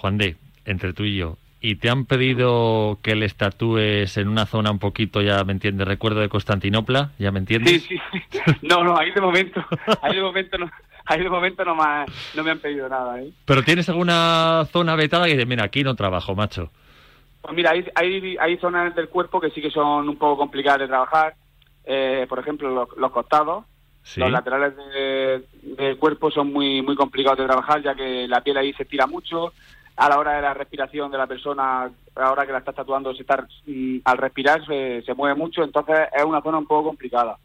Juan 0.00 0.18
de, 0.18 0.36
entre 0.64 0.92
tú 0.92 1.04
y 1.04 1.16
yo, 1.16 1.36
¿y 1.60 1.76
te 1.76 1.88
han 1.88 2.04
pedido 2.04 2.98
que 3.02 3.14
les 3.14 3.34
tatúes 3.34 4.16
en 4.16 4.28
una 4.28 4.46
zona 4.46 4.70
un 4.70 4.78
poquito, 4.78 5.22
ya 5.22 5.42
me 5.44 5.52
entiendes, 5.52 5.88
recuerdo 5.88 6.20
de 6.20 6.28
Constantinopla? 6.28 7.12
¿Ya 7.18 7.32
me 7.32 7.38
entiendes? 7.38 7.82
Sí, 7.82 7.98
sí. 8.30 8.40
No, 8.62 8.84
no, 8.84 8.96
ahí 8.96 9.10
de 9.10 9.20
momento, 9.20 9.64
ahí 10.02 10.16
de 10.16 10.22
momento 10.22 10.58
no, 10.58 10.70
ahí 11.06 11.22
de 11.22 11.30
momento 11.30 11.64
no 11.64 11.74
me, 11.74 12.04
no 12.34 12.44
me 12.44 12.50
han 12.50 12.58
pedido 12.58 12.88
nada, 12.88 13.20
¿eh? 13.20 13.30
Pero 13.44 13.62
tienes 13.62 13.88
alguna 13.88 14.64
zona 14.70 14.96
vetada 14.96 15.26
que 15.26 15.32
dices, 15.32 15.46
mira, 15.46 15.64
aquí 15.64 15.82
no 15.82 15.94
trabajo, 15.94 16.34
macho. 16.34 16.70
Pues 17.42 17.54
mira, 17.54 17.70
hay, 17.70 17.84
hay, 17.94 18.36
hay 18.38 18.56
zonas 18.58 18.94
del 18.94 19.08
cuerpo 19.08 19.40
que 19.40 19.50
sí 19.50 19.62
que 19.62 19.70
son 19.70 20.08
un 20.08 20.16
poco 20.16 20.36
complicadas 20.36 20.80
de 20.80 20.88
trabajar. 20.88 21.34
Eh, 21.84 22.26
por 22.28 22.38
ejemplo, 22.38 22.70
los, 22.70 22.88
los 22.98 23.10
costados, 23.10 23.64
Sí. 24.02 24.18
los 24.20 24.30
laterales 24.30 24.74
de- 24.76 25.42
del 25.62 25.96
cuerpo 25.98 26.30
son 26.30 26.52
muy 26.52 26.82
muy 26.82 26.96
complicados 26.96 27.38
de 27.38 27.46
trabajar, 27.46 27.82
ya 27.82 27.94
que 27.94 28.26
la 28.26 28.40
piel 28.40 28.56
ahí 28.56 28.72
se 28.72 28.82
estira 28.84 29.06
mucho. 29.06 29.52
A 29.96 30.08
la 30.08 30.18
hora 30.18 30.32
de 30.36 30.42
la 30.42 30.54
respiración 30.54 31.10
de 31.10 31.18
la 31.18 31.26
persona, 31.26 31.82
a 31.84 31.90
la 32.16 32.32
hora 32.32 32.46
que 32.46 32.52
la 32.52 32.58
estás 32.58 32.74
tatuando, 32.74 33.12
se 33.14 33.20
está, 33.22 33.46
mm, 33.66 33.98
al 34.04 34.16
respirar 34.18 34.64
se, 34.64 35.02
se 35.02 35.12
mueve 35.14 35.34
mucho, 35.36 35.62
entonces 35.62 35.96
es 36.16 36.24
una 36.24 36.40
zona 36.40 36.58
un 36.58 36.66
poco 36.66 36.88
complicada. 36.88 37.36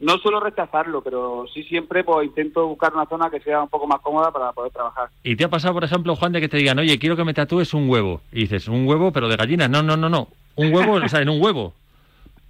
No 0.00 0.16
suelo 0.18 0.40
rechazarlo, 0.40 1.02
pero 1.02 1.44
sí 1.52 1.62
siempre 1.64 2.02
pues 2.02 2.26
intento 2.26 2.66
buscar 2.66 2.92
una 2.94 3.04
zona 3.06 3.30
que 3.30 3.38
sea 3.40 3.62
un 3.62 3.68
poco 3.68 3.86
más 3.86 4.00
cómoda 4.00 4.32
para 4.32 4.50
poder 4.52 4.72
trabajar. 4.72 5.08
¿Y 5.22 5.36
te 5.36 5.44
ha 5.44 5.48
pasado, 5.50 5.74
por 5.74 5.84
ejemplo, 5.84 6.16
Juan, 6.16 6.32
de 6.32 6.40
que 6.40 6.48
te 6.48 6.56
digan, 6.56 6.78
oye, 6.78 6.98
quiero 6.98 7.16
que 7.16 7.24
me 7.24 7.34
tatúes 7.34 7.74
un 7.74 7.88
huevo? 7.88 8.22
Y 8.32 8.40
dices, 8.40 8.66
un 8.66 8.88
huevo, 8.88 9.12
pero 9.12 9.28
de 9.28 9.36
gallina. 9.36 9.68
No, 9.68 9.82
no, 9.82 9.96
no, 9.96 10.08
no. 10.08 10.28
Un 10.56 10.72
huevo, 10.74 10.94
o 10.94 11.08
sea, 11.08 11.20
en 11.20 11.28
un 11.28 11.40
huevo. 11.40 11.74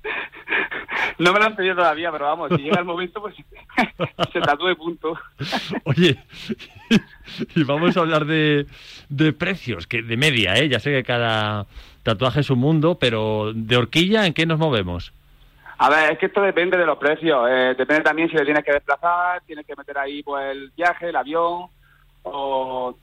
No 1.25 1.35
me 1.35 1.39
lo 1.39 1.45
han 1.45 1.55
pedido 1.55 1.77
todavía, 1.77 2.11
pero 2.11 2.25
vamos, 2.25 2.51
si 2.57 2.63
llega 2.63 2.79
el 2.79 2.87
momento, 2.87 3.21
pues 3.21 3.35
se 4.33 4.41
tatúe 4.41 4.75
punto. 4.75 5.19
Oye, 5.85 6.19
y 7.55 7.63
vamos 7.65 7.95
a 7.97 8.01
hablar 8.01 8.25
de, 8.25 8.67
de 9.11 9.33
precios, 9.35 9.87
que 9.87 10.01
de 10.01 10.17
media, 10.17 10.55
¿eh? 10.55 10.71
Ya 10.71 10.81
sé 10.81 10.91
que 10.91 11.05
cada 11.05 11.67
tatuaje 12.03 12.41
es 12.41 12.49
un 12.49 12.59
mundo, 12.59 12.97
pero 12.99 13.53
de 13.55 13.77
horquilla, 13.77 14.27
¿en 14.27 14.33
qué 14.33 14.47
nos 14.47 14.59
movemos? 14.59 15.13
A 15.77 15.91
ver, 15.91 16.13
es 16.13 16.19
que 16.19 16.27
esto 16.27 16.41
depende 16.41 16.79
de 16.79 16.87
los 16.87 16.97
precios. 16.97 17.47
Eh, 17.51 17.75
depende 17.77 18.03
también 18.03 18.31
si 18.31 18.37
le 18.37 18.45
tienes 18.45 18.65
que 18.65 18.73
desplazar, 18.73 19.43
tienes 19.47 19.67
que 19.67 19.77
meter 19.77 19.99
ahí 19.99 20.23
pues 20.23 20.53
el 20.53 20.71
viaje, 20.75 21.11
el 21.11 21.17
avión 21.17 21.67
o 22.23 22.95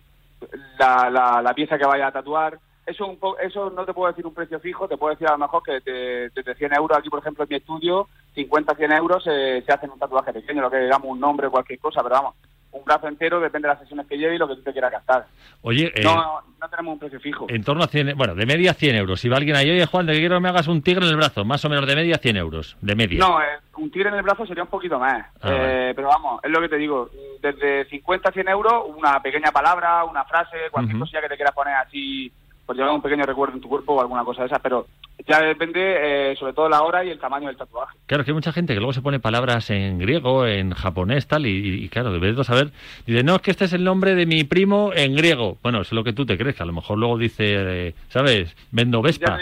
la, 0.80 1.09
la, 1.11 1.41
la 1.43 1.53
pieza 1.53 1.78
que 1.78 1.86
vaya 1.86 2.07
a 2.07 2.11
tatuar. 2.11 2.57
Eso 2.88 3.05
un 3.05 3.19
po- 3.19 3.38
eso 3.38 3.69
no 3.69 3.85
te 3.85 3.93
puedo 3.93 4.07
decir 4.11 4.25
un 4.25 4.33
precio 4.33 4.59
fijo, 4.61 4.88
te 4.88 4.95
puedo 4.97 5.13
decir 5.13 5.27
a 5.27 5.31
lo 5.33 5.39
mejor 5.39 5.61
que 5.61 5.79
de- 5.81 6.29
desde 6.33 6.55
100 6.55 6.73
euros 6.73 6.97
aquí, 6.97 7.09
por 7.09 7.19
ejemplo, 7.19 7.43
en 7.43 7.49
mi 7.49 7.55
estudio, 7.57 8.07
50 8.33 8.75
100 8.75 8.91
euros 8.93 9.23
eh, 9.29 9.61
se 9.65 9.73
hacen 9.73 9.91
un 9.91 9.99
tatuaje 9.99 10.31
pequeño, 10.31 10.61
lo 10.61 10.71
que 10.71 10.77
digamos 10.79 11.07
un 11.09 11.19
nombre 11.19 11.47
o 11.47 11.51
cualquier 11.51 11.79
cosa, 11.79 12.01
pero 12.01 12.15
vamos, 12.15 12.35
un 12.71 12.85
brazo 12.85 13.07
entero 13.09 13.39
depende 13.41 13.67
de 13.67 13.73
las 13.73 13.81
sesiones 13.81 14.07
que 14.07 14.17
lleve 14.17 14.35
y 14.35 14.38
lo 14.38 14.47
que 14.47 14.55
tú 14.55 14.61
te 14.63 14.71
quieras 14.71 14.91
gastar. 14.91 15.25
Oye, 15.63 15.91
eh, 15.95 16.03
No, 16.03 16.41
no 16.61 16.69
tenemos 16.69 16.93
un 16.93 16.99
precio 16.99 17.19
fijo. 17.19 17.45
en 17.49 17.61
torno 17.63 17.83
a 17.83 17.88
100, 17.88 18.15
bueno, 18.15 18.35
de 18.35 18.45
media 18.45 18.73
100 18.73 18.95
euros. 18.95 19.19
Si 19.19 19.27
va 19.27 19.35
alguien 19.38 19.55
ahí, 19.57 19.69
oye, 19.69 19.85
Juan, 19.85 20.05
de 20.05 20.13
que 20.13 20.19
quiero 20.19 20.35
que 20.38 20.41
me 20.41 20.49
hagas 20.49 20.67
un 20.69 20.81
tigre 20.81 21.03
en 21.05 21.11
el 21.11 21.17
brazo, 21.17 21.43
más 21.43 21.63
o 21.65 21.69
menos 21.69 21.85
de 21.88 21.95
media 21.95 22.17
100 22.19 22.38
euros, 22.38 22.77
de 22.81 22.95
media. 22.95 23.19
No, 23.19 23.41
eh, 23.41 23.45
un 23.77 23.91
tigre 23.91 24.09
en 24.09 24.15
el 24.15 24.21
brazo 24.23 24.45
sería 24.45 24.63
un 24.63 24.69
poquito 24.69 24.97
más. 24.99 25.25
Ah, 25.41 25.49
Eh, 25.51 25.93
Pero 25.95 26.07
vamos, 26.07 26.39
es 26.43 26.51
lo 26.51 26.61
que 26.61 26.69
te 26.69 26.77
digo. 26.77 27.09
Desde 27.41 27.85
50 27.89 28.29
a 28.29 28.31
100 28.31 28.47
euros, 28.47 28.83
una 28.95 29.19
pequeña 29.21 29.51
palabra, 29.51 30.03
una 30.05 30.23
frase, 30.25 30.57
cualquier 30.71 30.95
Ujú. 30.95 31.03
cosilla 31.05 31.21
que 31.21 31.29
te 31.29 31.35
quieras 31.35 31.55
poner 31.55 31.73
así, 31.75 32.31
pues 32.68 32.78
llevar 32.78 32.93
un 32.93 33.01
pequeño 33.01 33.26
recuerdo 33.26 33.55
en 33.55 33.61
tu 33.61 33.70
cuerpo 33.70 33.93
o 33.93 34.01
alguna 34.01 34.26
cosa 34.26 34.41
de 34.41 34.47
esas. 34.47 34.59
Pero 34.59 34.86
ya 35.26 35.41
depende, 35.41 36.32
eh, 36.32 36.36
sobre 36.36 36.53
todo, 36.53 36.68
la 36.68 36.84
hora 36.84 37.03
y 37.03 37.09
el 37.09 37.18
tamaño 37.18 37.47
del 37.47 37.55
tatuaje. 37.55 37.97
Claro, 38.05 38.22
es 38.22 38.26
que 38.26 38.32
hay 38.32 38.36
mucha 38.36 38.51
gente 38.51 38.74
que 38.74 38.80
luego 38.80 38.93
se 38.93 39.01
pone 39.01 39.20
palabras 39.20 39.70
en 39.70 39.97
griego, 39.97 40.45
en 40.45 40.74
japonés, 40.74 41.28
tal, 41.28 41.45
y, 41.47 41.86
y 41.86 41.89
claro, 41.89 42.11
debes 42.11 42.36
de 42.36 42.43
saber. 42.43 42.72
Dice, 43.05 43.24
no, 43.24 43.36
es 43.36 43.41
que 43.41 43.51
este 43.51 43.65
es 43.65 43.74
el 43.74 43.86
nombre 43.86 44.13
de 44.13 44.26
mi 44.26 44.43
primo 44.43 44.91
en 44.93 45.15
griego. 45.15 45.57
Bueno, 45.63 45.82
eso 45.82 45.89
es 45.89 45.93
lo 45.93 46.03
que 46.03 46.13
tú 46.13 46.26
te 46.26 46.38
crees, 46.38 46.55
que 46.55 46.63
a 46.63 46.68
lo 46.68 46.74
mejor 46.74 46.97
luego 46.97 47.18
dice, 47.18 47.45
eh, 47.47 47.95
¿sabes? 48.09 48.53
Vendo 48.72 49.01
Vespa. 49.01 49.39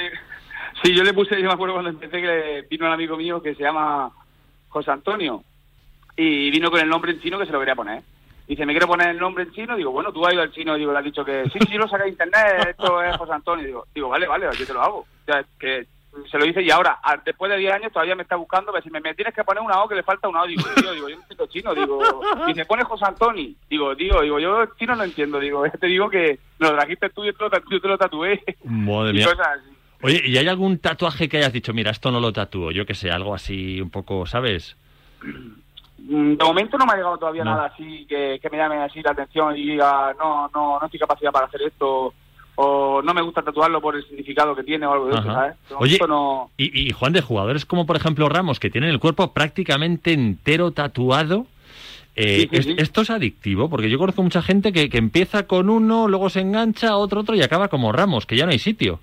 Sí, 0.84 0.94
yo 0.94 1.04
le 1.04 1.14
puse, 1.14 1.42
yo 1.42 1.48
me 1.48 1.54
acuerdo 1.54 1.74
cuando 1.74 1.90
empecé 1.90 2.22
que 2.22 2.66
vino 2.70 2.86
un 2.86 2.92
amigo 2.92 3.18
mío 3.18 3.42
que 3.42 3.56
se 3.56 3.64
llama 3.64 4.12
José 4.70 4.92
Antonio 4.92 5.44
y 6.16 6.52
vino 6.52 6.70
con 6.70 6.80
el 6.80 6.88
nombre 6.88 7.14
en 7.14 7.22
chino 7.22 7.40
que 7.40 7.46
se 7.48 7.52
lo 7.52 7.60
quería 7.60 7.76
poner. 7.76 8.04
Dice, 8.48 8.66
¿me 8.66 8.74
quiere 8.74 8.86
poner 8.88 9.10
el 9.10 9.18
nombre 9.18 9.44
en 9.46 9.52
chino? 9.52 9.76
Digo, 9.76 9.92
bueno, 9.92 10.12
tú 10.14 10.26
has 10.26 10.34
ido 10.34 10.44
al 10.44 10.52
chino, 10.52 10.76
digo, 10.76 10.92
le 10.92 11.00
has 11.00 11.04
dicho 11.06 11.26
que 11.26 11.46
sí, 11.52 11.60
sí, 11.68 11.74
lo 11.78 11.88
saca 11.88 12.04
de 12.04 12.10
internet, 12.12 12.68
esto 12.70 13.02
es 13.02 13.18
José 13.18 13.34
Antonio. 13.34 13.66
Digo, 13.66 13.88
digo 13.96 14.10
vale, 14.10 14.28
vale, 14.28 14.48
yo 14.58 14.66
te 14.68 14.74
lo 14.74 14.82
hago. 14.82 14.98
O 15.00 15.08
sea, 15.26 15.44
que 15.60 15.88
se 16.32 16.38
lo 16.38 16.46
hice 16.46 16.62
y 16.62 16.70
ahora, 16.72 17.00
a- 17.04 17.18
después 17.18 17.52
de 17.52 17.58
10 17.58 17.74
años, 17.74 17.92
todavía 17.92 18.16
me 18.16 18.22
está 18.24 18.36
buscando, 18.36 18.72
pero 18.72 18.84
si 18.84 18.90
me, 18.90 19.02
me 19.02 19.14
tienes 19.16 19.34
que 19.34 19.44
poner 19.44 19.62
una 19.64 19.82
O 19.84 19.88
que 19.90 19.96
le 19.96 20.04
falta 20.04 20.30
una 20.30 20.44
O, 20.44 20.48
digo, 20.48 20.62
tío, 20.76 20.92
digo, 20.94 21.10
yo 21.10 21.16
no 21.16 21.22
entiendo 21.24 21.48
chino, 21.48 21.74
digo, 21.76 22.22
y 22.48 22.54
se 22.54 22.66
pone 22.66 22.84
José 22.84 23.04
Antonio. 23.06 23.50
Digo, 23.70 23.96
digo, 23.96 24.22
digo, 24.22 24.40
yo 24.40 24.66
chino 24.78 24.96
no 24.96 25.04
entiendo, 25.04 25.40
digo, 25.40 25.64
te 25.80 25.88
digo 25.88 26.10
que 26.10 26.40
me 26.60 26.70
lo 26.70 26.76
trajiste 26.78 27.10
tú 27.10 27.24
y 27.24 27.28
yo 27.28 27.34
te 27.34 27.44
lo, 27.44 27.50
tatu- 27.50 27.72
yo 27.72 27.82
te 27.82 27.88
lo 27.88 27.98
tatué. 27.98 28.44
Madre 28.64 29.10
Y 29.12 29.14
mía. 29.16 29.26
Oye, 30.04 30.22
¿y 30.24 30.38
hay 30.38 30.48
algún 30.48 30.78
tatuaje 30.78 31.28
que 31.28 31.38
hayas 31.38 31.52
dicho, 31.52 31.74
mira, 31.74 31.90
esto 31.92 32.12
no 32.12 32.20
lo 32.20 32.32
tatúo? 32.32 32.70
Yo 32.72 32.86
que 32.86 32.94
sé, 32.94 33.10
algo 33.10 33.34
así 33.34 33.82
un 33.82 33.90
poco, 33.90 34.26
¿sabes? 34.28 34.78
Mm, 35.98 36.34
De 36.36 36.44
momento 36.44 36.78
no 36.78 36.86
me 36.86 36.94
ha 36.94 36.96
llegado 36.98 37.18
todavía 37.18 37.44
No. 37.44 37.52
nada 37.52 37.66
así 37.68 38.06
que, 38.08 38.40
que 38.42 38.50
me 38.50 38.58
llame 38.58 38.78
así 38.84 39.02
la 39.02 39.12
atención 39.12 39.56
y 39.58 39.64
diga, 39.66 40.14
no, 40.20 40.50
no, 40.54 40.78
no 40.80 40.86
estoy 40.86 41.00
capacidad 41.00 41.32
para 41.32 41.46
hacer 41.48 41.62
esto 41.64 42.14
o 42.58 43.02
no 43.02 43.14
me 43.14 43.22
gusta 43.22 43.42
tatuarlo 43.42 43.82
por 43.82 43.96
el 43.96 44.06
significado 44.08 44.56
que 44.56 44.64
tiene 44.64 44.86
o 44.86 44.94
algo 44.94 45.06
de 45.08 45.12
eso, 45.14 45.22
Ajá. 45.22 45.34
¿sabes? 45.34 45.56
De 45.70 45.76
Oye, 45.78 45.98
no... 46.08 46.52
Y, 46.58 46.88
y, 46.88 46.92
Juan, 46.92 47.12
de 47.14 47.22
jugadores 47.22 47.66
como 47.66 47.86
por 47.86 47.96
ejemplo 47.98 48.30
Ramos, 48.30 48.60
que 48.60 48.70
tienen 48.70 48.90
el 48.90 49.00
cuerpo 49.00 49.34
prácticamente 49.34 50.14
entero 50.14 50.72
tatuado, 50.72 51.48
eh, 52.16 52.40
Sí, 52.42 52.48
sí, 52.50 52.56
es- 52.58 52.66
sí. 52.66 52.76
esto 52.78 53.02
es 53.02 53.10
adictivo, 53.10 53.70
porque 53.70 53.90
yo 53.90 53.98
conozco 53.98 54.24
mucha 54.24 54.42
gente 54.42 54.72
que, 54.72 54.90
que 54.90 54.98
empieza 54.98 55.48
con 55.48 55.70
uno, 55.70 56.08
luego 56.08 56.30
se 56.30 56.40
engancha, 56.42 56.96
otro, 56.96 57.22
otro 57.22 57.36
y 57.36 57.42
acaba 57.42 57.68
como 57.68 57.92
Ramos, 57.92 58.26
que 58.26 58.38
ya 58.38 58.46
no 58.46 58.52
hay 58.54 58.60
sitio. 58.60 59.00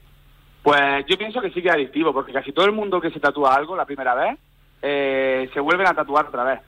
Pues 0.63 1.05
yo 1.09 1.19
pienso 1.19 1.41
que 1.43 1.51
sí 1.51 1.61
que 1.61 1.69
es 1.69 1.75
adictivo, 1.75 2.13
porque 2.15 2.33
casi 2.33 2.53
todo 2.53 2.65
el 2.67 2.73
mundo 2.73 3.01
que 3.03 3.11
se 3.11 3.21
tatúa 3.21 3.55
algo 3.55 3.77
la 3.77 3.85
primera 3.85 4.15
vez, 4.15 4.39
eh, 4.81 5.51
se 5.53 5.61
vuelven 5.61 5.89
a 5.89 5.95
tatuar 5.95 6.27
otra 6.27 6.45
vez. 6.45 6.61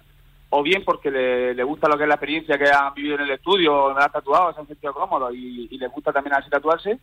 O 0.51 0.63
bien 0.63 0.85
porque 0.85 1.11
le, 1.11 1.55
le 1.55 1.63
gusta 1.65 1.89
lo 1.89 1.97
que 1.97 2.05
es 2.05 2.09
la 2.09 2.15
experiencia 2.15 2.57
que 2.59 2.71
han 2.71 2.95
vivido 2.95 3.17
en 3.17 3.23
el 3.23 3.31
estudio, 3.33 3.73
donde 3.73 4.05
han 4.05 4.13
tatuado, 4.13 4.53
se 4.55 4.61
han 4.61 4.67
sentido 4.69 4.93
cómodos 4.95 5.35
y, 5.35 5.69
y 5.71 5.79
les 5.79 5.91
gusta 5.91 6.13
también 6.13 6.35
así 6.37 6.49
tatuarse, 6.49 6.99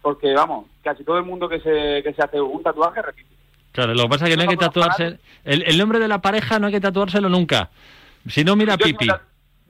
porque 0.00 0.32
vamos, 0.32 0.66
casi 0.82 1.04
todo 1.04 1.18
el 1.18 1.24
mundo 1.24 1.48
que 1.48 1.60
se, 1.60 2.02
que 2.02 2.14
se 2.14 2.22
hace 2.22 2.40
un 2.40 2.62
tatuaje 2.62 3.02
repite. 3.02 3.28
Claro, 3.72 3.94
lo 3.94 4.04
que 4.04 4.08
pasa 4.08 4.24
es 4.24 4.30
que 4.30 4.36
no 4.36 4.42
hay 4.42 4.48
que 4.48 4.56
tatuarse. 4.56 5.18
El, 5.44 5.62
el 5.62 5.78
nombre 5.78 5.98
de 5.98 6.08
la 6.08 6.20
pareja 6.22 6.58
no 6.58 6.66
hay 6.68 6.72
que 6.72 6.80
tatuárselo 6.80 7.28
nunca. 7.28 7.70
Si 8.28 8.42
no, 8.44 8.56
mira 8.56 8.76
Yo 8.76 8.86
sí 8.86 8.92
Pipi. 8.94 9.06
me 9.06 9.12
ta- 9.12 9.22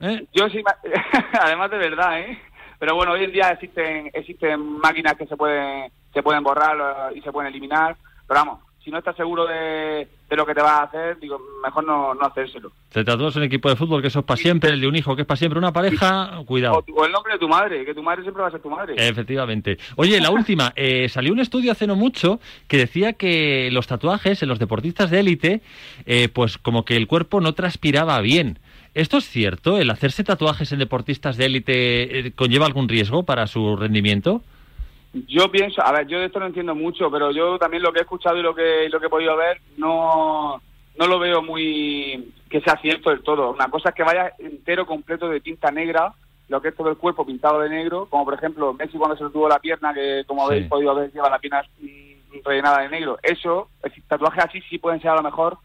¿Eh? 0.03 0.25
Yo 0.33 0.49
sí, 0.49 0.63
además 1.41 1.69
de 1.69 1.77
verdad, 1.77 2.19
¿eh? 2.21 2.39
Pero 2.79 2.95
bueno, 2.95 3.11
hoy 3.11 3.25
en 3.25 3.31
día 3.31 3.49
existen 3.49 4.09
existen 4.13 4.59
máquinas 4.79 5.13
que 5.15 5.27
se 5.27 5.37
pueden 5.37 5.91
se 6.13 6.23
pueden 6.23 6.41
borrar 6.43 7.13
y 7.15 7.21
se 7.21 7.31
pueden 7.31 7.49
eliminar. 7.51 7.95
Pero 8.27 8.39
vamos, 8.39 8.59
si 8.83 8.89
no 8.89 8.97
estás 8.97 9.15
seguro 9.15 9.45
de, 9.45 10.07
de 10.29 10.35
lo 10.35 10.45
que 10.45 10.55
te 10.55 10.61
vas 10.61 10.71
a 10.71 10.83
hacer, 10.83 11.19
digo, 11.19 11.39
mejor 11.63 11.83
no, 11.83 12.13
no 12.15 12.25
hacérselo. 12.25 12.71
Te 12.91 13.03
tatúas 13.03 13.35
un 13.35 13.43
equipo 13.43 13.69
de 13.69 13.75
fútbol 13.75 14.01
que 14.01 14.07
eso 14.07 14.19
es 14.19 14.25
para 14.25 14.37
siempre, 14.37 14.71
el 14.71 14.81
de 14.81 14.87
un 14.87 14.95
hijo 14.95 15.15
que 15.15 15.21
es 15.21 15.27
para 15.27 15.37
siempre, 15.37 15.59
una 15.59 15.71
pareja, 15.71 16.41
cuidado. 16.45 16.83
o 16.93 17.05
el 17.05 17.11
nombre 17.11 17.33
de 17.33 17.39
tu 17.39 17.47
madre, 17.47 17.85
que 17.85 17.93
tu 17.93 18.01
madre 18.01 18.23
siempre 18.23 18.41
va 18.41 18.47
a 18.47 18.51
ser 18.51 18.61
tu 18.61 18.69
madre. 18.69 18.95
Efectivamente. 18.97 19.77
Oye, 19.95 20.19
la 20.19 20.31
última, 20.31 20.73
eh, 20.75 21.09
salió 21.09 21.31
un 21.31 21.39
estudio 21.39 21.71
hace 21.71 21.85
no 21.85 21.95
mucho 21.95 22.39
que 22.67 22.77
decía 22.77 23.13
que 23.13 23.69
los 23.71 23.87
tatuajes 23.87 24.41
en 24.41 24.49
los 24.49 24.59
deportistas 24.59 25.11
de 25.11 25.19
élite, 25.19 25.61
eh, 26.05 26.29
pues 26.29 26.57
como 26.57 26.83
que 26.83 26.97
el 26.97 27.07
cuerpo 27.07 27.39
no 27.39 27.53
transpiraba 27.53 28.19
bien. 28.21 28.59
¿Esto 28.93 29.17
es 29.17 29.29
cierto? 29.29 29.77
¿El 29.77 29.89
hacerse 29.89 30.23
tatuajes 30.23 30.71
en 30.71 30.79
deportistas 30.79 31.37
de 31.37 31.45
élite 31.45 32.19
eh, 32.19 32.31
conlleva 32.33 32.65
algún 32.65 32.89
riesgo 32.89 33.23
para 33.23 33.47
su 33.47 33.77
rendimiento? 33.77 34.43
Yo 35.27 35.51
pienso, 35.51 35.81
a 35.83 35.91
ver, 35.91 36.07
yo 36.07 36.19
de 36.19 36.27
esto 36.27 36.39
no 36.39 36.45
entiendo 36.45 36.73
mucho, 36.73 37.11
pero 37.11 37.31
yo 37.31 37.57
también 37.59 37.83
lo 37.83 37.91
que 37.91 37.99
he 37.99 38.03
escuchado 38.03 38.37
y 38.37 38.41
lo 38.41 38.55
que, 38.55 38.87
lo 38.89 38.99
que 38.99 39.07
he 39.07 39.09
podido 39.09 39.35
ver, 39.35 39.59
no, 39.77 40.61
no 40.97 41.07
lo 41.07 41.19
veo 41.19 41.41
muy 41.41 42.33
que 42.49 42.61
sea 42.61 42.77
cierto 42.81 43.09
del 43.09 43.21
todo. 43.21 43.51
Una 43.51 43.69
cosa 43.69 43.89
es 43.89 43.95
que 43.95 44.03
vaya 44.03 44.31
entero, 44.39 44.85
completo 44.85 45.27
de 45.27 45.41
tinta 45.41 45.69
negra, 45.71 46.13
lo 46.47 46.61
que 46.61 46.69
es 46.69 46.75
todo 46.75 46.89
el 46.89 46.97
cuerpo 46.97 47.25
pintado 47.25 47.59
de 47.59 47.69
negro, 47.69 48.07
como 48.09 48.23
por 48.25 48.33
ejemplo 48.35 48.73
Messi 48.73 48.97
cuando 48.97 49.17
se 49.17 49.23
le 49.25 49.29
tuvo 49.31 49.49
la 49.49 49.59
pierna, 49.59 49.93
que 49.93 50.23
como 50.27 50.47
Sí. 50.47 50.53
habéis 50.53 50.67
podido 50.67 50.95
ver 50.95 51.11
lleva 51.11 51.29
la 51.29 51.39
pierna 51.39 51.61
rellenada 52.45 52.81
de 52.81 52.89
negro. 52.89 53.17
Eso, 53.21 53.69
tatuajes 54.07 54.45
así 54.45 54.61
sí 54.69 54.77
pueden 54.77 55.01
ser 55.01 55.11
a 55.11 55.15
lo 55.15 55.23
mejor 55.23 55.57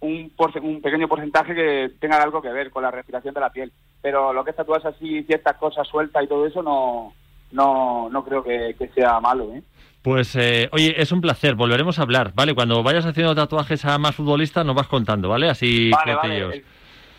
un, 0.00 0.32
un 0.62 0.82
pequeño 0.82 1.08
porcentaje 1.08 1.54
que 1.54 1.90
tenga 2.00 2.22
algo 2.22 2.40
que 2.42 2.48
ver 2.52 2.70
con 2.70 2.82
la 2.82 2.90
respiración 2.90 3.34
de 3.34 3.40
la 3.40 3.50
piel. 3.50 3.72
Pero 4.02 4.32
lo 4.32 4.44
que 4.44 4.50
es 4.50 4.56
tatuajes 4.56 4.86
así, 4.86 5.22
ciertas 5.24 5.56
cosas 5.56 5.86
sueltas 5.88 6.22
y 6.24 6.26
todo 6.26 6.46
eso, 6.46 6.62
no, 6.62 7.14
no, 7.54 8.08
no 8.10 8.24
creo 8.24 8.42
que, 8.42 8.74
que 8.78 8.88
sea 8.88 9.20
malo, 9.20 9.52
¿eh? 9.54 9.62
Pues, 10.02 10.36
eh, 10.36 10.68
oye, 10.72 10.94
es 11.00 11.12
un 11.12 11.22
placer, 11.22 11.54
volveremos 11.54 11.98
a 11.98 12.02
hablar, 12.02 12.32
¿vale? 12.34 12.54
Cuando 12.54 12.82
vayas 12.82 13.06
haciendo 13.06 13.34
tatuajes 13.34 13.82
a 13.86 13.96
más 13.96 14.14
futbolistas 14.14 14.66
nos 14.66 14.74
vas 14.74 14.86
contando, 14.88 15.30
¿vale? 15.30 15.48
Así 15.48 15.90
Vale. 15.90 16.36
El, 16.36 16.64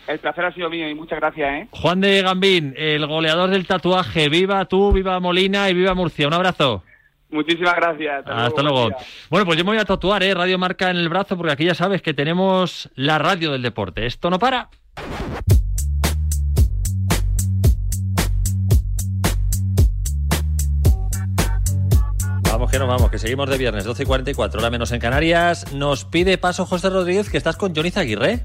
el 0.06 0.18
placer 0.20 0.44
ha 0.44 0.52
sido 0.52 0.70
mío 0.70 0.88
y 0.88 0.94
muchas 0.94 1.18
gracias, 1.18 1.52
¿eh? 1.52 1.68
Juan 1.72 2.00
de 2.00 2.22
Gambín, 2.22 2.74
el 2.76 3.04
goleador 3.06 3.50
del 3.50 3.66
tatuaje, 3.66 4.28
viva 4.28 4.64
tú, 4.66 4.92
viva 4.92 5.18
Molina 5.18 5.68
y 5.68 5.74
viva 5.74 5.94
Murcia. 5.94 6.28
Un 6.28 6.34
abrazo. 6.34 6.84
Muchísimas 7.28 7.74
gracias. 7.74 8.24
Hasta 8.24 8.62
luego. 8.62 8.88
día. 8.88 8.98
Bueno, 9.30 9.46
pues 9.46 9.58
yo 9.58 9.64
me 9.64 9.72
voy 9.72 9.78
a 9.78 9.84
tatuar, 9.84 10.22
¿eh? 10.22 10.32
Radio 10.32 10.58
Marca 10.58 10.90
en 10.90 10.96
el 10.96 11.08
brazo, 11.08 11.36
porque 11.36 11.52
aquí 11.54 11.64
ya 11.64 11.74
sabes 11.74 12.02
que 12.02 12.14
tenemos 12.14 12.88
la 12.94 13.18
radio 13.18 13.50
del 13.50 13.62
deporte. 13.62 14.06
Esto 14.06 14.30
no 14.30 14.38
para. 14.38 14.68
Vamos 22.66 22.72
que 22.72 22.78
no 22.80 22.88
vamos, 22.88 23.10
que 23.12 23.18
seguimos 23.20 23.48
de 23.48 23.58
viernes, 23.58 23.84
12 23.84 24.02
y 24.02 24.06
44, 24.06 24.58
hora 24.58 24.70
menos 24.70 24.90
en 24.90 24.98
Canarias. 24.98 25.72
Nos 25.72 26.04
pide 26.04 26.36
paso 26.36 26.66
José 26.66 26.90
Rodríguez 26.90 27.30
que 27.30 27.36
estás 27.36 27.54
con 27.54 27.72
Johnny 27.72 27.92
Aguirre. 27.94 28.40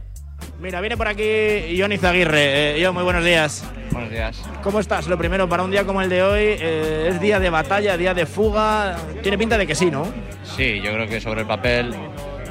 Mira, 0.59 0.79
viene 0.79 0.95
por 0.95 1.07
aquí 1.07 1.75
Johnny 1.75 1.97
Zaguirre. 1.97 2.79
yo, 2.79 2.93
muy 2.93 3.01
buenos 3.01 3.25
días. 3.25 3.63
Buenos 3.89 4.11
días. 4.11 4.39
¿Cómo 4.61 4.79
estás? 4.79 5.07
Lo 5.07 5.17
primero, 5.17 5.49
para 5.49 5.63
un 5.63 5.71
día 5.71 5.85
como 5.85 6.03
el 6.03 6.09
de 6.09 6.21
hoy, 6.21 6.43
eh, 6.43 7.07
es 7.09 7.19
día 7.19 7.39
de 7.39 7.49
batalla, 7.49 7.97
día 7.97 8.13
de 8.13 8.27
fuga. 8.27 8.95
Tiene 9.23 9.39
pinta 9.39 9.57
de 9.57 9.65
que 9.65 9.73
sí, 9.73 9.89
¿no? 9.89 10.05
Sí, 10.43 10.79
yo 10.83 10.93
creo 10.93 11.07
que 11.07 11.19
sobre 11.19 11.41
el 11.41 11.47
papel 11.47 11.91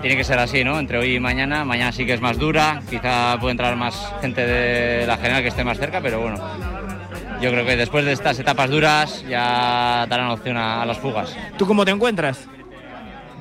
tiene 0.03 0.17
que 0.17 0.25
ser 0.25 0.41
así, 0.41 0.65
¿no? 0.65 0.77
Entre 0.77 0.99
hoy 0.99 1.15
y 1.15 1.21
mañana. 1.21 1.65
Mañana 1.65 1.93
sí 1.93 2.05
que 2.05 2.15
es 2.15 2.21
más 2.21 2.37
dura, 2.37 2.83
quizá 2.91 3.39
puede 3.39 3.53
entrar 3.53 3.77
más 3.77 4.13
gente 4.21 4.45
de 4.45 5.07
la 5.07 5.17
general 5.19 5.43
que 5.43 5.49
esté 5.49 5.63
más 5.63 5.79
cerca, 5.79 6.01
pero 6.01 6.21
bueno. 6.21 6.80
Yo 7.41 7.51
creo 7.51 7.65
que 7.65 7.77
después 7.77 8.05
de 8.05 8.13
estas 8.13 8.39
etapas 8.39 8.69
duras 8.69 9.25
ya 9.27 10.07
darán 10.09 10.31
opción 10.31 10.59
a, 10.59 10.85
las 10.85 10.99
fugas. 10.99 11.35
¿Tú 11.57 11.67
cómo 11.67 11.87
te 11.87 11.91
encuentras? 11.91 12.47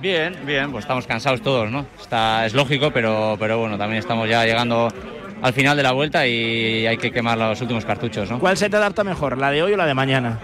Bien, 0.02 0.38
bien, 0.46 0.72
pues 0.72 0.86
estamos 0.86 1.06
cansados 1.06 1.42
todos, 1.42 1.70
¿no? 1.70 1.86
Está, 2.00 2.46
es 2.46 2.54
lógico, 2.54 2.92
pero, 2.92 3.36
pero 3.38 3.60
bueno, 3.60 3.78
también 3.78 4.00
estamos 4.00 4.30
ya 4.30 4.46
llegando 4.46 4.88
al 5.42 5.52
final 5.52 5.76
de 5.76 5.84
la 5.84 5.92
vuelta 5.92 6.26
y 6.26 6.88
hay 6.88 6.98
que 6.98 7.12
quemar 7.12 7.38
los 7.38 7.60
últimos 7.60 7.84
cartuchos, 7.84 8.30
¿no? 8.30 8.40
¿Cuál 8.40 8.56
se 8.56 8.70
te 8.70 8.78
adapta 8.78 9.04
mejor, 9.04 9.38
la 9.38 9.52
de 9.52 9.64
hoy 9.64 9.74
o 9.74 9.78
la 9.78 9.86
de 9.86 9.94
mañana? 9.94 10.40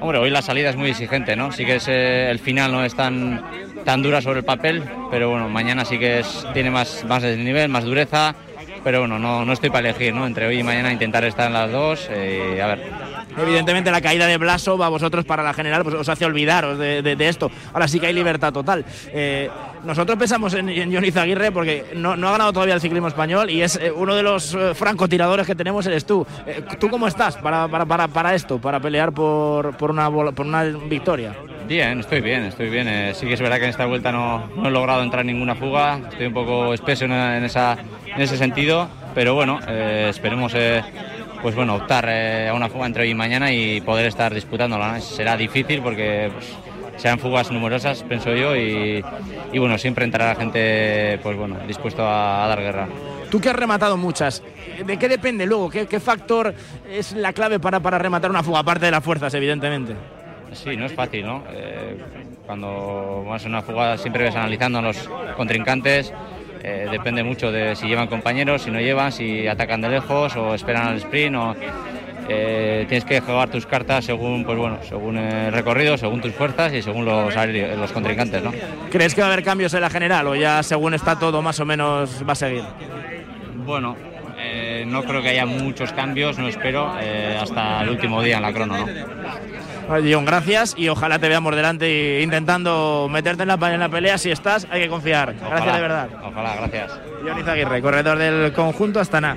Hombre, 0.00 0.18
hoy 0.18 0.30
la 0.30 0.42
salida 0.42 0.70
es 0.70 0.76
muy 0.76 0.90
exigente, 0.90 1.36
¿no? 1.36 1.52
Sí 1.52 1.64
que 1.64 1.76
es, 1.76 1.86
eh, 1.88 2.30
el 2.30 2.40
final 2.40 2.72
no 2.72 2.84
es 2.84 2.96
tan, 2.96 3.44
tan 3.84 4.02
dura 4.02 4.20
sobre 4.20 4.40
el 4.40 4.44
papel, 4.44 4.82
pero 5.10 5.30
bueno, 5.30 5.48
mañana 5.48 5.84
sí 5.84 5.98
que 5.98 6.18
es, 6.18 6.46
tiene 6.52 6.70
más, 6.70 7.04
más 7.04 7.22
nivel, 7.22 7.68
más 7.68 7.84
dureza, 7.84 8.34
pero 8.86 9.00
bueno, 9.00 9.18
no, 9.18 9.44
no 9.44 9.52
estoy 9.52 9.68
para 9.68 9.88
elegir, 9.88 10.14
¿no? 10.14 10.28
Entre 10.28 10.46
hoy 10.46 10.60
y 10.60 10.62
mañana 10.62 10.92
intentar 10.92 11.24
estar 11.24 11.48
en 11.48 11.54
las 11.54 11.72
dos, 11.72 12.06
eh, 12.08 12.62
a 12.62 12.68
ver, 12.68 12.84
Evidentemente 13.36 13.90
la 13.90 14.00
caída 14.00 14.28
de 14.28 14.38
Blasov 14.38 14.80
a 14.80 14.88
vosotros 14.88 15.24
para 15.24 15.42
la 15.42 15.52
general 15.52 15.82
pues 15.82 15.96
os 15.96 16.08
hace 16.08 16.24
olvidaros 16.24 16.78
de, 16.78 17.16
esto. 17.28 17.50
Ahora 17.72 17.88
sí 17.88 17.98
que 17.98 18.06
hay 18.06 18.14
libertad 18.14 18.52
total. 18.52 18.84
Eh, 19.08 19.50
nosotros 19.86 20.18
pensamos 20.18 20.52
en, 20.54 20.68
en 20.68 20.92
Johnny 20.92 21.10
Zaguirre 21.10 21.52
porque 21.52 21.84
no, 21.94 22.12
ha 22.12 22.32
ganado 22.32 22.52
todavía 22.52 22.74
el 22.74 22.80
ciclismo 22.80 23.08
español 23.08 23.50
y 23.50 23.62
es 23.62 23.76
eh, 23.76 23.90
uno 23.90 24.14
de 24.14 24.22
los 24.22 24.54
eh, 24.54 24.74
francotiradores 24.74 25.46
que 25.46 25.54
tenemos 25.54 25.86
eres 25.86 26.04
tú. 26.04 26.26
¿Tú 26.78 26.90
cómo 26.90 27.06
estás 27.06 27.36
para, 27.36 27.68
para, 27.68 28.08
para, 28.08 28.34
esto, 28.34 28.58
para 28.58 28.80
pelear 28.80 29.12
por, 29.12 29.76
por, 29.76 29.90
una, 29.90 30.10
por 30.10 30.46
una 30.46 30.64
victoria? 30.64 31.34
Bien, 31.66 32.00
estoy 32.00 32.20
bien, 32.20 32.44
estoy 32.44 32.68
bien. 32.68 33.14
sí 33.14 33.26
que 33.26 33.34
es 33.34 33.40
verdad 33.40 33.56
que 33.56 33.64
en 33.64 33.70
esta 33.70 33.86
vuelta 33.86 34.12
no, 34.12 34.46
no 34.56 34.68
he 34.68 34.70
logrado 34.70 35.02
entrar 35.02 35.22
en 35.22 35.28
ninguna 35.28 35.54
fuga, 35.54 36.00
estoy 36.10 36.26
un 36.26 36.34
poco 36.34 36.74
espeso 36.74 37.04
en, 37.06 37.12
esa, 37.44 37.76
en 38.06 38.20
ese 38.20 38.36
sentido, 38.36 38.88
pero 39.14 39.34
bueno, 39.34 39.58
esperemos 39.66 40.54
pues 41.46 41.54
bueno, 41.54 41.76
optar 41.76 42.06
eh, 42.08 42.48
a 42.48 42.54
una 42.54 42.68
fuga 42.68 42.86
entre 42.86 43.04
hoy 43.04 43.10
y 43.10 43.14
mañana 43.14 43.52
y 43.52 43.80
poder 43.80 44.06
estar 44.06 44.34
disputándola. 44.34 45.00
Será 45.00 45.36
difícil 45.36 45.80
porque 45.80 46.30
pues, 46.32 46.52
serán 46.96 47.18
fugas 47.18 47.50
numerosas, 47.50 48.02
pienso 48.02 48.34
yo, 48.34 48.56
y, 48.56 49.02
bueno, 49.58 49.78
siempre 49.78 50.04
entrará 50.04 50.34
gente 50.34 51.18
pues 51.22 51.36
bueno, 51.36 51.56
dispuesto 51.66 52.02
a, 52.06 52.46
dar 52.48 52.60
guerra. 52.60 52.88
Tú 53.30 53.40
que 53.40 53.50
has 53.50 53.56
rematado 53.56 53.96
muchas, 53.96 54.42
¿de 54.84 54.96
qué 54.98 55.08
depende 55.08 55.46
luego? 55.46 55.70
¿Qué, 55.70 56.00
factor 56.00 56.54
es 56.90 57.12
la 57.12 57.32
clave 57.32 57.58
para, 57.58 57.80
para 57.80 57.98
rematar 57.98 58.30
una 58.30 58.42
fuga, 58.42 58.60
aparte 58.60 58.86
de 58.86 58.92
las 58.92 59.02
fuerzas, 59.02 59.32
evidentemente? 59.34 59.94
Sí, 60.52 60.76
no 60.76 60.86
es 60.86 60.92
fácil, 60.92 61.26
¿no? 61.26 61.42
Eh, 61.50 61.98
cuando 62.46 63.24
vas 63.28 63.44
a 63.44 63.48
una 63.48 63.62
fuga 63.62 63.98
siempre 63.98 64.24
ves 64.24 64.36
analizando 64.36 64.78
a 64.78 64.82
los 64.82 65.10
contrincantes, 65.36 66.12
eh, 66.62 66.88
depende 66.90 67.22
mucho 67.22 67.52
de 67.52 67.76
si 67.76 67.86
llevan 67.86 68.06
compañeros, 68.06 68.62
si 68.62 68.70
no 68.70 68.80
llevan, 68.80 69.12
si 69.12 69.46
atacan 69.46 69.80
de 69.80 69.88
lejos 69.88 70.34
o 70.36 70.54
esperan 70.54 70.88
al 70.88 70.96
sprint 70.96 71.36
o 71.36 71.54
eh, 72.28 72.84
tienes 72.88 73.04
que 73.04 73.20
jugar 73.20 73.48
tus 73.50 73.66
cartas 73.66 74.04
según 74.04 74.44
pues 74.44 74.58
bueno 74.58 74.78
según 74.88 75.18
el 75.18 75.52
recorrido 75.52 75.96
según 75.96 76.20
tus 76.20 76.32
fuerzas 76.32 76.72
y 76.72 76.82
según 76.82 77.04
los 77.04 77.34
los 77.34 77.92
contrincantes 77.92 78.42
¿no? 78.42 78.52
¿crees 78.90 79.14
que 79.14 79.20
va 79.20 79.28
a 79.28 79.32
haber 79.32 79.44
cambios 79.44 79.74
en 79.74 79.80
la 79.80 79.90
general 79.90 80.26
o 80.26 80.34
ya 80.34 80.62
según 80.62 80.94
está 80.94 81.18
todo 81.18 81.42
más 81.42 81.60
o 81.60 81.64
menos 81.64 82.22
va 82.28 82.32
a 82.32 82.36
seguir? 82.36 82.64
bueno 83.64 83.96
eh, 84.38 84.84
no 84.86 85.02
creo 85.02 85.22
que 85.22 85.30
haya 85.30 85.46
muchos 85.46 85.92
cambios 85.92 86.38
no 86.38 86.48
espero 86.48 86.92
hasta 87.40 87.82
el 87.82 87.90
último 87.90 88.22
día 88.22 88.36
en 88.36 88.42
la 88.42 88.52
crono 88.52 88.76
¿no? 88.76 88.86
John, 89.88 90.24
gracias 90.24 90.74
y 90.76 90.88
ojalá 90.88 91.18
te 91.18 91.28
veamos 91.28 91.54
delante 91.54 92.20
intentando 92.20 93.08
meterte 93.10 93.42
en 93.44 93.48
la, 93.48 93.72
en 93.72 93.80
la 93.80 93.88
pelea. 93.88 94.18
Si 94.18 94.30
estás, 94.30 94.66
hay 94.70 94.82
que 94.82 94.88
confiar. 94.88 95.34
gracias 95.34 95.74
de 95.74 95.80
verdad. 95.80 96.08
Ojalá, 96.24 96.56
gracias. 96.56 96.98
John 97.24 97.38
Izaguirre, 97.38 97.80
corredor 97.80 98.18
del 98.18 98.52
conjunto 98.52 98.98
Astana. 98.98 99.36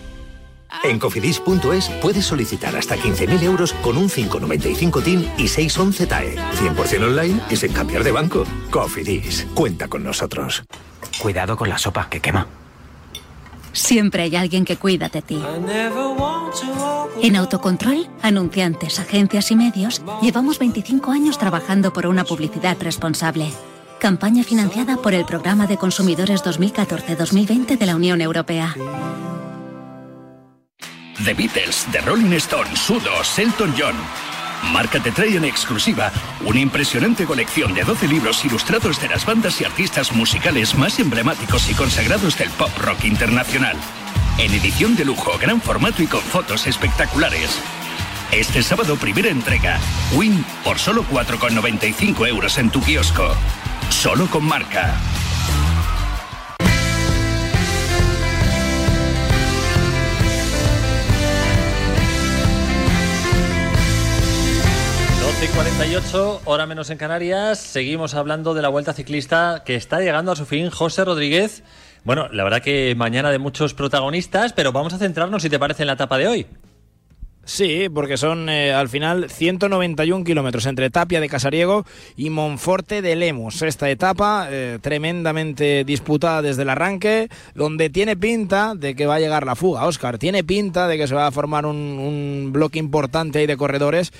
En 0.83 0.99
cofidis.es 0.99 1.89
puedes 2.01 2.25
solicitar 2.25 2.75
hasta 2.75 2.95
15.000 2.95 3.43
euros 3.43 3.73
con 3.73 3.97
un 3.97 4.09
595 4.09 5.01
TIN 5.01 5.31
y 5.37 5.47
611 5.47 6.07
TAE. 6.07 6.35
100% 6.35 7.03
online 7.03 7.41
y 7.49 7.55
sin 7.55 7.73
cambiar 7.73 8.03
de 8.03 8.11
banco. 8.11 8.45
Cofidis, 8.69 9.47
cuenta 9.53 9.87
con 9.87 10.03
nosotros. 10.03 10.63
Cuidado 11.21 11.55
con 11.55 11.69
la 11.69 11.77
sopa 11.77 12.09
que 12.09 12.19
quema. 12.19 12.47
Siempre 13.73 14.23
hay 14.23 14.35
alguien 14.35 14.65
que 14.65 14.75
cuida 14.75 15.07
de 15.07 15.21
ti. 15.21 15.41
En 17.21 17.35
Autocontrol, 17.35 18.07
anunciantes, 18.21 18.99
agencias 18.99 19.51
y 19.51 19.55
medios, 19.55 20.01
llevamos 20.21 20.59
25 20.59 21.11
años 21.11 21.37
trabajando 21.37 21.93
por 21.93 22.05
una 22.07 22.25
publicidad 22.25 22.77
responsable. 22.81 23.51
Campaña 23.99 24.43
financiada 24.43 24.97
por 24.97 25.13
el 25.13 25.25
Programa 25.25 25.67
de 25.67 25.77
Consumidores 25.77 26.43
2014-2020 26.43 27.77
de 27.77 27.85
la 27.85 27.95
Unión 27.95 28.19
Europea. 28.19 28.75
The 31.25 31.33
Beatles, 31.33 31.85
The 31.91 32.01
Rolling 32.01 32.33
Stones, 32.33 32.79
Sudos, 32.79 33.37
Elton 33.37 33.73
John. 33.77 33.95
Marca 34.71 34.99
te 34.99 35.11
trae 35.11 35.35
en 35.35 35.45
exclusiva 35.45 36.11
una 36.45 36.59
impresionante 36.59 37.25
colección 37.25 37.73
de 37.73 37.83
12 37.83 38.07
libros 38.07 38.43
ilustrados 38.43 38.99
de 38.99 39.09
las 39.09 39.25
bandas 39.25 39.61
y 39.61 39.65
artistas 39.65 40.11
musicales 40.13 40.75
más 40.75 40.99
emblemáticos 40.99 41.69
y 41.69 41.73
consagrados 41.73 42.37
del 42.37 42.49
pop 42.51 42.71
rock 42.79 43.05
internacional. 43.05 43.77
En 44.39 44.51
edición 44.51 44.95
de 44.95 45.05
lujo, 45.05 45.37
gran 45.39 45.61
formato 45.61 46.01
y 46.01 46.07
con 46.07 46.21
fotos 46.21 46.65
espectaculares. 46.65 47.59
Este 48.31 48.63
sábado 48.63 48.95
primera 48.95 49.29
entrega. 49.29 49.79
Win 50.13 50.43
por 50.63 50.79
solo 50.79 51.03
4,95 51.11 52.27
euros 52.27 52.57
en 52.57 52.69
tu 52.71 52.81
kiosco. 52.81 53.35
Solo 53.89 54.27
con 54.27 54.45
marca. 54.45 54.95
48, 65.49 66.41
hora 66.45 66.67
menos 66.67 66.91
en 66.91 66.99
Canarias. 66.99 67.57
Seguimos 67.57 68.13
hablando 68.13 68.53
de 68.53 68.61
la 68.61 68.69
vuelta 68.69 68.93
ciclista 68.93 69.63
que 69.65 69.75
está 69.75 69.99
llegando 69.99 70.31
a 70.31 70.35
su 70.35 70.45
fin. 70.45 70.69
José 70.69 71.03
Rodríguez. 71.03 71.63
Bueno, 72.03 72.27
la 72.31 72.43
verdad 72.43 72.61
que 72.61 72.93
mañana 72.95 73.31
de 73.31 73.39
muchos 73.39 73.73
protagonistas, 73.73 74.53
pero 74.53 74.71
vamos 74.71 74.93
a 74.93 74.99
centrarnos, 74.99 75.41
si 75.41 75.49
te 75.49 75.57
parece, 75.57 75.81
en 75.81 75.87
la 75.87 75.93
etapa 75.93 76.19
de 76.19 76.27
hoy. 76.27 76.47
Sí, 77.43 77.87
porque 77.91 78.17
son 78.17 78.49
eh, 78.49 78.71
al 78.71 78.87
final 78.87 79.31
191 79.31 80.23
kilómetros 80.23 80.67
entre 80.67 80.91
Tapia 80.91 81.19
de 81.19 81.27
Casariego 81.27 81.85
y 82.15 82.29
Monforte 82.29 83.01
de 83.01 83.15
Lemos. 83.15 83.63
Esta 83.63 83.89
etapa 83.89 84.47
eh, 84.51 84.77
tremendamente 84.79 85.83
disputada 85.83 86.43
desde 86.43 86.61
el 86.61 86.69
arranque, 86.69 87.29
donde 87.55 87.89
tiene 87.89 88.15
pinta 88.15 88.75
de 88.75 88.95
que 88.95 89.07
va 89.07 89.15
a 89.15 89.19
llegar 89.19 89.47
la 89.47 89.55
fuga, 89.55 89.87
Oscar. 89.87 90.19
Tiene 90.19 90.43
pinta 90.43 90.87
de 90.87 90.99
que 90.99 91.07
se 91.07 91.15
va 91.15 91.25
a 91.25 91.31
formar 91.31 91.65
un, 91.65 91.77
un 91.77 92.51
bloque 92.53 92.77
importante 92.77 93.39
ahí 93.39 93.47
de 93.47 93.57
corredores 93.57 94.13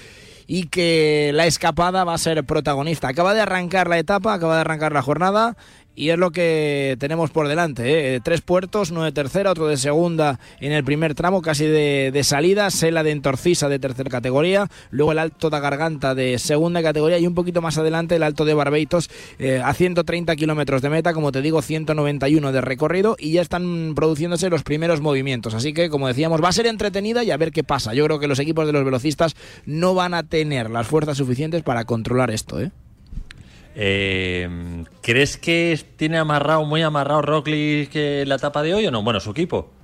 y 0.53 0.63
que 0.63 1.31
la 1.33 1.45
escapada 1.45 2.03
va 2.03 2.13
a 2.13 2.17
ser 2.17 2.43
protagonista. 2.43 3.07
Acaba 3.07 3.33
de 3.33 3.39
arrancar 3.39 3.87
la 3.87 3.97
etapa, 3.97 4.33
acaba 4.33 4.55
de 4.55 4.61
arrancar 4.61 4.91
la 4.91 5.01
jornada 5.01 5.55
y 5.95 6.09
es 6.09 6.17
lo 6.17 6.31
que 6.31 6.95
tenemos 6.99 7.31
por 7.31 7.47
delante. 7.47 8.15
¿eh? 8.15 8.19
Tres 8.21 8.41
puertos, 8.41 8.91
uno 8.91 9.03
de 9.03 9.11
tercera, 9.11 9.51
otro 9.51 9.67
de 9.67 9.77
segunda 9.77 10.39
en 10.59 10.71
el 10.71 10.83
primer 10.83 11.15
tramo, 11.15 11.41
casi 11.41 11.65
de, 11.65 12.21
salida, 12.23 12.69
Sela 12.69 13.03
de 13.03 13.11
Entorcisa 13.11 13.69
de 13.69 13.79
tercera 13.79 14.09
categoría, 14.09 14.69
luego 14.89 15.11
el 15.11 15.19
Alto 15.19 15.49
de 15.49 15.59
Garganta 15.59 16.15
de 16.15 16.39
segunda 16.39 16.81
categoría 16.81 17.19
y 17.19 17.27
un 17.27 17.35
poquito 17.35 17.61
más 17.61 17.77
adelante 17.77 18.15
el 18.15 18.23
Alto 18.23 18.45
de 18.45 18.53
Barbeitos 18.53 19.09
eh, 19.39 19.61
a 19.63 19.73
130 19.73 20.35
kilómetros 20.35 20.81
de 20.81 20.89
meta, 20.89 21.13
como 21.13 21.31
te 21.31 21.41
digo, 21.41 21.61
191 21.61 22.51
de 22.51 22.61
recorrido 22.61 23.15
y 23.19 23.33
ya 23.33 23.41
están 23.41 23.93
produciéndose 23.95 24.49
los 24.49 24.63
primeros 24.63 25.01
movimientos. 25.01 25.53
Así 25.53 25.73
que, 25.73 25.89
como 25.89 26.07
decíamos, 26.07 26.43
va 26.43 26.49
a 26.49 26.53
ser 26.53 26.67
entretenida 26.67 27.23
y 27.23 27.31
a 27.31 27.37
ver 27.37 27.51
qué 27.51 27.63
pasa. 27.63 27.93
Yo 27.93 28.05
creo 28.05 28.19
que 28.19 28.27
los 28.27 28.39
equipos 28.39 28.65
de 28.65 28.73
los 28.73 28.85
velocistas 28.85 29.35
no 29.65 29.93
van 29.93 30.13
a 30.13 30.23
tener 30.23 30.69
las 30.69 30.87
fuerzas 30.87 31.17
suficientes 31.17 31.63
para 31.63 31.85
controlar 31.85 32.31
esto. 32.31 32.59
¿eh? 32.59 32.71
Eh, 33.75 34.83
¿Crees 35.01 35.37
que 35.37 35.79
tiene 35.95 36.17
amarrado, 36.17 36.65
muy 36.65 36.81
amarrado 36.81 37.21
Roglic 37.21 37.93
la 37.95 38.35
etapa 38.35 38.63
de 38.63 38.73
hoy 38.73 38.87
o 38.87 38.91
no? 38.91 39.03
Bueno, 39.03 39.19
su 39.19 39.31
equipo. 39.31 39.80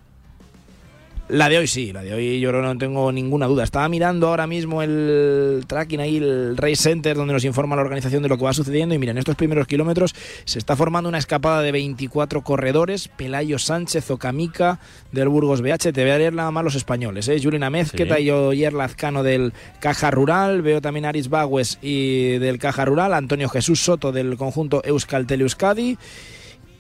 La 1.30 1.50
de 1.50 1.58
hoy 1.58 1.68
sí, 1.68 1.92
la 1.92 2.04
de 2.04 2.14
hoy 2.14 2.40
yo 2.40 2.54
no 2.54 2.78
tengo 2.78 3.12
ninguna 3.12 3.48
duda. 3.48 3.66
Estaba 3.66 3.90
mirando 3.90 4.30
ahora 4.30 4.48
mismo 4.48 4.82
el 4.82 5.66
tracking 5.68 6.00
ahí, 6.00 6.18
el 6.18 6.56
Race 6.56 6.78
Center, 6.78 7.18
donde 7.18 7.34
nos 7.34 7.44
informa 7.44 7.76
la 7.76 7.82
organización 7.82 8.24
de 8.24 8.30
lo 8.30 8.38
que 8.38 8.46
va 8.46 8.54
sucediendo. 8.54 8.96
Y 8.96 8.98
mira, 8.98 9.12
en 9.12 9.18
estos 9.18 9.36
primeros 9.36 9.68
kilómetros 9.68 10.16
se 10.46 10.58
está 10.58 10.78
formando 10.78 11.10
una 11.10 11.18
escapada 11.18 11.62
de 11.62 11.74
24 11.74 12.44
corredores. 12.44 13.10
Pelayo 13.10 13.60
Sánchez, 13.60 14.10
Ocamica 14.10 14.80
del 15.12 15.28
Burgos 15.28 15.62
BH. 15.62 15.92
Te 15.92 16.02
voy 16.02 16.12
a 16.12 16.18
leer 16.18 16.32
nada 16.32 16.50
más 16.52 16.64
los 16.64 16.76
españoles. 16.76 17.28
¿eh? 17.28 17.38
Julina 17.44 17.70
Mezqueta 17.70 18.16
sí. 18.16 18.24
y 18.24 18.32
Oyer 18.32 18.72
Lazcano 18.72 19.22
del 19.22 19.52
Caja 19.82 20.10
Rural. 20.12 20.62
Veo 20.62 20.80
también 20.80 21.08
a 21.08 21.10
Aris 21.10 21.28
Bagües 21.28 21.78
y 21.82 22.38
del 22.38 22.58
Caja 22.58 22.86
Rural. 22.86 23.14
Antonio 23.14 23.50
Jesús 23.50 23.82
Soto 23.82 24.14
del 24.14 24.38
conjunto 24.38 24.82
Euskaltel 24.86 25.42
Euskadi 25.42 25.98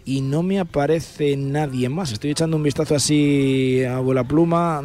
y 0.07 0.21
no 0.21 0.41
me 0.41 0.57
aparece 0.57 1.35
nadie 1.35 1.89
más. 1.89 2.13
Estoy 2.13 2.31
echando 2.31 2.55
un 2.55 2.63
vistazo 2.63 2.95
así 2.95 3.83
a 3.83 3.99
vuela 3.99 4.23
pluma 4.23 4.81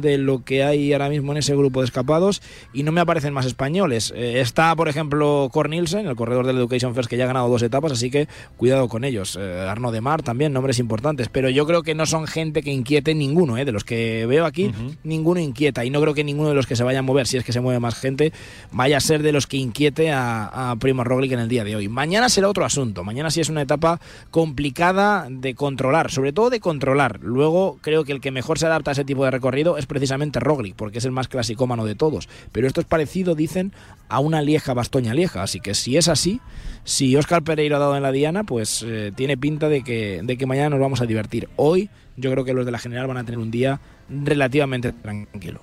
de 0.00 0.16
lo 0.16 0.44
que 0.44 0.62
hay 0.62 0.92
ahora 0.92 1.08
mismo 1.08 1.32
en 1.32 1.38
ese 1.38 1.56
grupo 1.56 1.80
de 1.80 1.86
escapados 1.86 2.40
y 2.72 2.84
no 2.84 2.92
me 2.92 3.00
aparecen 3.00 3.34
más 3.34 3.46
españoles. 3.46 4.12
Eh, 4.14 4.40
está, 4.40 4.76
por 4.76 4.88
ejemplo, 4.88 5.48
Cornilsen, 5.52 6.06
el 6.06 6.14
corredor 6.14 6.46
del 6.46 6.58
Education 6.58 6.94
First, 6.94 7.10
que 7.10 7.16
ya 7.16 7.24
ha 7.24 7.26
ganado 7.26 7.48
dos 7.48 7.62
etapas, 7.62 7.90
así 7.90 8.12
que 8.12 8.28
cuidado 8.56 8.86
con 8.88 9.02
ellos. 9.02 9.36
Eh, 9.40 9.66
Arno 9.68 9.90
de 9.90 10.00
Mar 10.00 10.22
también, 10.22 10.52
nombres 10.52 10.78
importantes, 10.78 11.28
pero 11.28 11.50
yo 11.50 11.66
creo 11.66 11.82
que 11.82 11.96
no 11.96 12.06
son 12.06 12.28
gente 12.28 12.62
que 12.62 12.70
inquiete 12.70 13.12
ninguno, 13.12 13.58
eh, 13.58 13.64
de 13.64 13.72
los 13.72 13.82
que 13.82 14.24
veo 14.26 14.44
aquí, 14.44 14.70
ninguno 15.02 15.40
inquieta 15.40 15.84
y 15.84 15.90
no 15.90 16.00
creo 16.00 16.14
que 16.14 16.22
ninguno 16.22 16.50
de 16.50 16.54
los 16.54 16.68
que 16.68 16.76
se 16.76 16.84
vaya 16.84 17.00
a 17.00 17.02
mover, 17.02 17.26
si 17.26 17.38
es 17.38 17.44
que 17.44 17.52
se 17.52 17.60
mueve 17.60 17.80
más 17.80 17.96
gente, 17.96 18.32
vaya 18.70 18.98
a 18.98 19.00
ser 19.00 19.20
de 19.22 19.32
los 19.32 19.48
que 19.48 19.56
inquiete 19.56 20.12
a, 20.12 20.70
a 20.70 20.76
Primo 20.76 21.02
Roglic 21.02 21.32
en 21.32 21.40
el 21.40 21.48
día 21.48 21.64
de 21.64 21.74
hoy. 21.74 21.88
Mañana 21.88 22.28
será 22.28 22.48
otro 22.48 22.64
asunto, 22.64 23.02
mañana 23.02 23.32
sí 23.32 23.40
es 23.40 23.48
una 23.48 23.62
etapa 23.62 24.00
complicada 24.44 25.26
de 25.30 25.54
controlar, 25.54 26.10
sobre 26.10 26.34
todo 26.34 26.50
de 26.50 26.60
controlar. 26.60 27.18
Luego 27.22 27.78
creo 27.80 28.04
que 28.04 28.12
el 28.12 28.20
que 28.20 28.30
mejor 28.30 28.58
se 28.58 28.66
adapta 28.66 28.90
a 28.90 28.92
ese 28.92 29.06
tipo 29.06 29.24
de 29.24 29.30
recorrido 29.30 29.78
es 29.78 29.86
precisamente 29.86 30.38
Roglic, 30.38 30.76
porque 30.76 30.98
es 30.98 31.06
el 31.06 31.12
más 31.12 31.28
clasicómano 31.28 31.86
de 31.86 31.94
todos. 31.94 32.28
Pero 32.52 32.66
esto 32.66 32.82
es 32.82 32.86
parecido, 32.86 33.34
dicen, 33.34 33.72
a 34.10 34.20
una 34.20 34.42
Lieja 34.42 34.74
Bastoña 34.74 35.14
Lieja. 35.14 35.42
Así 35.42 35.60
que 35.60 35.72
si 35.72 35.96
es 35.96 36.08
así, 36.08 36.42
si 36.84 37.16
Oscar 37.16 37.42
Pereira 37.42 37.76
ha 37.76 37.80
dado 37.80 37.96
en 37.96 38.02
la 38.02 38.12
diana, 38.12 38.44
pues 38.44 38.84
eh, 38.86 39.12
tiene 39.16 39.38
pinta 39.38 39.70
de 39.70 39.82
que, 39.82 40.20
de 40.22 40.36
que 40.36 40.44
mañana 40.44 40.68
nos 40.68 40.80
vamos 40.80 41.00
a 41.00 41.06
divertir. 41.06 41.48
Hoy 41.56 41.88
yo 42.18 42.30
creo 42.30 42.44
que 42.44 42.52
los 42.52 42.66
de 42.66 42.72
la 42.72 42.78
general 42.78 43.06
van 43.06 43.16
a 43.16 43.24
tener 43.24 43.38
un 43.38 43.50
día 43.50 43.80
relativamente 44.10 44.92
tranquilo. 44.92 45.62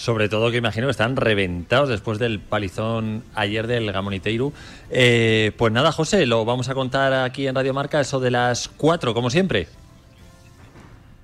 Sobre 0.00 0.30
todo 0.30 0.50
que 0.50 0.56
imagino 0.56 0.86
que 0.86 0.92
están 0.92 1.14
reventados 1.14 1.90
después 1.90 2.18
del 2.18 2.40
palizón 2.40 3.22
ayer 3.34 3.66
del 3.66 3.92
Gamoniteiru. 3.92 4.50
Eh, 4.88 5.52
pues 5.58 5.74
nada, 5.74 5.92
José, 5.92 6.24
lo 6.24 6.46
vamos 6.46 6.70
a 6.70 6.74
contar 6.74 7.12
aquí 7.12 7.46
en 7.46 7.54
Radio 7.54 7.74
Marca, 7.74 8.00
eso 8.00 8.18
de 8.18 8.30
las 8.30 8.68
4, 8.78 9.12
como 9.12 9.28
siempre. 9.28 9.68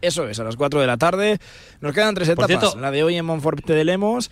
Eso 0.03 0.29
es, 0.29 0.39
a 0.41 0.45
las 0.45 0.57
4 0.57 0.79
de 0.79 0.87
la 0.87 0.99
tarde. 0.99 1.39
Nos 1.81 1.95
quedan 1.95 2.15
tres 2.15 2.29
etapas. 2.29 2.49
Cierto, 2.49 2.79
la 2.79 2.91
de 2.91 3.03
hoy 3.03 3.17
en 3.17 3.25
Monforte 3.25 3.73
de 3.73 3.83
Lemos, 3.83 4.31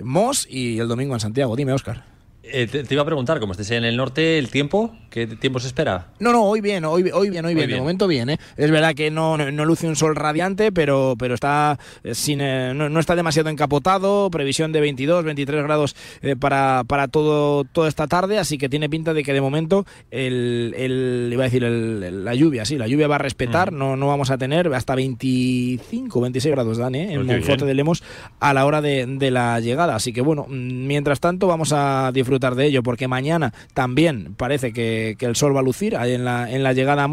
Mos 0.00 0.46
y 0.48 0.78
el 0.78 0.88
domingo 0.88 1.12
en 1.12 1.20
Santiago. 1.20 1.54
Dime, 1.54 1.74
Oscar. 1.74 2.02
Eh, 2.44 2.66
te, 2.66 2.82
te, 2.82 2.94
iba 2.94 3.02
a 3.02 3.06
preguntar, 3.06 3.38
como 3.38 3.52
estés 3.52 3.70
en 3.70 3.84
el 3.84 3.96
norte, 3.96 4.36
¿el 4.36 4.48
tiempo? 4.48 4.90
¿Qué 5.10 5.28
tiempo 5.28 5.60
se 5.60 5.68
espera? 5.68 6.08
No, 6.18 6.32
no, 6.32 6.42
hoy 6.42 6.60
bien, 6.60 6.84
hoy, 6.84 7.08
hoy 7.12 7.30
bien, 7.30 7.44
hoy 7.44 7.54
bien. 7.54 7.70
De 7.70 7.78
momento 7.78 8.08
bien, 8.08 8.30
¿eh? 8.30 8.38
Es 8.56 8.68
verdad 8.68 8.94
que 8.94 9.12
no, 9.12 9.36
no, 9.36 9.52
no, 9.52 9.64
luce 9.64 9.86
un 9.86 9.94
sol 9.94 10.16
radiante, 10.16 10.72
pero, 10.72 11.14
pero 11.16 11.34
está 11.34 11.78
sin, 12.12 12.40
eh, 12.40 12.72
no, 12.74 12.88
no, 12.88 12.98
está 12.98 13.14
demasiado 13.14 13.48
encapotado. 13.48 14.28
Previsión 14.30 14.72
de 14.72 14.80
22, 14.80 15.24
23 15.24 15.62
grados 15.62 15.94
eh, 16.20 16.34
para, 16.34 16.82
para 16.84 17.06
todo, 17.06 17.62
toda 17.62 17.88
esta 17.88 18.08
tarde, 18.08 18.40
así 18.40 18.58
que 18.58 18.68
tiene 18.68 18.90
pinta 18.90 19.14
de 19.14 19.22
que 19.22 19.32
de 19.32 19.40
momento 19.40 19.86
el, 20.10 20.74
el 20.76 21.30
iba 21.32 21.44
a 21.44 21.46
decir 21.46 21.62
el, 21.62 22.24
la 22.24 22.34
lluvia, 22.34 22.64
sí, 22.64 22.76
la 22.76 22.88
lluvia 22.88 23.06
va 23.06 23.16
a 23.16 23.18
respetar, 23.18 23.70
mm. 23.70 23.78
no, 23.78 23.96
no 23.96 24.08
vamos 24.08 24.30
a 24.30 24.38
tener 24.38 24.72
hasta 24.74 24.96
25, 24.96 26.20
26 26.20 26.52
grados 26.52 26.78
dan, 26.78 26.96
¿eh? 26.96 27.12
En 27.12 27.24
Monforte 27.24 27.66
de 27.66 27.74
Lemos 27.74 28.02
a 28.40 28.52
la 28.52 28.66
hora 28.66 28.80
de, 28.80 29.06
de 29.06 29.30
la 29.30 29.60
llegada. 29.60 29.94
Así 29.94 30.12
que 30.12 30.22
bueno, 30.22 30.46
mientras 30.48 31.20
tanto 31.20 31.46
vamos 31.46 31.72
a 31.72 32.10
disfrutar 32.12 32.31
de 32.40 32.66
ello, 32.66 32.82
porque 32.82 33.08
mañana 33.08 33.52
también 33.74 34.34
parece 34.36 34.72
que, 34.72 35.16
el 35.20 35.36
sol 35.36 35.54
va 35.54 35.60
a 35.60 35.62
lucir 35.62 35.96
ahí 35.96 36.14
en 36.14 36.24
la, 36.24 36.50
en 36.50 36.62
la 36.64 36.72
llegada 36.72 37.04
a 37.04 37.08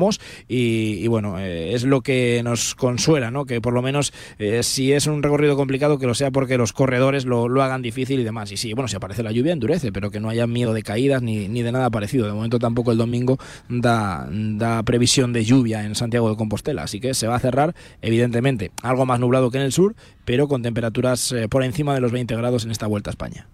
y 0.47 1.07
bueno, 1.07 1.39
eh, 1.39 1.73
es 1.73 1.83
lo 1.83 2.01
que 2.01 2.41
nos 2.43 2.73
consuela, 2.75 3.31
¿no? 3.31 3.45
Que 3.45 3.61
por 3.61 3.73
lo 3.73 3.81
menos 3.81 4.13
eh, 4.37 4.63
si 4.63 4.93
es 4.93 5.07
un 5.07 5.21
recorrido 5.21 5.55
complicado 5.55 5.99
que 5.99 6.07
lo 6.07 6.15
sea 6.15 6.31
porque 6.31 6.57
los 6.57 6.73
corredores 6.73 7.25
lo, 7.25 7.47
lo, 7.47 7.61
hagan 7.61 7.81
difícil 7.81 8.19
y 8.19 8.23
demás. 8.23 8.51
Y 8.51 8.57
sí, 8.57 8.73
bueno, 8.73 8.87
si 8.87 8.95
aparece 8.95 9.23
la 9.23 9.31
lluvia 9.31 9.53
endurece, 9.53 9.91
pero 9.91 10.09
que 10.09 10.19
no 10.19 10.29
haya 10.29 10.47
miedo 10.47 10.73
de 10.73 10.83
caídas 10.83 11.21
ni, 11.21 11.47
ni 11.47 11.61
de 11.61 11.71
nada 11.71 11.89
parecido. 11.89 12.25
De 12.25 12.33
momento 12.33 12.59
tampoco 12.59 12.91
el 12.91 12.97
domingo 12.97 13.37
da, 13.67 14.27
da 14.31 14.83
previsión 14.83 15.33
de 15.33 15.43
lluvia 15.43 15.83
en 15.83 15.95
Santiago 15.95 16.29
de 16.29 16.35
Compostela, 16.35 16.83
así 16.83 16.99
que 16.99 17.13
se 17.13 17.27
va 17.27 17.35
a 17.35 17.39
cerrar 17.39 17.75
evidentemente 18.01 18.71
algo 18.81 19.05
más 19.05 19.19
nublado 19.19 19.51
que 19.51 19.57
en 19.57 19.63
el 19.63 19.71
sur, 19.71 19.95
pero 20.25 20.47
con 20.47 20.61
temperaturas 20.61 21.31
eh, 21.31 21.47
por 21.49 21.63
encima 21.63 21.93
de 21.93 22.01
los 22.01 22.11
20 22.11 22.35
grados 22.35 22.63
en 22.65 22.71
esta 22.71 22.87
vuelta 22.87 23.09
a 23.09 23.11
España. 23.11 23.47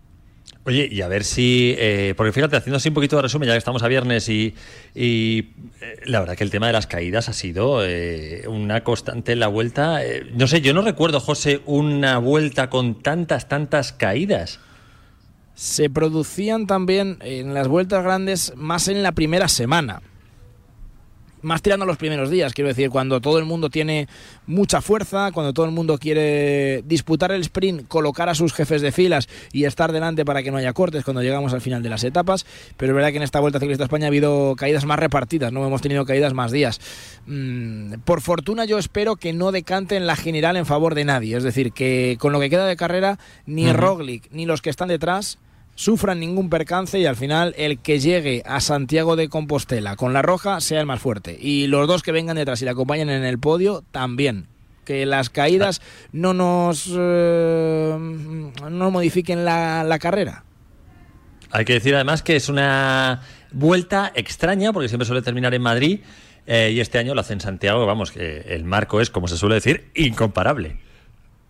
Oye, 0.66 0.90
y 0.92 1.02
a 1.02 1.08
ver 1.08 1.24
si, 1.24 1.76
eh, 1.78 2.16
porque 2.18 2.32
fíjate, 2.32 2.56
haciendo 2.56 2.78
así 2.78 2.90
un 2.90 2.96
poquito 2.96 3.16
de 3.18 3.22
resumen, 3.22 3.46
ya 3.48 3.54
que 3.54 3.60
estamos 3.60 3.84
a 3.84 3.88
viernes 3.88 4.28
y, 4.30 4.56
y 4.96 5.52
eh, 5.80 6.00
la 6.06 6.20
verdad 6.22 6.36
que 6.36 6.44
el 6.44 6.50
tema 6.50 6.66
de 6.66 6.74
las 6.74 6.88
caídas 6.88 7.30
ha 7.30 7.34
sido 7.34 7.86
eh, 7.86 8.48
una 8.48 8.84
constante 8.84 9.34
en 9.34 9.42
la 9.42 9.48
vuelta. 9.48 10.00
No 10.34 10.48
sé, 10.48 10.62
yo 10.62 10.74
no 10.74 10.82
recuerdo, 10.82 11.20
José, 11.20 11.62
una 11.68 12.18
vuelta 12.18 12.72
con 12.72 12.96
tantas, 12.96 13.48
tantas 13.48 13.94
caídas. 13.94 14.60
Se 15.54 15.92
producían 15.92 16.66
también 16.66 17.20
en 17.22 17.54
las 17.54 17.68
vueltas 17.68 18.04
grandes 18.04 18.54
más 18.56 18.88
en 18.88 19.04
la 19.04 19.12
primera 19.12 19.48
semana 19.48 20.02
más 21.46 21.62
tirando 21.62 21.86
los 21.86 21.98
primeros 21.98 22.30
días, 22.30 22.54
quiero 22.54 22.70
decir, 22.70 22.90
cuando 22.90 23.22
todo 23.22 23.38
el 23.38 23.46
mundo 23.46 23.70
tiene 23.70 24.08
mucha 24.48 24.82
fuerza, 24.82 25.32
cuando 25.32 25.54
todo 25.54 25.66
el 25.66 25.72
mundo 25.72 25.98
quiere 26.00 26.82
disputar 26.86 27.32
el 27.32 27.42
sprint, 27.42 27.88
colocar 27.88 28.30
a 28.30 28.36
sus 28.36 28.52
jefes 28.52 28.82
de 28.82 28.92
filas 28.92 29.30
y 29.54 29.66
estar 29.66 29.92
delante 29.92 30.26
para 30.26 30.42
que 30.42 30.50
no 30.50 30.58
haya 30.58 30.74
cortes 30.74 31.04
cuando 31.04 31.22
llegamos 31.22 31.54
al 31.54 31.62
final 31.62 31.84
de 31.84 31.90
las 31.90 32.04
etapas, 32.04 32.48
pero 32.78 32.92
es 32.92 32.96
verdad 32.96 33.12
que 33.12 33.18
en 33.18 33.24
esta 33.24 33.40
Vuelta 33.40 33.60
Ciclista 33.60 33.84
España 33.84 34.06
ha 34.06 34.08
habido 34.08 34.56
caídas 34.58 34.86
más 34.86 34.98
repartidas, 34.98 35.54
no 35.54 35.66
hemos 35.66 35.82
tenido 35.82 36.04
caídas 36.04 36.34
más 36.34 36.52
días. 36.52 36.82
Mm, 37.28 38.00
por 38.06 38.22
fortuna 38.22 38.66
yo 38.66 38.80
espero 38.80 39.16
que 39.16 39.32
no 39.32 39.52
decante 39.52 39.98
en 39.98 40.08
la 40.08 40.16
general 40.16 40.58
en 40.58 40.66
favor 40.66 40.96
de 40.96 41.06
nadie, 41.06 41.38
es 41.38 41.44
decir, 41.44 41.72
que 41.74 42.18
con 42.20 42.34
lo 42.34 42.40
que 42.40 42.50
queda 42.50 42.66
de 42.66 42.76
carrera 42.76 43.20
ni 43.46 43.68
uh 43.68 43.70
-huh. 43.70 43.76
Roglic 43.76 44.32
ni 44.32 44.48
los 44.48 44.64
que 44.64 44.72
están 44.72 44.88
detrás 44.88 45.38
sufran 45.76 46.20
ningún 46.20 46.50
percance 46.50 46.98
y 47.00 47.06
al 47.06 47.16
final 47.16 47.54
el 47.58 47.80
que 47.80 48.00
llegue 48.00 48.42
a 48.46 48.60
Santiago 48.62 49.16
de 49.16 49.30
Compostela 49.30 49.96
con 49.96 50.14
la 50.14 50.22
roja 50.22 50.62
sea 50.62 50.80
el 50.80 50.86
más 50.86 51.00
fuerte. 51.00 51.38
Y 51.40 51.68
los 51.68 51.88
dos 51.88 52.02
que 52.02 52.12
vengan 52.12 52.38
detrás 52.38 52.62
y 52.62 52.66
le 52.66 52.72
acompañen 52.72 53.10
en 53.10 53.24
el 53.24 53.38
podio 53.40 53.84
también. 53.92 54.48
Que 54.86 55.06
las 55.06 55.30
caídas 55.30 55.82
no 56.12 56.34
nos 56.34 56.92
eh, 56.96 57.98
no 57.98 58.92
modifiquen 58.92 59.44
la, 59.44 59.84
la 59.84 60.00
carrera. 60.00 60.44
Hay 61.52 61.66
que 61.66 61.74
decir 61.74 61.96
además 61.96 62.22
que 62.22 62.36
es 62.36 62.50
una 62.50 63.22
vuelta 63.52 64.12
extraña 64.16 64.74
porque 64.74 64.90
siempre 64.90 65.06
suele 65.06 65.22
terminar 65.22 65.54
en 65.54 65.62
Madrid 65.62 66.02
eh, 66.48 66.72
y 66.74 66.80
este 66.80 67.00
año 67.00 67.16
lo 67.16 67.22
hace 67.22 67.34
en 67.34 67.42
Santiago. 67.42 67.86
Vamos, 67.86 68.12
que 68.12 68.42
el 68.50 68.64
marco 68.64 69.02
es, 69.02 69.10
como 69.10 69.28
se 69.28 69.38
suele 69.38 69.56
decir, 69.56 69.90
incomparable. 69.96 70.78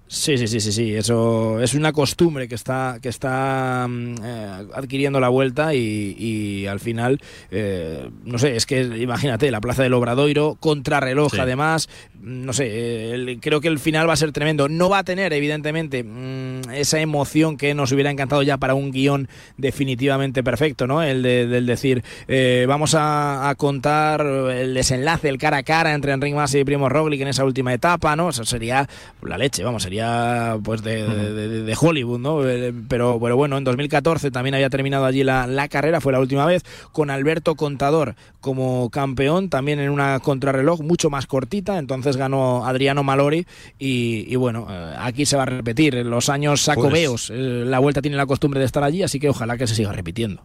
Sí, 0.08 0.38
sí, 0.38 0.48
sí, 0.48 0.60
sí, 0.60 0.72
sí. 0.72 0.96
Eso 0.96 1.60
es 1.60 1.74
una 1.74 1.92
costumbre 1.92 2.48
que 2.48 2.54
está, 2.54 3.00
que 3.02 3.10
está 3.10 3.88
eh, 3.90 4.68
adquiriendo 4.74 5.20
la 5.20 5.30
vuelta 5.30 5.74
y, 5.74 6.16
y 6.20 6.68
al 6.68 6.80
final, 6.80 7.20
eh, 7.50 8.08
no 8.24 8.38
sé, 8.38 8.56
es 8.56 8.68
que 8.68 8.82
imagínate, 8.82 9.50
la 9.50 9.62
plaza 9.62 9.82
del 9.82 9.94
Obradoiro, 9.94 10.58
contrarreloj 10.60 11.34
sí. 11.34 11.40
además, 11.40 11.90
no 12.22 12.54
sé, 12.54 13.14
el, 13.14 13.40
creo 13.42 13.62
que 13.62 13.68
el 13.68 13.80
final 13.80 14.08
va 14.08 14.14
a 14.14 14.18
ser 14.18 14.32
tremendo. 14.32 14.70
No 14.70 14.90
va 14.90 15.00
a 15.00 15.04
tener, 15.04 15.34
evidentemente, 15.34 16.04
mmm, 16.04 16.70
esa 16.72 17.00
emoción 17.00 17.58
que 17.58 17.74
nos 17.74 17.92
hubiera 17.92 18.12
encantado 18.12 18.44
ya 18.44 18.58
para 18.58 18.76
un 18.76 18.92
guion 18.92 19.28
definitivamente 19.58 20.44
perfecto, 20.44 20.86
¿no? 20.86 21.02
El 21.02 21.24
de, 21.24 21.48
del 21.48 21.66
decir, 21.66 22.04
eh, 22.28 22.66
vamos 22.68 22.94
a, 22.94 23.50
a, 23.50 23.56
contar 23.56 24.22
el 24.22 24.76
desenlace, 24.76 25.30
el 25.30 25.40
cara 25.40 25.58
a 25.58 25.64
cara 25.64 25.96
entre 25.96 26.12
Enric 26.12 26.36
Mas 26.36 26.54
y 26.54 26.64
Primo 26.64 26.90
Roglic 26.90 27.22
en 27.22 27.30
esa 27.30 27.44
última 27.44 27.74
etapa, 27.74 28.16
¿no? 28.16 28.30
Eso 28.30 28.46
sería 28.46 28.88
la 29.24 29.40
leche, 29.40 29.64
vamos, 29.64 29.82
sería 29.82 29.95
sería 29.96 30.58
pues 30.64 30.82
de, 30.84 31.76
Hollywood, 31.80 32.20
¿no? 32.20 32.48
Eh, 32.48 32.74
pero, 32.88 33.20
pero 33.22 33.38
bueno, 33.38 33.58
en 33.58 33.64
2014 33.64 34.32
también 34.32 34.56
había 34.56 34.70
terminado 34.70 35.06
allí 35.06 35.24
la, 35.24 35.48
la, 35.48 35.68
carrera, 35.68 36.02
fue 36.02 36.12
la 36.12 36.20
última 36.20 36.46
vez, 36.46 36.64
con 36.92 37.10
Alberto 37.10 37.56
Contador 37.56 38.16
como 38.42 38.90
campeón, 38.90 39.50
también 39.50 39.80
en 39.80 39.90
una 39.90 40.20
contrarreloj 40.20 40.82
mucho 40.82 41.10
más 41.10 41.28
cortita, 41.28 41.78
entonces 41.78 42.18
ganó 42.18 42.66
Adriano 42.66 43.04
Malori 43.04 43.46
y, 43.80 44.36
bueno, 44.36 44.68
eh, 44.70 44.94
aquí 45.00 45.26
se 45.26 45.38
va 45.38 45.44
a 45.44 45.48
repetir, 45.48 45.96
en 45.96 46.10
los 46.10 46.30
años 46.30 46.62
sacobeos, 46.62 47.28
pues 47.28 47.40
la 47.40 47.80
vuelta 47.80 48.02
tiene 48.02 48.18
la 48.18 48.26
costumbre 48.26 48.60
de 48.60 48.66
estar 48.66 48.84
allí, 48.84 49.04
así 49.04 49.20
que 49.20 49.30
ojalá 49.30 49.58
que 49.58 49.68
se 49.68 49.76
siga 49.76 49.92
repitiendo. 49.92 50.44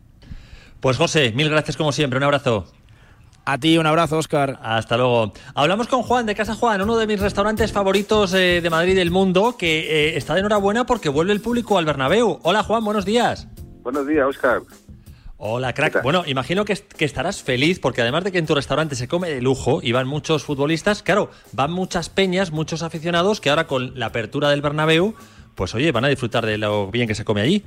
Pues 0.80 0.96
José, 0.96 1.32
mil 1.32 1.51
gracias 1.51 1.76
como 1.76 1.92
siempre, 1.92 2.16
un 2.16 2.24
abrazo. 2.24 2.66
A 3.51 3.59
ti 3.59 3.78
un 3.78 3.86
abrazo, 3.86 4.16
Oscar. 4.16 4.61
Hasta 4.62 4.96
luego. 4.96 5.32
Hablamos 5.57 5.88
con 5.88 6.05
Juan 6.05 6.24
de 6.24 6.36
Casa 6.36 6.55
Juan, 6.55 6.82
uno 6.82 6.96
de 6.96 7.09
mis 7.09 7.18
restaurantes 7.18 7.72
favoritos 7.72 8.32
eh, 8.32 8.61
de 8.62 8.70
Madrid 8.70 8.92
y 8.92 8.94
del 8.94 9.11
mundo, 9.11 9.57
que 9.59 10.11
eh, 10.11 10.16
está 10.16 10.34
de 10.34 10.40
enhorabuena 10.40 10.86
porque 10.86 11.09
vuelve 11.09 11.32
el 11.32 11.40
público 11.40 11.76
al 11.76 11.84
Bernabéu. 11.84 12.38
Hola 12.44 12.62
Juan, 12.62 12.84
buenos 12.84 13.05
días. 13.05 13.48
Buenos 13.82 14.07
días, 14.07 14.24
Oscar. 14.24 14.62
Hola, 15.36 15.72
crack. 15.72 16.01
Bueno, 16.05 16.22
imagino 16.28 16.64
que, 16.64 16.76
que, 16.76 17.05
estarás 17.05 17.42
feliz 17.42 17.80
porque 17.80 18.03
además 18.03 18.22
de 18.22 18.30
que 18.30 18.38
en 18.38 18.46
tu 18.46 18.55
restaurante 18.55 18.94
se 18.94 19.09
come 19.09 19.28
de 19.28 19.42
lujo 19.42 19.80
y 19.82 19.90
van 19.90 20.07
muchos 20.07 20.44
futbolistas, 20.44 21.03
claro, 21.03 21.30
van 21.51 21.72
muchas 21.72 22.09
peñas, 22.09 22.53
muchos 22.53 22.84
aficionados 22.84 23.40
que 23.40 23.51
ahora 23.51 23.66
con 23.66 23.98
la 23.98 24.07
apertura 24.07 24.51
del 24.51 24.62
Bernabéu, 24.62 25.16
pues 25.57 25.74
oye, 25.74 25.90
van 25.90 26.05
a 26.05 26.09
disfrutar 26.09 26.46
de 26.46 26.57
lo 26.57 26.92
bien 26.92 27.09
que 27.09 27.16
se 27.16 27.24
come 27.24 27.40
allí. 27.40 27.64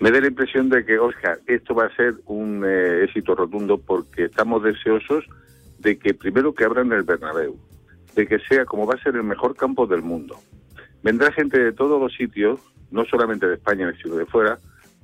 Me 0.00 0.10
da 0.10 0.20
la 0.20 0.28
impresión 0.28 0.68
de 0.68 0.84
que, 0.84 0.98
Oscar, 0.98 1.38
esto 1.46 1.74
va 1.74 1.86
a 1.86 1.96
ser 1.96 2.14
un 2.26 2.64
eh, 2.64 3.04
éxito 3.04 3.34
rotundo 3.34 3.78
porque 3.78 4.24
estamos 4.24 4.62
deseosos 4.62 5.24
de 5.78 5.98
que 5.98 6.14
primero 6.14 6.54
que 6.54 6.64
abran 6.64 6.92
el 6.92 7.02
Bernabéu, 7.02 7.56
de 8.14 8.26
que 8.26 8.38
sea 8.40 8.64
como 8.64 8.86
va 8.86 8.94
a 8.94 9.02
ser 9.02 9.14
el 9.16 9.24
mejor 9.24 9.56
campo 9.56 9.86
del 9.86 10.02
mundo. 10.02 10.36
Vendrá 11.02 11.32
gente 11.32 11.58
de 11.58 11.72
todos 11.72 12.00
los 12.00 12.14
sitios, 12.14 12.60
no 12.90 13.04
solamente 13.04 13.46
de 13.46 13.54
España, 13.54 13.92
sino 14.02 14.16
de 14.16 14.26
fuera, 14.26 14.58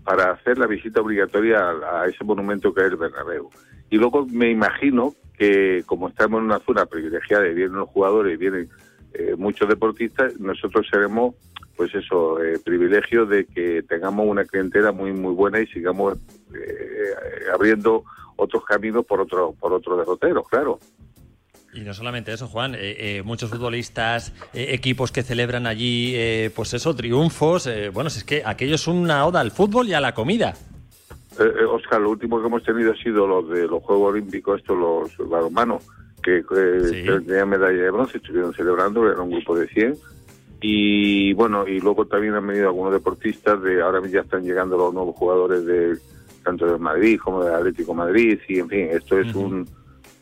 para 0.05 0.33
hacer 0.33 0.59
la 0.59 0.66
visita 0.66 1.01
obligatoria 1.01 1.59
a, 1.61 2.07
ese 2.07 2.25
monumento 2.25 2.73
que 2.73 2.81
es 2.81 2.91
el 2.91 2.97
Bernabéu. 2.97 3.51
Y 3.91 3.97
luego 3.97 4.27
me 4.27 4.51
imagino 4.51 5.14
que 5.37 5.83
como 5.87 6.09
estamos 6.09 6.41
en 6.41 6.47
una 6.47 6.61
zona 6.61 6.87
privilegiada 6.87 7.47
y 7.49 7.55
vienen 7.55 7.77
los 7.77 7.89
jugadores 7.89 8.35
y 8.35 8.37
vienen 8.37 8.68
eh, 9.14 9.34
muchos 9.36 9.68
deportistas, 9.68 10.38
nosotros 10.38 10.86
seremos 10.90 11.34
pues 11.80 11.94
eso, 11.94 12.42
eh, 12.42 12.58
privilegio 12.62 13.24
de 13.24 13.46
que 13.46 13.82
tengamos 13.82 14.26
una 14.26 14.44
clientela 14.44 14.92
muy 14.92 15.14
muy 15.14 15.32
buena 15.32 15.61
y 15.61 15.66
sigamos 15.66 16.18
eh, 16.54 17.14
abriendo 17.54 18.04
otros 18.36 18.66
caminos 18.66 19.06
por 19.06 19.18
otro 19.18 19.54
por 19.58 19.72
otros 19.72 19.96
derroteros, 19.96 20.46
claro. 20.46 20.78
Y 21.72 21.80
no 21.80 21.94
solamente 21.94 22.34
eso, 22.34 22.48
Juan, 22.48 22.74
eh, 22.76 23.22
muchos 23.24 23.48
futbolistas, 23.48 24.34
equipos 24.52 25.11
que 25.11 25.22
celebran 25.22 25.66
allí, 25.66 26.14
pues 26.54 26.74
eso, 26.74 26.94
triunfos. 26.94 27.66
bueno, 27.94 28.08
es 28.08 28.24
que 28.24 28.42
aquello 28.44 28.74
es 28.74 28.86
una 28.86 29.24
oda 29.24 29.40
al 29.40 29.50
fútbol 29.50 29.88
y 29.88 29.94
a 29.94 30.00
la 30.02 30.12
comida. 30.12 30.54
Oscar, 31.72 32.02
lo 32.02 32.11
último 32.11 32.42
que 32.42 32.46
hemos 32.46 32.62
tenido 32.62 32.92
ha 32.92 32.96
sido 32.96 33.26
los 33.26 33.48
de 33.48 33.66
los 33.66 33.82
Juegos 33.82 34.12
Olímpicos, 34.12 34.61
estos 34.61 34.76
los 34.76 35.30
balonmanos, 35.30 35.82
que 36.23 36.43
tenían 37.27 37.49
medalla 37.49 37.83
de 37.83 37.91
bronce, 37.91 38.18
estuvieron 38.18 38.53
celebrando, 38.53 39.11
era 39.11 39.21
un 39.21 39.31
grupo 39.31 39.57
de 39.57 39.68
100 39.68 39.97
y 40.61 41.33
bueno, 41.33 41.66
y 41.66 41.81
luego 41.81 42.07
también 42.07 42.35
han 42.35 42.47
venido 42.47 42.68
algunos 42.68 42.93
deportistas, 42.93 43.62
de 43.62 43.81
ahora 43.81 44.07
ya 44.07 44.21
están 44.21 44.45
llegando 44.45 44.77
los 44.77 44.93
nuevos 44.93 45.16
jugadores 45.16 45.64
de 45.64 45.99
tanto 46.45 46.66
de 46.66 46.79
Madrid 46.79 47.18
como 47.23 47.43
de 47.43 47.55
Atlético 47.55 47.95
Madrid, 47.95 48.39
y 48.49 48.59
en 48.59 48.68
fin, 48.68 48.89
esto 48.91 49.18
es 49.18 49.35
un, 49.35 49.66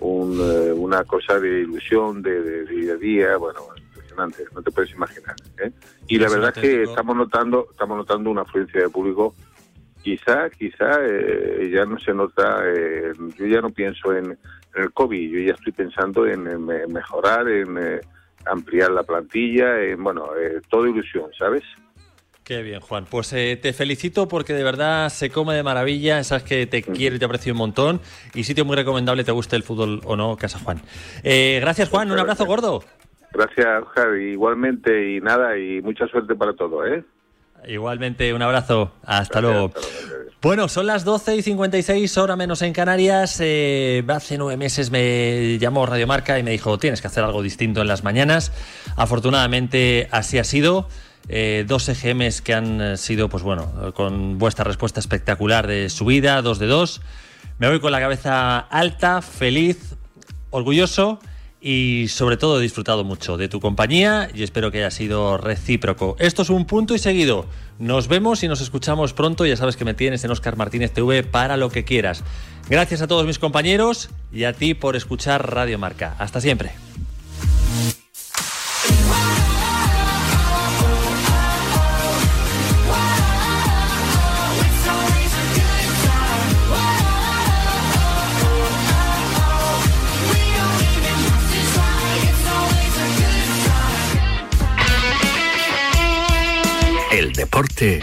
eh, 0.00 0.72
una 0.76 1.04
cosa 1.04 1.40
de 1.40 1.60
ilusión, 1.60 2.22
de, 2.22 2.64
día 2.66 2.92
a 2.92 2.96
día, 2.96 3.36
bueno, 3.36 3.60
impresionante, 3.76 4.44
no 4.54 4.62
te 4.62 4.70
puedes 4.70 4.92
imaginar. 4.92 5.34
¿eh? 5.62 5.72
Y 6.06 6.18
la 6.18 6.28
verdad 6.28 6.52
es 6.54 6.62
que 6.62 6.82
estamos 6.84 7.16
notando, 7.16 7.68
estamos 7.70 7.96
notando 7.98 8.30
una 8.30 8.42
afluencia 8.42 8.82
de 8.82 8.88
público 8.88 9.34
quizá, 10.16 10.48
quizá 10.50 11.00
eh, 11.04 11.70
ya 11.72 11.84
no 11.84 11.98
se 11.98 12.14
nota, 12.14 12.62
yo 13.36 13.46
ya 13.46 13.60
no 13.60 13.70
pienso 13.70 14.14
en, 14.14 14.38
el 14.74 14.92
COVID, 14.92 15.30
yo 15.30 15.40
ya 15.40 15.54
estoy 15.54 15.72
pensando 15.72 16.26
en, 16.26 16.66
mejorar, 16.92 17.48
en 17.48 18.00
ampliar 18.46 18.90
la 18.90 19.02
plantilla, 19.02 19.80
eh, 19.80 19.94
bueno, 19.96 20.30
eh, 20.36 20.60
todo 20.68 20.86
ilusión, 20.86 21.30
¿sabes? 21.38 21.62
Qué 22.44 22.62
bien, 22.62 22.80
Juan. 22.80 23.04
Pues 23.10 23.32
eh, 23.34 23.58
te 23.60 23.74
felicito 23.74 24.26
porque 24.26 24.54
de 24.54 24.64
verdad 24.64 25.10
se 25.10 25.28
come 25.28 25.54
de 25.54 25.62
maravilla. 25.62 26.24
Sabes 26.24 26.44
que 26.44 26.66
te 26.66 26.82
quiero 26.82 27.16
y 27.16 27.18
te 27.18 27.26
aprecio 27.26 27.52
un 27.52 27.58
montón. 27.58 28.00
Y 28.34 28.44
sitio 28.44 28.64
muy 28.64 28.74
recomendable, 28.74 29.22
te 29.22 29.32
guste 29.32 29.54
el 29.54 29.62
fútbol 29.62 30.00
o 30.04 30.16
no, 30.16 30.34
Casa 30.36 30.58
Juan. 30.58 30.80
gracias, 31.22 31.90
Juan. 31.90 32.10
Un 32.10 32.18
abrazo 32.18 32.46
gordo. 32.46 32.82
Gracias, 33.32 33.82
Oscar. 33.82 34.16
Igualmente, 34.16 35.10
y 35.10 35.20
nada, 35.20 35.58
y 35.58 35.82
mucha 35.82 36.06
suerte 36.06 36.34
para 36.34 36.54
todo, 36.54 36.86
¿eh? 36.86 37.04
Igualmente, 37.66 38.32
un 38.32 38.42
abrazo. 38.42 38.92
Hasta 39.04 39.40
luego. 39.40 39.72
Bueno, 40.40 40.68
son 40.68 40.86
las 40.86 41.04
12 41.04 41.36
y 41.36 41.42
56, 41.42 42.16
hora 42.18 42.36
menos 42.36 42.62
en 42.62 42.72
Canarias. 42.72 43.38
Eh, 43.40 44.04
hace 44.08 44.38
nueve 44.38 44.56
meses 44.56 44.90
me 44.90 45.58
llamó 45.58 45.84
Radio 45.84 46.06
Marca 46.06 46.38
y 46.38 46.44
me 46.44 46.52
dijo, 46.52 46.78
tienes 46.78 47.00
que 47.00 47.08
hacer 47.08 47.24
algo 47.24 47.42
distinto 47.42 47.80
en 47.80 47.88
las 47.88 48.04
mañanas. 48.04 48.52
Afortunadamente 48.96 50.08
así 50.12 50.38
ha 50.38 50.44
sido. 50.44 50.88
Eh, 51.28 51.64
dos 51.66 51.88
EGMs 51.88 52.40
que 52.40 52.54
han 52.54 52.96
sido, 52.96 53.28
pues 53.28 53.42
bueno, 53.42 53.92
con 53.94 54.38
vuestra 54.38 54.64
respuesta 54.64 55.00
espectacular 55.00 55.66
de 55.66 55.90
subida, 55.90 56.40
dos 56.40 56.58
de 56.58 56.66
dos. 56.68 57.00
Me 57.58 57.68
voy 57.68 57.80
con 57.80 57.90
la 57.90 57.98
cabeza 57.98 58.58
alta, 58.58 59.20
feliz, 59.20 59.96
orgulloso 60.50 61.18
y 61.60 62.06
sobre 62.08 62.36
todo 62.36 62.58
he 62.58 62.62
disfrutado 62.62 63.04
mucho 63.04 63.36
de 63.36 63.48
tu 63.48 63.60
compañía 63.60 64.30
y 64.32 64.42
espero 64.42 64.70
que 64.70 64.78
haya 64.78 64.90
sido 64.90 65.38
recíproco. 65.38 66.16
Esto 66.18 66.42
es 66.42 66.50
un 66.50 66.66
punto 66.66 66.94
y 66.94 66.98
seguido. 66.98 67.46
Nos 67.78 68.08
vemos 68.08 68.42
y 68.42 68.48
nos 68.48 68.60
escuchamos 68.60 69.12
pronto. 69.12 69.44
Ya 69.44 69.56
sabes 69.56 69.76
que 69.76 69.84
me 69.84 69.94
tienes 69.94 70.22
en 70.24 70.30
Oscar 70.30 70.56
Martínez 70.56 70.92
TV 70.92 71.24
para 71.24 71.56
lo 71.56 71.70
que 71.70 71.84
quieras. 71.84 72.22
Gracias 72.68 73.02
a 73.02 73.08
todos 73.08 73.26
mis 73.26 73.38
compañeros 73.38 74.10
y 74.32 74.44
a 74.44 74.52
ti 74.52 74.74
por 74.74 74.94
escuchar 74.94 75.52
Radio 75.52 75.78
Marca. 75.78 76.14
Hasta 76.18 76.40
siempre. 76.40 76.72
Deporte 97.58 98.00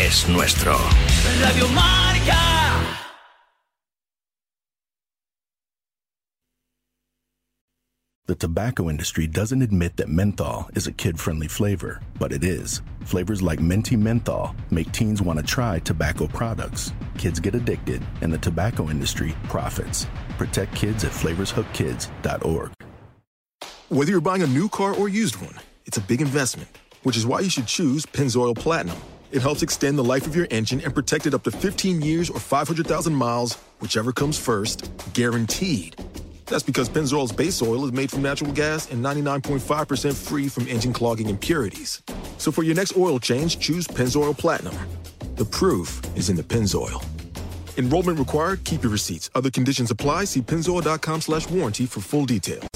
es 0.00 0.28
nuestro. 0.28 0.76
Radio 1.40 1.68
Marca. 1.68 2.36
The 8.26 8.34
tobacco 8.36 8.88
industry 8.88 9.26
doesn't 9.26 9.62
admit 9.62 9.96
that 9.96 10.08
menthol 10.08 10.68
is 10.74 10.86
a 10.86 10.92
kid 10.92 11.18
friendly 11.18 11.48
flavor, 11.48 12.00
but 12.18 12.32
it 12.32 12.44
is. 12.44 12.82
Flavors 13.04 13.42
like 13.42 13.60
Menti 13.60 13.96
Menthol 13.96 14.54
make 14.70 14.90
teens 14.92 15.20
want 15.20 15.38
to 15.38 15.44
try 15.44 15.80
tobacco 15.80 16.26
products. 16.26 16.92
Kids 17.18 17.40
get 17.40 17.54
addicted, 17.54 18.02
and 18.20 18.32
the 18.32 18.38
tobacco 18.38 18.88
industry 18.88 19.34
profits. 19.48 20.06
Protect 20.38 20.74
kids 20.74 21.04
at 21.04 21.12
flavorshookkids.org. 21.12 22.72
Whether 23.88 24.10
you're 24.10 24.20
buying 24.20 24.42
a 24.42 24.46
new 24.46 24.68
car 24.68 24.94
or 24.94 25.08
used 25.08 25.36
one, 25.40 25.54
it's 25.86 25.98
a 25.98 26.00
big 26.00 26.20
investment 26.20 26.68
which 27.02 27.16
is 27.16 27.26
why 27.26 27.40
you 27.40 27.50
should 27.50 27.66
choose 27.66 28.06
Pennzoil 28.06 28.56
Platinum. 28.56 28.96
It 29.32 29.42
helps 29.42 29.62
extend 29.62 29.96
the 29.96 30.04
life 30.04 30.26
of 30.26 30.34
your 30.34 30.48
engine 30.50 30.80
and 30.80 30.94
protect 30.94 31.26
it 31.26 31.34
up 31.34 31.44
to 31.44 31.50
15 31.50 32.02
years 32.02 32.30
or 32.30 32.40
500,000 32.40 33.14
miles, 33.14 33.54
whichever 33.80 34.12
comes 34.12 34.38
first, 34.38 34.90
guaranteed. 35.12 35.96
That's 36.46 36.64
because 36.64 36.88
Pennzoil's 36.88 37.30
base 37.30 37.62
oil 37.62 37.84
is 37.84 37.92
made 37.92 38.10
from 38.10 38.22
natural 38.22 38.52
gas 38.52 38.90
and 38.90 39.04
99.5% 39.04 40.14
free 40.14 40.48
from 40.48 40.66
engine 40.66 40.92
clogging 40.92 41.28
impurities. 41.28 42.02
So 42.38 42.50
for 42.50 42.64
your 42.64 42.74
next 42.74 42.96
oil 42.96 43.20
change, 43.20 43.60
choose 43.60 43.86
Pennzoil 43.86 44.36
Platinum. 44.36 44.76
The 45.36 45.44
proof 45.44 46.02
is 46.16 46.28
in 46.28 46.34
the 46.34 46.42
Pennzoil. 46.42 47.02
Enrollment 47.78 48.18
required. 48.18 48.64
Keep 48.64 48.82
your 48.82 48.92
receipts. 48.92 49.30
Other 49.36 49.50
conditions 49.50 49.92
apply. 49.92 50.24
See 50.24 50.42
pennzoil.com 50.42 51.20
slash 51.20 51.48
warranty 51.48 51.86
for 51.86 52.00
full 52.00 52.26
details. 52.26 52.68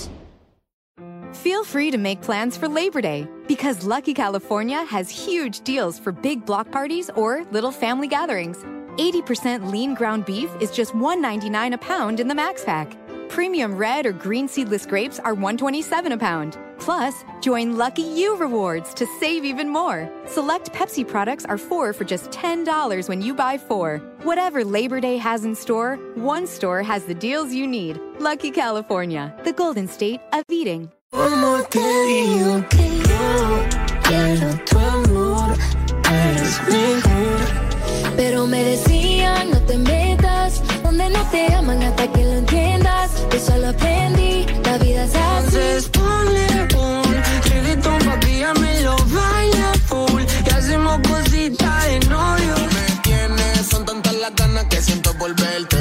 Feel 1.32 1.64
free 1.64 1.90
to 1.90 1.98
make 1.98 2.22
plans 2.22 2.56
for 2.56 2.68
Labor 2.68 3.00
Day 3.00 3.28
because 3.46 3.84
Lucky 3.84 4.14
California 4.14 4.84
has 4.84 5.10
huge 5.10 5.60
deals 5.60 5.98
for 5.98 6.12
big 6.12 6.44
block 6.46 6.70
parties 6.70 7.10
or 7.16 7.44
little 7.50 7.72
family 7.72 8.08
gatherings. 8.08 8.58
80% 8.96 9.70
lean 9.70 9.94
ground 9.94 10.24
beef 10.24 10.50
is 10.60 10.70
just 10.70 10.92
$1.99 10.92 11.74
a 11.74 11.78
pound 11.78 12.20
in 12.20 12.28
the 12.28 12.34
Max 12.34 12.64
Pack. 12.64 12.96
Premium 13.28 13.74
red 13.76 14.06
or 14.06 14.12
green 14.12 14.46
seedless 14.46 14.86
grapes 14.86 15.18
are 15.18 15.34
$1.27 15.34 16.12
a 16.12 16.16
pound. 16.16 16.56
Plus, 16.78 17.24
join 17.40 17.76
Lucky 17.76 18.02
You 18.02 18.36
Rewards 18.36 18.94
to 18.94 19.06
save 19.18 19.44
even 19.44 19.68
more. 19.68 20.10
Select 20.26 20.72
Pepsi 20.72 21.06
products 21.06 21.44
are 21.44 21.58
four 21.58 21.92
for 21.92 22.04
just 22.04 22.30
$10 22.30 23.08
when 23.08 23.22
you 23.22 23.34
buy 23.34 23.58
four. 23.58 23.98
Whatever 24.22 24.64
Labor 24.64 25.00
Day 25.00 25.16
has 25.16 25.44
in 25.44 25.54
store, 25.54 25.96
one 26.14 26.46
store 26.46 26.82
has 26.82 27.04
the 27.04 27.14
deals 27.14 27.52
you 27.52 27.66
need. 27.66 28.00
Lucky 28.18 28.50
California, 28.50 29.34
the 29.44 29.52
golden 29.52 29.88
state 29.88 30.20
of 30.32 30.44
eating. 30.50 30.90
¿Cómo 31.14 31.62
te 31.70 31.78
digo 32.06 32.68
que 32.70 32.88
yo 33.08 33.64
quiero 34.02 34.48
tu 34.68 34.78
amor? 34.80 35.54
Eres 36.10 36.60
mejor. 36.68 37.38
Pero 38.16 38.48
me 38.48 38.64
decían, 38.64 39.50
no 39.52 39.60
te 39.60 39.78
metas. 39.78 40.60
Donde 40.82 41.08
no 41.10 41.22
te 41.30 41.54
aman 41.54 41.80
hasta 41.84 42.10
que 42.10 42.24
lo 42.24 42.32
entiendas. 42.32 43.12
Yo 43.32 43.38
solo 43.38 43.68
aprendí, 43.68 44.44
la 44.64 44.76
vida 44.78 45.04
es 45.04 45.14
así. 45.14 45.56
Entonces 45.56 45.88
ponle 45.90 46.46
un 46.76 47.04
reggaetón 47.44 47.98
pa' 48.00 48.18
que 48.18 48.60
me 48.60 48.80
lo 48.82 48.96
baila 48.96 49.72
full. 49.86 50.22
Y 50.46 50.50
hacemos 50.50 50.98
cositas 51.08 51.84
de 51.86 52.00
novio. 52.08 52.54
Me 52.74 53.02
tienes, 53.02 53.66
son 53.70 53.84
tantas 53.84 54.14
las 54.14 54.34
ganas 54.34 54.64
que 54.64 54.82
siento 54.82 55.14
volverte 55.14 55.73